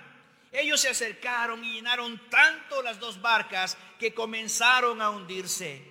Ellos 0.52 0.80
se 0.80 0.88
acercaron 0.88 1.64
y 1.64 1.74
llenaron 1.74 2.20
tanto 2.28 2.82
las 2.82 2.98
dos 2.98 3.20
barcas 3.20 3.76
que 3.98 4.12
comenzaron 4.12 5.00
a 5.00 5.10
hundirse. 5.10 5.82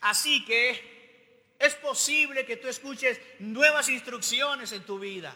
Así 0.00 0.44
que 0.44 1.54
es 1.58 1.74
posible 1.76 2.44
que 2.44 2.56
tú 2.56 2.68
escuches 2.68 3.20
nuevas 3.38 3.88
instrucciones 3.88 4.72
en 4.72 4.84
tu 4.84 4.98
vida. 4.98 5.34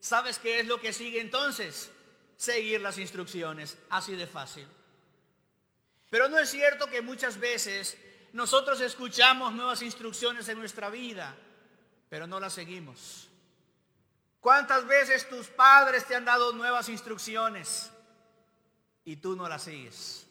¿Sabes 0.00 0.38
qué 0.38 0.60
es 0.60 0.66
lo 0.66 0.80
que 0.80 0.92
sigue 0.92 1.20
entonces? 1.20 1.90
seguir 2.36 2.80
las 2.80 2.98
instrucciones, 2.98 3.78
así 3.90 4.14
de 4.14 4.26
fácil. 4.26 4.66
Pero 6.10 6.28
no 6.28 6.38
es 6.38 6.50
cierto 6.50 6.86
que 6.88 7.02
muchas 7.02 7.38
veces 7.38 7.96
nosotros 8.32 8.80
escuchamos 8.80 9.52
nuevas 9.54 9.82
instrucciones 9.82 10.48
en 10.48 10.58
nuestra 10.58 10.90
vida, 10.90 11.36
pero 12.08 12.26
no 12.26 12.38
las 12.38 12.52
seguimos. 12.52 13.28
¿Cuántas 14.46 14.86
veces 14.86 15.28
tus 15.28 15.48
padres 15.48 16.04
te 16.04 16.14
han 16.14 16.24
dado 16.24 16.52
nuevas 16.52 16.88
instrucciones 16.88 17.90
y 19.04 19.16
tú 19.16 19.34
no 19.34 19.48
las 19.48 19.64
sigues? 19.64 20.24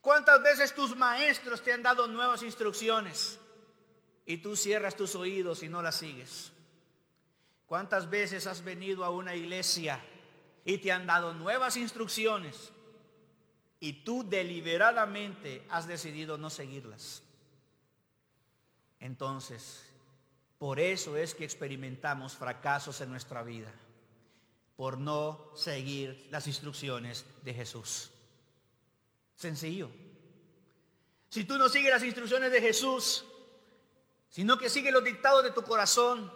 ¿Cuántas 0.00 0.42
veces 0.42 0.74
tus 0.74 0.96
maestros 0.96 1.62
te 1.62 1.74
han 1.74 1.82
dado 1.82 2.06
nuevas 2.06 2.42
instrucciones 2.42 3.38
y 4.24 4.38
tú 4.38 4.56
cierras 4.56 4.96
tus 4.96 5.14
oídos 5.14 5.62
y 5.62 5.68
no 5.68 5.82
las 5.82 5.96
sigues? 5.96 6.52
¿Cuántas 7.66 8.08
veces 8.08 8.46
has 8.46 8.64
venido 8.64 9.04
a 9.04 9.10
una 9.10 9.34
iglesia 9.34 10.02
y 10.64 10.78
te 10.78 10.90
han 10.90 11.06
dado 11.06 11.34
nuevas 11.34 11.76
instrucciones 11.76 12.72
y 13.78 14.04
tú 14.04 14.26
deliberadamente 14.26 15.66
has 15.68 15.86
decidido 15.86 16.38
no 16.38 16.48
seguirlas. 16.48 17.22
Entonces, 19.00 19.87
por 20.58 20.80
eso 20.80 21.16
es 21.16 21.34
que 21.34 21.44
experimentamos 21.44 22.34
fracasos 22.34 23.00
en 23.00 23.10
nuestra 23.10 23.42
vida, 23.42 23.72
por 24.76 24.98
no 24.98 25.52
seguir 25.54 26.28
las 26.30 26.46
instrucciones 26.46 27.24
de 27.42 27.54
Jesús. 27.54 28.10
Sencillo. 29.36 29.90
Si 31.30 31.44
tú 31.44 31.58
no 31.58 31.68
sigues 31.68 31.90
las 31.90 32.02
instrucciones 32.02 32.50
de 32.50 32.60
Jesús, 32.60 33.24
sino 34.30 34.58
que 34.58 34.68
sigues 34.68 34.92
los 34.92 35.04
dictados 35.04 35.44
de 35.44 35.52
tu 35.52 35.62
corazón, 35.62 36.32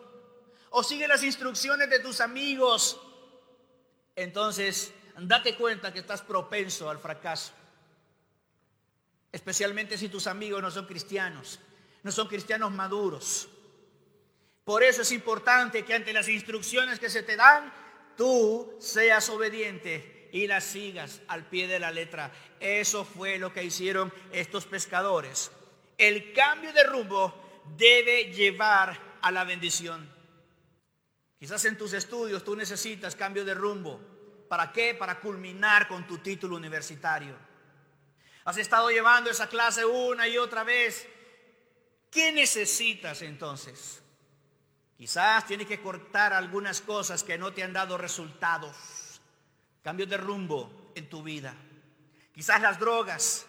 o 0.70 0.82
sigues 0.82 1.08
las 1.08 1.22
instrucciones 1.22 1.90
de 1.90 1.98
tus 1.98 2.20
amigos, 2.20 3.00
entonces 4.16 4.94
date 5.18 5.56
cuenta 5.56 5.92
que 5.92 5.98
estás 5.98 6.22
propenso 6.22 6.88
al 6.88 6.98
fracaso. 6.98 7.52
especialmente 9.32 9.96
si 9.96 10.10
tus 10.10 10.26
amigos 10.26 10.60
no 10.60 10.70
son 10.70 10.86
cristianos, 10.86 11.58
no 12.02 12.12
son 12.12 12.28
cristianos 12.28 12.70
maduros. 12.70 13.48
Por 14.64 14.82
eso 14.82 15.02
es 15.02 15.12
importante 15.12 15.84
que 15.84 15.94
ante 15.94 16.12
las 16.12 16.28
instrucciones 16.28 16.98
que 16.98 17.10
se 17.10 17.22
te 17.22 17.36
dan, 17.36 17.72
tú 18.16 18.76
seas 18.78 19.28
obediente 19.28 20.28
y 20.32 20.46
las 20.46 20.64
sigas 20.64 21.20
al 21.28 21.46
pie 21.46 21.66
de 21.66 21.80
la 21.80 21.90
letra. 21.90 22.32
Eso 22.60 23.04
fue 23.04 23.38
lo 23.38 23.52
que 23.52 23.64
hicieron 23.64 24.12
estos 24.30 24.66
pescadores. 24.66 25.50
El 25.98 26.32
cambio 26.32 26.72
de 26.72 26.84
rumbo 26.84 27.62
debe 27.76 28.32
llevar 28.32 29.18
a 29.20 29.30
la 29.30 29.44
bendición. 29.44 30.10
Quizás 31.38 31.64
en 31.64 31.76
tus 31.76 31.92
estudios 31.92 32.44
tú 32.44 32.54
necesitas 32.54 33.16
cambio 33.16 33.44
de 33.44 33.54
rumbo. 33.54 34.00
¿Para 34.48 34.72
qué? 34.72 34.94
Para 34.94 35.18
culminar 35.18 35.88
con 35.88 36.06
tu 36.06 36.18
título 36.18 36.56
universitario. 36.56 37.36
Has 38.44 38.58
estado 38.58 38.90
llevando 38.90 39.30
esa 39.30 39.48
clase 39.48 39.84
una 39.84 40.28
y 40.28 40.38
otra 40.38 40.64
vez. 40.64 41.06
¿Qué 42.10 42.32
necesitas 42.32 43.22
entonces? 43.22 44.01
Quizás 45.02 45.44
tienes 45.48 45.66
que 45.66 45.80
cortar 45.80 46.32
algunas 46.32 46.80
cosas 46.80 47.24
que 47.24 47.36
no 47.36 47.52
te 47.52 47.64
han 47.64 47.72
dado 47.72 47.98
resultados. 47.98 49.20
Cambios 49.82 50.08
de 50.08 50.16
rumbo 50.16 50.92
en 50.94 51.08
tu 51.08 51.24
vida. 51.24 51.56
Quizás 52.32 52.62
las 52.62 52.78
drogas 52.78 53.44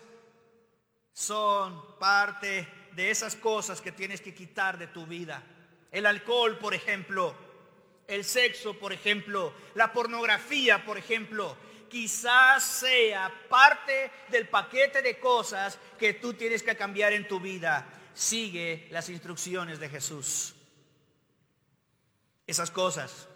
son 1.14 2.00
parte 2.00 2.68
de 2.94 3.12
esas 3.12 3.36
cosas 3.36 3.82
que 3.82 3.92
tienes 3.92 4.20
que 4.20 4.34
quitar 4.34 4.80
de 4.80 4.88
tu 4.88 5.06
vida. 5.06 5.44
El 5.92 6.08
alcohol, 6.08 6.58
por 6.58 6.74
ejemplo. 6.74 7.36
El 8.08 8.26
sexo, 8.26 8.80
por 8.80 8.92
ejemplo. 8.92 9.54
La 9.76 9.94
pornografía, 9.94 10.84
por 10.84 10.98
ejemplo. 10.98 11.56
Quizás 11.88 12.64
sea 12.64 13.32
parte 13.48 14.10
del 14.30 14.48
paquete 14.48 15.04
de 15.04 15.20
cosas 15.20 15.78
que 16.00 16.14
tú 16.14 16.34
tienes 16.34 16.64
que 16.64 16.76
cambiar 16.76 17.14
en 17.14 17.28
tu 17.28 17.40
vida. 17.40 17.88
Sigue 18.16 18.88
las 18.90 19.08
instrucciones 19.10 19.80
de 19.80 19.90
Jesús. 19.90 20.56
Esas 22.46 22.72
cosas. 22.72 23.28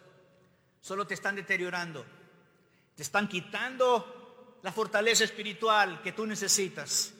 Solo 0.81 1.05
te 1.05 1.13
están 1.13 1.35
deteriorando, 1.35 2.05
te 2.95 3.03
están 3.03 3.27
quitando 3.27 4.59
la 4.63 4.71
fortaleza 4.71 5.23
espiritual 5.23 6.01
que 6.01 6.13
tú 6.13 6.25
necesitas, 6.25 7.13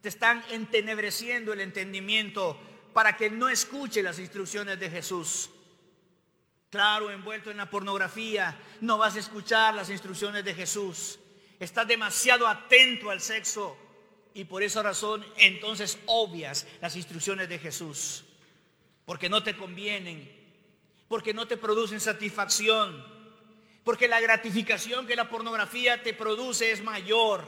te 0.00 0.08
están 0.08 0.44
entenebreciendo 0.50 1.52
el 1.52 1.60
entendimiento 1.60 2.58
para 2.92 3.16
que 3.16 3.30
no 3.30 3.48
escuche 3.48 4.02
las 4.02 4.18
instrucciones 4.18 4.78
de 4.78 4.90
Jesús. 4.90 5.50
Claro, 6.70 7.10
envuelto 7.10 7.50
en 7.50 7.58
la 7.58 7.70
pornografía, 7.70 8.58
no 8.80 8.98
vas 8.98 9.16
a 9.16 9.20
escuchar 9.20 9.74
las 9.74 9.90
instrucciones 9.90 10.44
de 10.44 10.54
Jesús. 10.54 11.18
Estás 11.60 11.86
demasiado 11.86 12.48
atento 12.48 13.10
al 13.10 13.20
sexo 13.20 13.76
y 14.34 14.44
por 14.44 14.62
esa 14.62 14.82
razón 14.82 15.24
entonces 15.36 15.98
obvias 16.06 16.66
las 16.80 16.96
instrucciones 16.96 17.48
de 17.48 17.58
Jesús, 17.58 18.24
porque 19.04 19.28
no 19.28 19.42
te 19.42 19.56
convienen, 19.56 20.41
porque 21.12 21.34
no 21.34 21.46
te 21.46 21.58
producen 21.58 22.00
satisfacción, 22.00 23.04
porque 23.84 24.08
la 24.08 24.18
gratificación 24.18 25.06
que 25.06 25.14
la 25.14 25.28
pornografía 25.28 26.02
te 26.02 26.14
produce 26.14 26.72
es 26.72 26.82
mayor. 26.82 27.46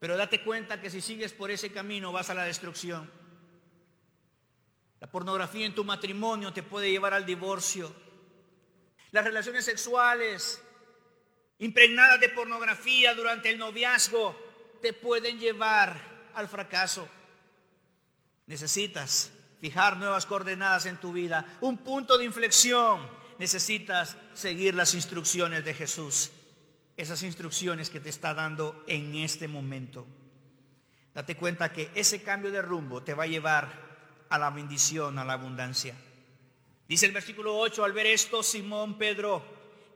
Pero 0.00 0.16
date 0.16 0.42
cuenta 0.42 0.80
que 0.80 0.90
si 0.90 1.00
sigues 1.00 1.32
por 1.32 1.52
ese 1.52 1.70
camino 1.70 2.10
vas 2.10 2.28
a 2.28 2.34
la 2.34 2.42
destrucción. 2.42 3.08
La 4.98 5.08
pornografía 5.08 5.64
en 5.64 5.76
tu 5.76 5.84
matrimonio 5.84 6.52
te 6.52 6.64
puede 6.64 6.90
llevar 6.90 7.14
al 7.14 7.24
divorcio. 7.24 7.94
Las 9.12 9.24
relaciones 9.24 9.64
sexuales 9.64 10.60
impregnadas 11.60 12.18
de 12.18 12.30
pornografía 12.30 13.14
durante 13.14 13.48
el 13.50 13.58
noviazgo 13.58 14.36
te 14.82 14.92
pueden 14.92 15.38
llevar 15.38 16.30
al 16.34 16.48
fracaso. 16.48 17.08
Necesitas 18.46 19.37
fijar 19.60 19.96
nuevas 19.96 20.26
coordenadas 20.26 20.86
en 20.86 20.98
tu 20.98 21.12
vida, 21.12 21.58
un 21.60 21.78
punto 21.78 22.16
de 22.18 22.24
inflexión, 22.24 23.00
necesitas 23.38 24.16
seguir 24.34 24.74
las 24.74 24.94
instrucciones 24.94 25.64
de 25.64 25.74
Jesús, 25.74 26.30
esas 26.96 27.22
instrucciones 27.22 27.90
que 27.90 28.00
te 28.00 28.08
está 28.08 28.34
dando 28.34 28.84
en 28.86 29.14
este 29.16 29.48
momento. 29.48 30.06
Date 31.14 31.36
cuenta 31.36 31.72
que 31.72 31.90
ese 31.94 32.22
cambio 32.22 32.50
de 32.50 32.62
rumbo 32.62 33.02
te 33.02 33.14
va 33.14 33.24
a 33.24 33.28
llevar 33.28 34.26
a 34.28 34.38
la 34.38 34.50
bendición, 34.50 35.18
a 35.18 35.24
la 35.24 35.34
abundancia. 35.34 35.94
Dice 36.86 37.06
el 37.06 37.12
versículo 37.12 37.56
8, 37.58 37.84
al 37.84 37.92
ver 37.92 38.06
esto, 38.06 38.42
Simón 38.42 38.98
Pedro 38.98 39.42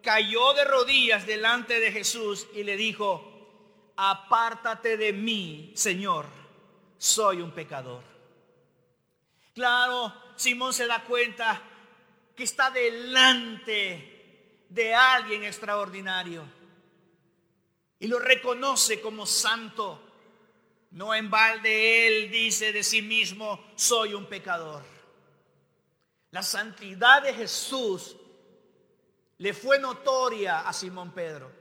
cayó 0.03 0.53
de 0.53 0.65
rodillas 0.65 1.27
delante 1.27 1.81
de 1.81 1.93
Jesús 1.93 2.47
y 2.55 2.65
le 2.65 2.77
dijo, 2.77 3.93
apártate 3.97 4.97
de 4.97 5.13
mí, 5.13 5.73
Señor, 5.75 6.27
soy 6.99 7.41
un 7.41 7.53
pecador. 7.53 8.12
Claro, 9.55 10.13
Simón 10.37 10.73
se 10.73 10.87
da 10.87 11.05
cuenta 11.05 11.63
que 12.35 12.45
está 12.45 12.71
delante 12.71 14.65
de 14.69 14.95
alguien 14.95 15.45
extraordinario 15.45 16.45
y 17.99 18.09
lo 18.09 18.19
reconoce 18.19 19.01
como 19.01 19.27
santo. 19.27 20.09
No 20.91 21.15
en 21.15 21.31
balde 21.31 22.07
él 22.07 22.31
dice 22.31 22.73
de 22.73 22.83
sí 22.83 23.01
mismo, 23.01 23.65
soy 23.77 24.15
un 24.15 24.27
pecador. 24.27 24.83
La 26.33 26.43
santidad 26.43 27.23
de 27.23 27.33
Jesús 27.33 28.17
le 29.39 29.55
fue 29.55 29.79
notoria 29.79 30.61
a 30.61 30.73
Simón 30.73 31.13
Pedro. 31.13 31.53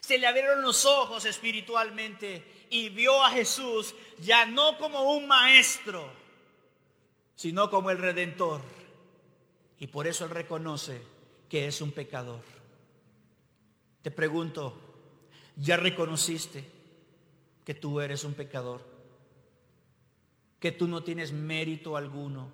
Se 0.00 0.16
le 0.16 0.26
abrieron 0.26 0.62
los 0.62 0.84
ojos 0.86 1.24
espiritualmente 1.24 2.66
y 2.70 2.88
vio 2.88 3.22
a 3.22 3.30
Jesús 3.30 3.94
ya 4.18 4.46
no 4.46 4.78
como 4.78 5.12
un 5.12 5.26
maestro, 5.26 6.10
sino 7.40 7.70
como 7.70 7.90
el 7.90 7.96
redentor. 7.96 8.60
Y 9.78 9.86
por 9.86 10.06
eso 10.06 10.26
él 10.26 10.30
reconoce 10.30 11.00
que 11.48 11.66
es 11.66 11.80
un 11.80 11.90
pecador. 11.90 12.42
Te 14.02 14.10
pregunto, 14.10 14.78
¿ya 15.56 15.78
reconociste 15.78 16.70
que 17.64 17.72
tú 17.72 17.98
eres 18.02 18.24
un 18.24 18.34
pecador? 18.34 18.86
Que 20.58 20.70
tú 20.70 20.86
no 20.86 21.02
tienes 21.02 21.32
mérito 21.32 21.96
alguno 21.96 22.52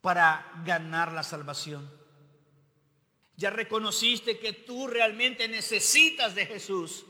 para 0.00 0.52
ganar 0.64 1.10
la 1.10 1.24
salvación. 1.24 1.90
Ya 3.36 3.50
reconociste 3.50 4.38
que 4.38 4.52
tú 4.52 4.86
realmente 4.86 5.48
necesitas 5.48 6.36
de 6.36 6.46
Jesús. 6.46 7.06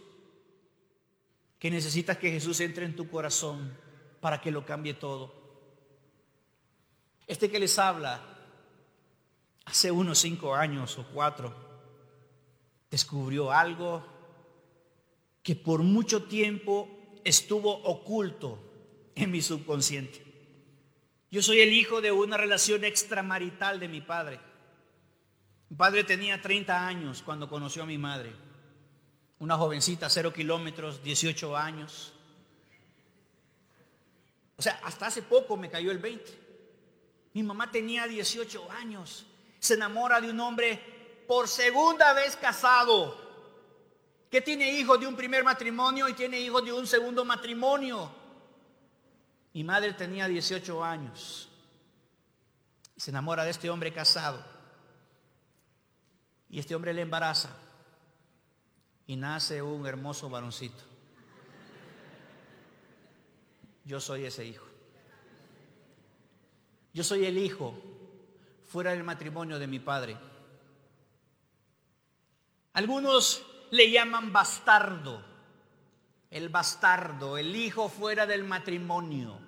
Que 1.58 1.70
necesitas 1.70 2.16
que 2.16 2.30
Jesús 2.30 2.58
entre 2.60 2.86
en 2.86 2.96
tu 2.96 3.10
corazón 3.10 3.76
para 4.22 4.40
que 4.40 4.50
lo 4.50 4.64
cambie 4.64 4.94
todo. 4.94 5.43
Este 7.26 7.50
que 7.50 7.58
les 7.58 7.78
habla, 7.78 8.20
hace 9.64 9.90
unos 9.90 10.18
cinco 10.18 10.54
años 10.54 10.98
o 10.98 11.06
cuatro, 11.12 11.54
descubrió 12.90 13.50
algo 13.50 14.04
que 15.42 15.56
por 15.56 15.82
mucho 15.82 16.24
tiempo 16.24 16.88
estuvo 17.24 17.70
oculto 17.70 18.58
en 19.14 19.30
mi 19.30 19.40
subconsciente. 19.40 20.22
Yo 21.30 21.42
soy 21.42 21.60
el 21.60 21.72
hijo 21.72 22.00
de 22.00 22.12
una 22.12 22.36
relación 22.36 22.84
extramarital 22.84 23.80
de 23.80 23.88
mi 23.88 24.00
padre. 24.00 24.38
Mi 25.68 25.76
padre 25.76 26.04
tenía 26.04 26.40
30 26.40 26.86
años 26.86 27.22
cuando 27.22 27.48
conoció 27.48 27.82
a 27.82 27.86
mi 27.86 27.98
madre. 27.98 28.32
Una 29.38 29.56
jovencita, 29.56 30.08
cero 30.08 30.32
kilómetros, 30.32 31.02
18 31.02 31.56
años. 31.56 32.12
O 34.56 34.62
sea, 34.62 34.80
hasta 34.84 35.06
hace 35.06 35.22
poco 35.22 35.56
me 35.56 35.70
cayó 35.70 35.90
el 35.90 35.98
20. 35.98 36.43
Mi 37.34 37.42
mamá 37.42 37.70
tenía 37.70 38.06
18 38.06 38.70
años. 38.70 39.26
Se 39.58 39.74
enamora 39.74 40.20
de 40.20 40.30
un 40.30 40.40
hombre 40.40 41.24
por 41.26 41.48
segunda 41.48 42.12
vez 42.12 42.36
casado, 42.36 43.22
que 44.30 44.40
tiene 44.40 44.72
hijos 44.72 45.00
de 45.00 45.06
un 45.06 45.16
primer 45.16 45.42
matrimonio 45.44 46.08
y 46.08 46.14
tiene 46.14 46.40
hijos 46.40 46.64
de 46.64 46.72
un 46.72 46.86
segundo 46.86 47.24
matrimonio. 47.24 48.10
Mi 49.52 49.64
madre 49.64 49.92
tenía 49.92 50.28
18 50.28 50.84
años. 50.84 51.48
Se 52.96 53.10
enamora 53.10 53.44
de 53.44 53.50
este 53.50 53.68
hombre 53.68 53.92
casado. 53.92 54.44
Y 56.48 56.60
este 56.60 56.74
hombre 56.74 56.94
le 56.94 57.02
embaraza. 57.02 57.50
Y 59.06 59.16
nace 59.16 59.60
un 59.60 59.86
hermoso 59.86 60.30
varoncito. 60.30 60.82
Yo 63.84 64.00
soy 64.00 64.24
ese 64.24 64.44
hijo. 64.44 64.73
Yo 66.94 67.02
soy 67.02 67.26
el 67.26 67.36
hijo 67.36 67.74
fuera 68.66 68.92
del 68.92 69.02
matrimonio 69.02 69.58
de 69.58 69.66
mi 69.66 69.80
padre. 69.80 70.16
Algunos 72.72 73.44
le 73.72 73.90
llaman 73.90 74.32
bastardo, 74.32 75.22
el 76.30 76.48
bastardo, 76.48 77.36
el 77.36 77.54
hijo 77.54 77.88
fuera 77.88 78.26
del 78.26 78.44
matrimonio. 78.44 79.38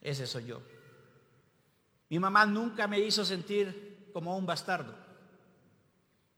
Ese 0.00 0.26
soy 0.26 0.46
yo. 0.46 0.62
Mi 2.08 2.18
mamá 2.18 2.46
nunca 2.46 2.88
me 2.88 2.98
hizo 2.98 3.22
sentir 3.22 4.10
como 4.14 4.36
un 4.38 4.46
bastardo. 4.46 4.94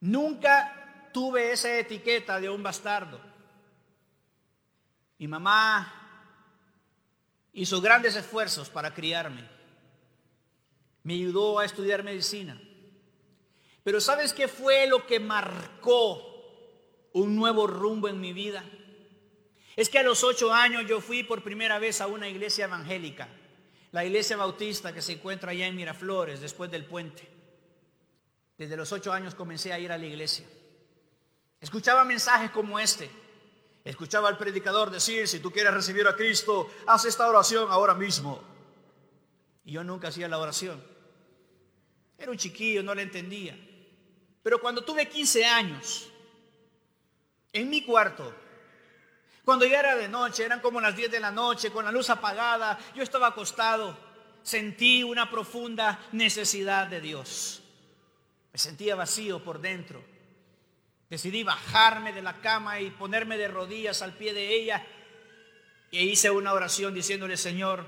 Nunca 0.00 1.10
tuve 1.12 1.52
esa 1.52 1.78
etiqueta 1.78 2.40
de 2.40 2.50
un 2.50 2.62
bastardo. 2.62 3.20
Mi 5.18 5.28
mamá 5.28 6.05
hizo 7.56 7.80
grandes 7.80 8.14
esfuerzos 8.14 8.68
para 8.68 8.94
criarme. 8.94 9.42
Me 11.02 11.14
ayudó 11.14 11.58
a 11.58 11.64
estudiar 11.64 12.04
medicina. 12.04 12.60
Pero 13.82 14.00
¿sabes 14.00 14.32
qué 14.32 14.46
fue 14.46 14.86
lo 14.86 15.06
que 15.06 15.18
marcó 15.18 16.22
un 17.12 17.34
nuevo 17.34 17.66
rumbo 17.66 18.08
en 18.08 18.20
mi 18.20 18.32
vida? 18.32 18.62
Es 19.74 19.88
que 19.88 19.98
a 19.98 20.02
los 20.02 20.22
ocho 20.22 20.52
años 20.52 20.84
yo 20.86 21.00
fui 21.00 21.22
por 21.22 21.42
primera 21.42 21.78
vez 21.78 22.00
a 22.00 22.06
una 22.06 22.28
iglesia 22.28 22.66
evangélica, 22.66 23.28
la 23.90 24.04
iglesia 24.04 24.36
bautista 24.36 24.92
que 24.92 25.02
se 25.02 25.12
encuentra 25.12 25.52
allá 25.52 25.66
en 25.66 25.76
Miraflores, 25.76 26.40
después 26.40 26.70
del 26.70 26.84
puente. 26.84 27.26
Desde 28.58 28.76
los 28.76 28.92
ocho 28.92 29.12
años 29.12 29.34
comencé 29.34 29.72
a 29.72 29.78
ir 29.78 29.92
a 29.92 29.98
la 29.98 30.06
iglesia. 30.06 30.46
Escuchaba 31.60 32.04
mensajes 32.04 32.50
como 32.50 32.78
este. 32.78 33.10
Escuchaba 33.86 34.28
al 34.28 34.36
predicador 34.36 34.90
decir, 34.90 35.28
si 35.28 35.38
tú 35.38 35.52
quieres 35.52 35.72
recibir 35.72 36.08
a 36.08 36.16
Cristo, 36.16 36.68
haz 36.88 37.04
esta 37.04 37.28
oración 37.28 37.70
ahora 37.70 37.94
mismo. 37.94 38.42
Y 39.64 39.70
yo 39.70 39.84
nunca 39.84 40.08
hacía 40.08 40.26
la 40.26 40.38
oración. 40.38 40.82
Era 42.18 42.32
un 42.32 42.36
chiquillo, 42.36 42.82
no 42.82 42.96
la 42.96 43.02
entendía. 43.02 43.56
Pero 44.42 44.60
cuando 44.60 44.82
tuve 44.82 45.08
15 45.08 45.44
años, 45.44 46.08
en 47.52 47.70
mi 47.70 47.84
cuarto, 47.84 48.34
cuando 49.44 49.64
ya 49.64 49.78
era 49.78 49.94
de 49.94 50.08
noche, 50.08 50.44
eran 50.44 50.58
como 50.58 50.80
las 50.80 50.96
10 50.96 51.08
de 51.08 51.20
la 51.20 51.30
noche, 51.30 51.70
con 51.70 51.84
la 51.84 51.92
luz 51.92 52.10
apagada, 52.10 52.76
yo 52.92 53.04
estaba 53.04 53.28
acostado, 53.28 53.96
sentí 54.42 55.04
una 55.04 55.30
profunda 55.30 56.00
necesidad 56.10 56.88
de 56.88 57.00
Dios. 57.00 57.62
Me 58.52 58.58
sentía 58.58 58.96
vacío 58.96 59.44
por 59.44 59.60
dentro. 59.60 60.15
Decidí 61.08 61.44
bajarme 61.44 62.12
de 62.12 62.22
la 62.22 62.40
cama 62.40 62.80
y 62.80 62.90
ponerme 62.90 63.38
de 63.38 63.48
rodillas 63.48 64.02
al 64.02 64.14
pie 64.14 64.32
de 64.34 64.54
ella. 64.54 64.84
E 65.92 66.02
hice 66.02 66.30
una 66.30 66.52
oración 66.52 66.94
diciéndole, 66.94 67.36
Señor, 67.36 67.86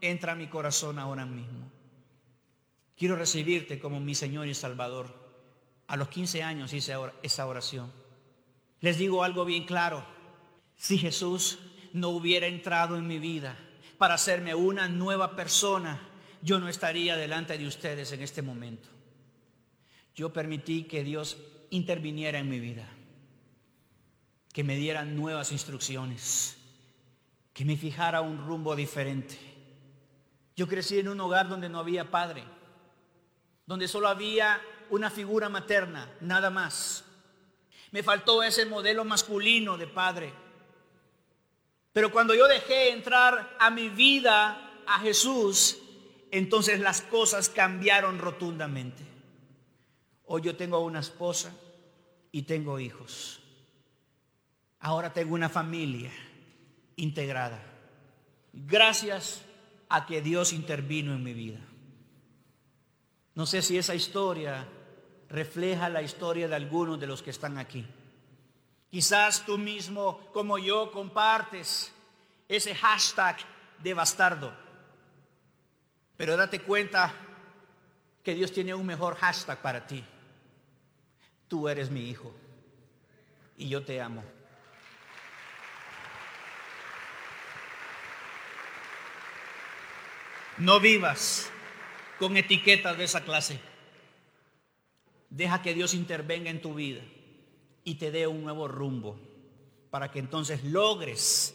entra 0.00 0.32
a 0.32 0.36
mi 0.36 0.48
corazón 0.48 0.98
ahora 0.98 1.24
mismo. 1.24 1.70
Quiero 2.96 3.14
recibirte 3.14 3.78
como 3.78 4.00
mi 4.00 4.14
Señor 4.14 4.48
y 4.48 4.54
Salvador. 4.54 5.14
A 5.86 5.96
los 5.96 6.08
15 6.08 6.42
años 6.42 6.72
hice 6.72 6.94
esa 7.22 7.46
oración. 7.46 7.92
Les 8.80 8.98
digo 8.98 9.22
algo 9.22 9.44
bien 9.44 9.64
claro. 9.64 10.04
Si 10.74 10.98
Jesús 10.98 11.58
no 11.92 12.08
hubiera 12.08 12.46
entrado 12.46 12.96
en 12.96 13.06
mi 13.06 13.18
vida 13.18 13.56
para 13.96 14.14
hacerme 14.14 14.54
una 14.54 14.88
nueva 14.88 15.36
persona, 15.36 16.00
yo 16.42 16.58
no 16.58 16.68
estaría 16.68 17.16
delante 17.16 17.56
de 17.56 17.66
ustedes 17.66 18.12
en 18.12 18.22
este 18.22 18.42
momento. 18.42 18.88
Yo 20.14 20.32
permití 20.32 20.84
que 20.84 21.04
Dios 21.04 21.36
interviniera 21.76 22.38
en 22.38 22.48
mi 22.48 22.58
vida, 22.58 22.86
que 24.52 24.64
me 24.64 24.76
diera 24.76 25.04
nuevas 25.04 25.52
instrucciones, 25.52 26.56
que 27.52 27.64
me 27.64 27.76
fijara 27.76 28.20
un 28.20 28.46
rumbo 28.46 28.74
diferente. 28.74 29.38
Yo 30.56 30.66
crecí 30.66 30.98
en 30.98 31.08
un 31.08 31.20
hogar 31.20 31.48
donde 31.48 31.68
no 31.68 31.78
había 31.78 32.10
padre, 32.10 32.44
donde 33.66 33.88
solo 33.88 34.08
había 34.08 34.60
una 34.90 35.10
figura 35.10 35.48
materna, 35.48 36.10
nada 36.20 36.50
más. 36.50 37.04
Me 37.90 38.02
faltó 38.02 38.42
ese 38.42 38.66
modelo 38.66 39.04
masculino 39.04 39.76
de 39.76 39.86
padre. 39.86 40.32
Pero 41.92 42.10
cuando 42.10 42.34
yo 42.34 42.46
dejé 42.48 42.90
entrar 42.90 43.56
a 43.58 43.70
mi 43.70 43.88
vida 43.88 44.82
a 44.86 45.00
Jesús, 45.00 45.78
entonces 46.30 46.80
las 46.80 47.02
cosas 47.02 47.48
cambiaron 47.48 48.18
rotundamente. 48.18 49.02
Hoy 50.24 50.42
yo 50.42 50.56
tengo 50.56 50.78
una 50.80 51.00
esposa 51.00 51.52
y 52.32 52.42
tengo 52.42 52.78
hijos. 52.78 53.40
Ahora 54.80 55.12
tengo 55.12 55.34
una 55.34 55.48
familia 55.48 56.12
integrada. 56.96 57.62
Gracias 58.52 59.42
a 59.88 60.06
que 60.06 60.22
Dios 60.22 60.52
intervino 60.52 61.12
en 61.12 61.22
mi 61.22 61.34
vida. 61.34 61.60
No 63.34 63.46
sé 63.46 63.62
si 63.62 63.76
esa 63.76 63.94
historia 63.94 64.66
refleja 65.28 65.88
la 65.88 66.02
historia 66.02 66.48
de 66.48 66.54
algunos 66.54 66.98
de 66.98 67.06
los 67.06 67.22
que 67.22 67.30
están 67.30 67.58
aquí. 67.58 67.86
Quizás 68.90 69.44
tú 69.44 69.58
mismo, 69.58 70.20
como 70.32 70.58
yo, 70.58 70.90
compartes 70.90 71.92
ese 72.48 72.74
hashtag 72.74 73.36
de 73.82 73.94
bastardo. 73.94 74.54
Pero 76.16 76.36
date 76.36 76.62
cuenta 76.62 77.12
que 78.22 78.34
Dios 78.34 78.52
tiene 78.52 78.74
un 78.74 78.86
mejor 78.86 79.16
hashtag 79.16 79.60
para 79.60 79.86
ti. 79.86 80.02
Tú 81.48 81.68
eres 81.68 81.90
mi 81.90 82.08
hijo 82.08 82.32
y 83.56 83.68
yo 83.68 83.84
te 83.84 84.00
amo. 84.00 84.24
No 90.58 90.80
vivas 90.80 91.50
con 92.18 92.36
etiquetas 92.36 92.96
de 92.96 93.04
esa 93.04 93.22
clase. 93.22 93.60
Deja 95.28 95.60
que 95.60 95.74
Dios 95.74 95.92
intervenga 95.92 96.50
en 96.50 96.62
tu 96.62 96.74
vida 96.74 97.02
y 97.84 97.96
te 97.96 98.10
dé 98.10 98.26
un 98.26 98.42
nuevo 98.42 98.66
rumbo 98.66 99.18
para 99.90 100.10
que 100.10 100.18
entonces 100.18 100.64
logres 100.64 101.54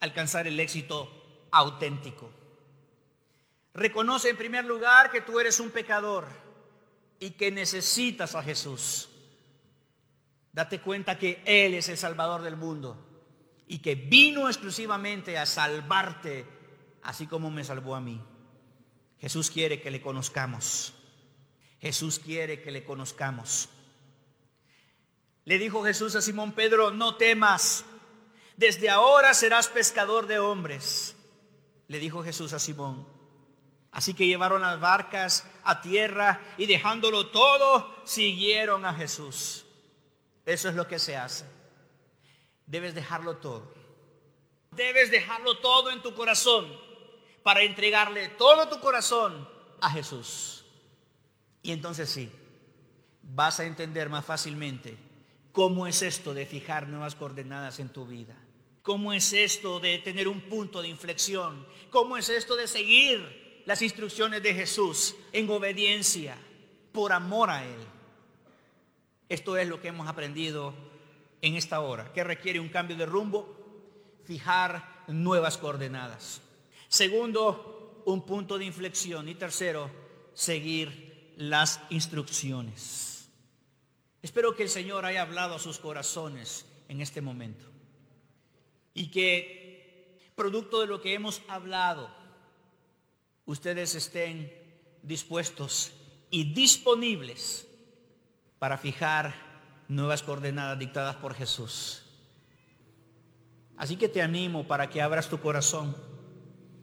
alcanzar 0.00 0.46
el 0.46 0.58
éxito 0.58 1.10
auténtico. 1.50 2.30
Reconoce 3.74 4.30
en 4.30 4.36
primer 4.36 4.64
lugar 4.64 5.10
que 5.10 5.20
tú 5.20 5.38
eres 5.38 5.60
un 5.60 5.70
pecador 5.70 6.26
y 7.20 7.32
que 7.32 7.52
necesitas 7.52 8.34
a 8.34 8.42
Jesús. 8.42 9.08
Date 10.52 10.80
cuenta 10.80 11.18
que 11.18 11.42
Él 11.44 11.74
es 11.74 11.88
el 11.88 11.98
Salvador 11.98 12.42
del 12.42 12.56
mundo 12.56 13.06
y 13.68 13.78
que 13.78 13.94
vino 13.94 14.48
exclusivamente 14.48 15.38
a 15.38 15.46
salvarte, 15.46 16.44
así 17.02 17.28
como 17.28 17.50
me 17.50 17.62
salvó 17.62 17.94
a 17.94 18.00
mí. 18.00 18.20
Jesús 19.20 19.50
quiere 19.50 19.80
que 19.80 19.90
le 19.90 20.00
conozcamos. 20.00 20.94
Jesús 21.78 22.18
quiere 22.18 22.62
que 22.62 22.72
le 22.72 22.84
conozcamos. 22.84 23.68
Le 25.44 25.58
dijo 25.58 25.84
Jesús 25.84 26.16
a 26.16 26.22
Simón 26.22 26.52
Pedro, 26.52 26.90
no 26.90 27.16
temas, 27.16 27.84
desde 28.56 28.90
ahora 28.90 29.34
serás 29.34 29.68
pescador 29.68 30.26
de 30.26 30.38
hombres. 30.38 31.16
Le 31.86 31.98
dijo 31.98 32.22
Jesús 32.22 32.52
a 32.52 32.58
Simón. 32.58 33.19
Así 33.92 34.14
que 34.14 34.26
llevaron 34.26 34.62
las 34.62 34.78
barcas 34.78 35.44
a 35.64 35.80
tierra 35.80 36.40
y 36.56 36.66
dejándolo 36.66 37.28
todo, 37.28 37.94
siguieron 38.04 38.84
a 38.84 38.94
Jesús. 38.94 39.64
Eso 40.46 40.68
es 40.68 40.74
lo 40.74 40.86
que 40.86 40.98
se 40.98 41.16
hace. 41.16 41.44
Debes 42.66 42.94
dejarlo 42.94 43.36
todo. 43.36 43.74
Debes 44.70 45.10
dejarlo 45.10 45.58
todo 45.58 45.90
en 45.90 46.02
tu 46.02 46.14
corazón 46.14 46.66
para 47.42 47.62
entregarle 47.62 48.28
todo 48.28 48.68
tu 48.68 48.78
corazón 48.80 49.48
a 49.80 49.90
Jesús. 49.90 50.64
Y 51.62 51.72
entonces 51.72 52.08
sí, 52.08 52.30
vas 53.22 53.58
a 53.58 53.64
entender 53.64 54.08
más 54.08 54.24
fácilmente 54.24 54.96
¿Cómo 55.52 55.86
es 55.86 56.02
esto 56.02 56.32
de 56.32 56.46
fijar 56.46 56.88
nuevas 56.88 57.16
coordenadas 57.16 57.80
en 57.80 57.88
tu 57.88 58.06
vida? 58.06 58.36
¿Cómo 58.82 59.12
es 59.12 59.32
esto 59.32 59.80
de 59.80 59.98
tener 59.98 60.28
un 60.28 60.40
punto 60.42 60.80
de 60.80 60.88
inflexión? 60.88 61.66
¿Cómo 61.90 62.16
es 62.16 62.28
esto 62.28 62.54
de 62.56 62.68
seguir 62.68 63.39
las 63.66 63.82
instrucciones 63.82 64.42
de 64.42 64.54
Jesús 64.54 65.14
en 65.32 65.48
obediencia, 65.50 66.36
por 66.92 67.12
amor 67.12 67.50
a 67.50 67.64
Él? 67.64 67.80
Esto 69.28 69.56
es 69.56 69.68
lo 69.68 69.80
que 69.80 69.88
hemos 69.88 70.08
aprendido 70.08 70.74
en 71.42 71.54
esta 71.54 71.80
hora, 71.80 72.12
que 72.12 72.24
requiere 72.24 72.60
un 72.60 72.68
cambio 72.68 72.96
de 72.96 73.06
rumbo, 73.06 73.56
fijar 74.24 75.04
nuevas 75.08 75.56
coordenadas. 75.56 76.42
Segundo, 76.88 78.02
un 78.06 78.24
punto 78.26 78.58
de 78.58 78.64
inflexión. 78.64 79.28
Y 79.28 79.34
tercero, 79.34 79.90
seguir 80.34 81.32
las 81.36 81.80
instrucciones. 81.90 83.28
Espero 84.22 84.54
que 84.54 84.64
el 84.64 84.68
Señor 84.68 85.06
haya 85.06 85.22
hablado 85.22 85.54
a 85.54 85.58
sus 85.58 85.78
corazones 85.78 86.66
en 86.88 87.00
este 87.00 87.20
momento 87.20 87.64
y 88.92 89.10
que, 89.10 90.30
producto 90.34 90.80
de 90.80 90.86
lo 90.86 91.00
que 91.00 91.14
hemos 91.14 91.40
hablado, 91.48 92.14
ustedes 93.50 93.94
estén 93.94 94.52
dispuestos 95.02 95.92
y 96.30 96.52
disponibles 96.52 97.66
para 98.58 98.78
fijar 98.78 99.34
nuevas 99.88 100.22
coordenadas 100.22 100.78
dictadas 100.78 101.16
por 101.16 101.34
Jesús. 101.34 102.02
Así 103.76 103.96
que 103.96 104.08
te 104.08 104.22
animo 104.22 104.66
para 104.66 104.88
que 104.90 105.02
abras 105.02 105.28
tu 105.28 105.40
corazón 105.40 105.96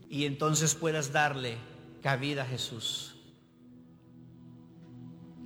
y 0.10 0.26
entonces 0.26 0.76
puedas 0.76 1.14
darle 1.14 1.58
cabida 2.02 2.44
a 2.44 2.46
Jesús. 2.46 3.16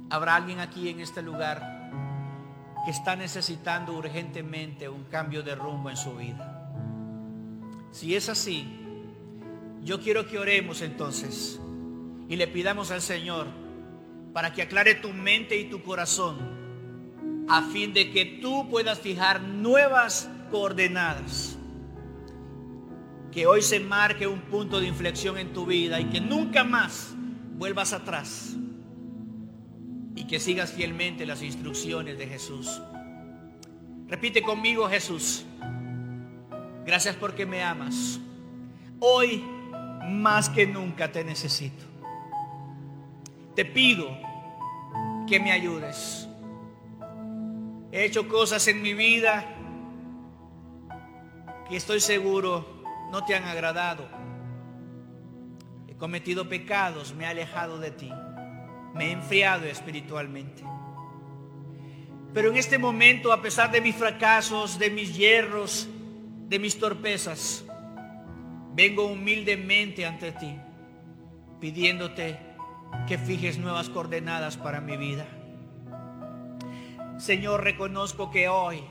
¿Habrá 0.09 0.35
alguien 0.35 0.59
aquí 0.59 0.89
en 0.89 1.01
este 1.01 1.21
lugar? 1.21 1.81
que 2.83 2.91
está 2.91 3.15
necesitando 3.15 3.93
urgentemente 3.93 4.89
un 4.89 5.03
cambio 5.03 5.43
de 5.43 5.55
rumbo 5.55 5.89
en 5.89 5.97
su 5.97 6.15
vida. 6.15 6.71
Si 7.91 8.15
es 8.15 8.29
así, 8.29 8.80
yo 9.83 9.99
quiero 9.99 10.27
que 10.27 10.37
oremos 10.37 10.81
entonces 10.81 11.59
y 12.29 12.35
le 12.35 12.47
pidamos 12.47 12.91
al 12.91 13.01
Señor 13.01 13.47
para 14.33 14.53
que 14.53 14.61
aclare 14.61 14.95
tu 14.95 15.09
mente 15.09 15.59
y 15.59 15.65
tu 15.65 15.81
corazón 15.81 16.37
a 17.49 17.63
fin 17.63 17.93
de 17.93 18.11
que 18.11 18.25
tú 18.41 18.69
puedas 18.69 18.99
fijar 18.99 19.41
nuevas 19.41 20.29
coordenadas 20.51 21.57
Que 23.31 23.47
hoy 23.47 23.61
se 23.61 23.79
marque 23.79 24.27
un 24.27 24.41
punto 24.41 24.79
de 24.79 24.87
inflexión 24.87 25.37
en 25.37 25.53
tu 25.53 25.65
vida 25.65 25.99
y 26.01 26.05
que 26.05 26.19
nunca 26.19 26.65
más 26.65 27.13
vuelvas 27.57 27.93
atrás. 27.93 28.57
Y 30.15 30.25
que 30.27 30.37
sigas 30.37 30.73
fielmente 30.73 31.25
las 31.25 31.41
instrucciones 31.41 32.17
de 32.17 32.27
Jesús. 32.27 32.81
Repite 34.09 34.41
conmigo 34.41 34.89
Jesús. 34.89 35.45
Gracias 36.85 37.15
porque 37.15 37.45
me 37.45 37.63
amas. 37.63 38.19
Hoy 38.99 39.41
más 40.07 40.49
que 40.49 40.67
nunca 40.67 41.11
te 41.11 41.23
necesito. 41.23 41.85
Te 43.55 43.65
pido 43.65 44.17
que 45.27 45.39
me 45.39 45.51
ayudes. 45.51 46.27
He 47.91 48.05
hecho 48.05 48.27
cosas 48.27 48.67
en 48.67 48.81
mi 48.81 48.93
vida 48.93 49.45
que 51.69 51.77
estoy 51.77 51.99
seguro 51.99 52.81
no 53.11 53.25
te 53.25 53.35
han 53.35 53.43
agradado. 53.43 54.07
He 55.87 55.95
cometido 55.95 56.47
pecados, 56.47 57.13
me 57.13 57.25
he 57.25 57.27
alejado 57.27 57.77
de 57.77 57.91
ti, 57.91 58.11
me 58.95 59.07
he 59.07 59.11
enfriado 59.11 59.65
espiritualmente. 59.65 60.63
Pero 62.33 62.49
en 62.49 62.57
este 62.57 62.77
momento, 62.77 63.33
a 63.33 63.41
pesar 63.41 63.71
de 63.71 63.81
mis 63.81 63.95
fracasos, 63.95 64.79
de 64.79 64.89
mis 64.89 65.15
hierros, 65.15 65.89
de 66.47 66.59
mis 66.59 66.79
torpezas, 66.79 67.65
vengo 68.73 69.05
humildemente 69.05 70.05
ante 70.05 70.31
ti, 70.31 70.55
pidiéndote 71.59 72.39
que 73.07 73.17
fijes 73.17 73.57
nuevas 73.57 73.89
coordenadas 73.89 74.57
para 74.57 74.81
mi 74.81 74.97
vida. 74.97 75.25
Señor, 77.17 77.63
reconozco 77.63 78.31
que 78.31 78.47
hoy 78.47 78.81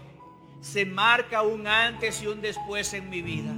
se 0.61 0.87
marca 0.87 1.43
un 1.43 1.67
antes 1.67 2.23
y 2.23 2.27
un 2.27 2.41
después 2.41 2.93
en 2.95 3.09
mi 3.09 3.23
vida. 3.23 3.53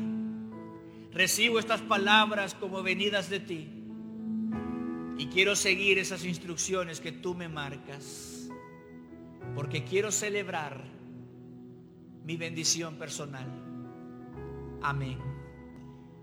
Recibo 1.13 1.59
estas 1.59 1.83
palabras 1.83 2.55
como 2.55 2.83
venidas 2.83 3.29
de 3.29 3.41
ti 3.41 3.69
y 5.19 5.27
quiero 5.27 5.55
seguir 5.57 5.99
esas 5.99 6.25
instrucciones 6.25 7.01
que 7.01 7.13
tú 7.13 7.35
me 7.35 7.49
marcas, 7.49 8.49
porque 9.55 9.85
quiero 9.85 10.11
celebrar 10.11 10.83
mi 12.25 12.37
bendición 12.37 12.97
personal. 12.97 13.47
Amén. 14.83 15.32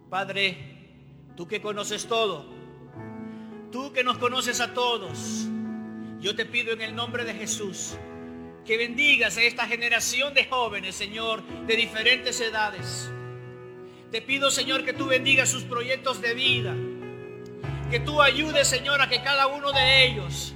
Padre, 0.09 0.57
tú 1.37 1.47
que 1.47 1.61
conoces 1.61 2.07
todo, 2.07 2.45
tú 3.71 3.93
que 3.93 4.03
nos 4.03 4.17
conoces 4.17 4.59
a 4.59 4.73
todos, 4.73 5.47
yo 6.19 6.35
te 6.35 6.47
pido 6.47 6.73
en 6.73 6.81
el 6.81 6.95
nombre 6.95 7.23
de 7.23 7.35
Jesús 7.35 7.95
que 8.65 8.77
bendigas 8.77 9.37
a 9.37 9.43
esta 9.43 9.67
generación 9.67 10.33
de 10.33 10.45
jóvenes, 10.45 10.95
Señor, 10.95 11.43
de 11.67 11.75
diferentes 11.75 12.41
edades. 12.41 13.11
Te 14.11 14.21
pido, 14.23 14.49
Señor, 14.49 14.83
que 14.83 14.93
tú 14.93 15.05
bendigas 15.05 15.49
sus 15.49 15.63
proyectos 15.63 16.19
de 16.21 16.33
vida. 16.33 16.75
Que 17.91 17.99
tú 17.99 18.21
ayudes, 18.21 18.67
Señor, 18.67 19.01
a 19.01 19.09
que 19.09 19.21
cada 19.21 19.45
uno 19.45 19.71
de 19.71 20.05
ellos 20.05 20.53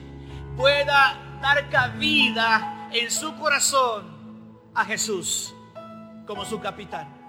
pueda 0.57 1.39
dar 1.41 1.69
cabida 1.69 2.89
en 2.91 3.11
su 3.11 3.35
corazón 3.35 4.05
a 4.73 4.83
Jesús 4.85 5.53
como 6.25 6.43
su 6.43 6.59
capitán. 6.59 7.22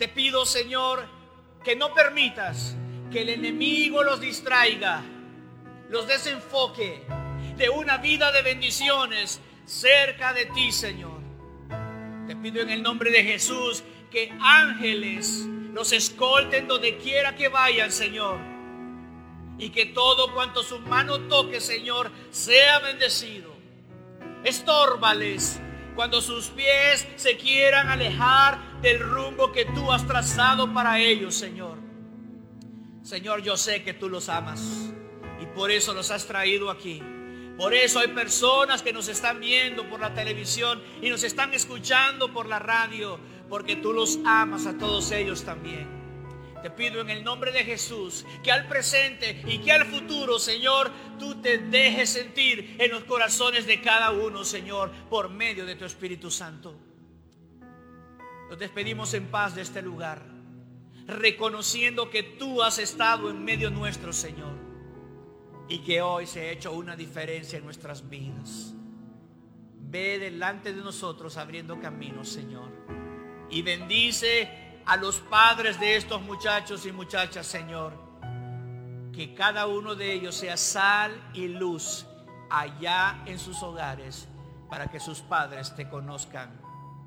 Te 0.00 0.08
pido, 0.08 0.46
Señor, 0.46 1.06
que 1.62 1.76
no 1.76 1.92
permitas 1.92 2.74
que 3.12 3.20
el 3.20 3.28
enemigo 3.28 4.02
los 4.02 4.18
distraiga, 4.18 5.02
los 5.90 6.08
desenfoque 6.08 7.02
de 7.58 7.68
una 7.68 7.98
vida 7.98 8.32
de 8.32 8.40
bendiciones 8.40 9.42
cerca 9.66 10.32
de 10.32 10.46
ti, 10.46 10.72
Señor. 10.72 11.20
Te 12.26 12.34
pido 12.34 12.62
en 12.62 12.70
el 12.70 12.82
nombre 12.82 13.10
de 13.10 13.22
Jesús 13.24 13.84
que 14.10 14.32
ángeles 14.40 15.44
los 15.74 15.92
escolten 15.92 16.66
donde 16.66 16.96
quiera 16.96 17.36
que 17.36 17.48
vayan, 17.48 17.92
Señor. 17.92 18.38
Y 19.58 19.68
que 19.68 19.84
todo 19.84 20.32
cuanto 20.32 20.62
su 20.62 20.78
mano 20.78 21.28
toque, 21.28 21.60
Señor, 21.60 22.10
sea 22.30 22.78
bendecido. 22.78 23.54
Estórbales 24.44 25.60
cuando 25.94 26.20
sus 26.20 26.46
pies 26.48 27.06
se 27.16 27.36
quieran 27.36 27.88
alejar 27.88 28.80
del 28.80 29.00
rumbo 29.00 29.52
que 29.52 29.64
tú 29.66 29.92
has 29.92 30.06
trazado 30.06 30.72
para 30.72 30.98
ellos, 30.98 31.34
Señor. 31.34 31.78
Señor, 33.02 33.42
yo 33.42 33.56
sé 33.56 33.82
que 33.82 33.94
tú 33.94 34.08
los 34.08 34.28
amas 34.28 34.92
y 35.40 35.46
por 35.46 35.70
eso 35.70 35.94
los 35.94 36.10
has 36.10 36.26
traído 36.26 36.70
aquí. 36.70 37.02
Por 37.56 37.74
eso 37.74 37.98
hay 37.98 38.08
personas 38.08 38.82
que 38.82 38.92
nos 38.92 39.08
están 39.08 39.40
viendo 39.40 39.88
por 39.88 40.00
la 40.00 40.14
televisión 40.14 40.82
y 41.02 41.10
nos 41.10 41.22
están 41.24 41.52
escuchando 41.52 42.32
por 42.32 42.46
la 42.46 42.58
radio, 42.58 43.18
porque 43.50 43.76
tú 43.76 43.92
los 43.92 44.18
amas 44.24 44.66
a 44.66 44.78
todos 44.78 45.10
ellos 45.10 45.44
también. 45.44 45.99
Te 46.62 46.70
pido 46.70 47.00
en 47.00 47.10
el 47.10 47.24
nombre 47.24 47.52
de 47.52 47.64
Jesús 47.64 48.24
que 48.42 48.52
al 48.52 48.68
presente 48.68 49.42
y 49.46 49.58
que 49.58 49.72
al 49.72 49.86
futuro, 49.86 50.38
Señor, 50.38 50.90
tú 51.18 51.40
te 51.40 51.58
dejes 51.58 52.10
sentir 52.10 52.76
en 52.78 52.90
los 52.90 53.04
corazones 53.04 53.66
de 53.66 53.80
cada 53.80 54.10
uno, 54.10 54.44
Señor, 54.44 54.90
por 55.08 55.30
medio 55.30 55.64
de 55.64 55.76
tu 55.76 55.84
Espíritu 55.84 56.30
Santo. 56.30 56.78
Nos 58.48 58.58
despedimos 58.58 59.14
en 59.14 59.28
paz 59.28 59.54
de 59.54 59.62
este 59.62 59.80
lugar, 59.80 60.22
reconociendo 61.06 62.10
que 62.10 62.22
tú 62.22 62.62
has 62.62 62.78
estado 62.78 63.30
en 63.30 63.44
medio 63.44 63.70
nuestro, 63.70 64.12
Señor 64.12 64.70
y 65.70 65.78
que 65.78 66.02
hoy 66.02 66.26
se 66.26 66.40
ha 66.40 66.50
hecho 66.50 66.72
una 66.72 66.96
diferencia 66.96 67.56
en 67.56 67.64
nuestras 67.64 68.10
vidas. 68.10 68.74
Ve 69.78 70.18
delante 70.18 70.72
de 70.72 70.82
nosotros 70.82 71.36
abriendo 71.36 71.80
caminos, 71.80 72.28
Señor. 72.28 72.70
Y 73.50 73.62
bendice 73.62 74.69
a 74.86 74.96
los 74.96 75.20
padres 75.20 75.78
de 75.78 75.96
estos 75.96 76.20
muchachos 76.22 76.86
y 76.86 76.92
muchachas, 76.92 77.46
Señor. 77.46 77.92
Que 79.12 79.34
cada 79.34 79.66
uno 79.66 79.94
de 79.94 80.12
ellos 80.12 80.34
sea 80.34 80.56
sal 80.56 81.12
y 81.34 81.48
luz 81.48 82.06
allá 82.48 83.22
en 83.26 83.38
sus 83.38 83.62
hogares 83.62 84.28
para 84.68 84.88
que 84.88 85.00
sus 85.00 85.20
padres 85.20 85.74
te 85.74 85.88
conozcan 85.88 86.60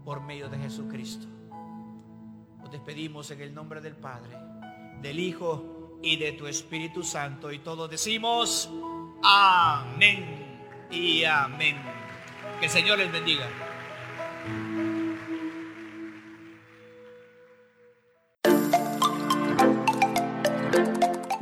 por 0.03 0.21
medio 0.21 0.49
de 0.49 0.57
Jesucristo. 0.57 1.27
Nos 2.59 2.71
despedimos 2.71 3.31
en 3.31 3.41
el 3.41 3.53
nombre 3.53 3.81
del 3.81 3.95
Padre, 3.95 4.37
del 5.01 5.19
Hijo 5.19 5.99
y 6.01 6.17
de 6.17 6.33
tu 6.33 6.47
Espíritu 6.47 7.03
Santo. 7.03 7.51
Y 7.51 7.59
todos 7.59 7.89
decimos, 7.89 8.69
amén 9.23 10.87
y 10.91 11.23
amén. 11.23 11.81
Que 12.59 12.65
el 12.65 12.71
Señor 12.71 12.97
les 12.97 13.11
bendiga. 13.11 13.47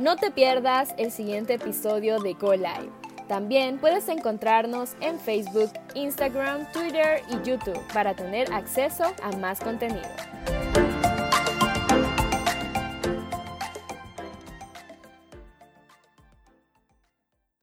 No 0.02 0.16
te 0.16 0.32
pierdas 0.32 0.96
el 0.98 1.12
siguiente 1.12 1.54
episodio 1.54 2.18
de 2.18 2.32
Go 2.32 2.54
Live. 2.54 2.90
También 3.28 3.78
puedes 3.78 4.08
encontrarnos 4.08 4.96
en 5.00 5.16
Facebook, 5.20 5.70
Instagram, 5.94 6.66
Twitter 6.72 7.22
y 7.30 7.48
YouTube 7.48 7.80
para 7.94 8.12
tener 8.12 8.52
acceso 8.52 9.04
a 9.22 9.30
más 9.36 9.60
contenido. 9.60 10.02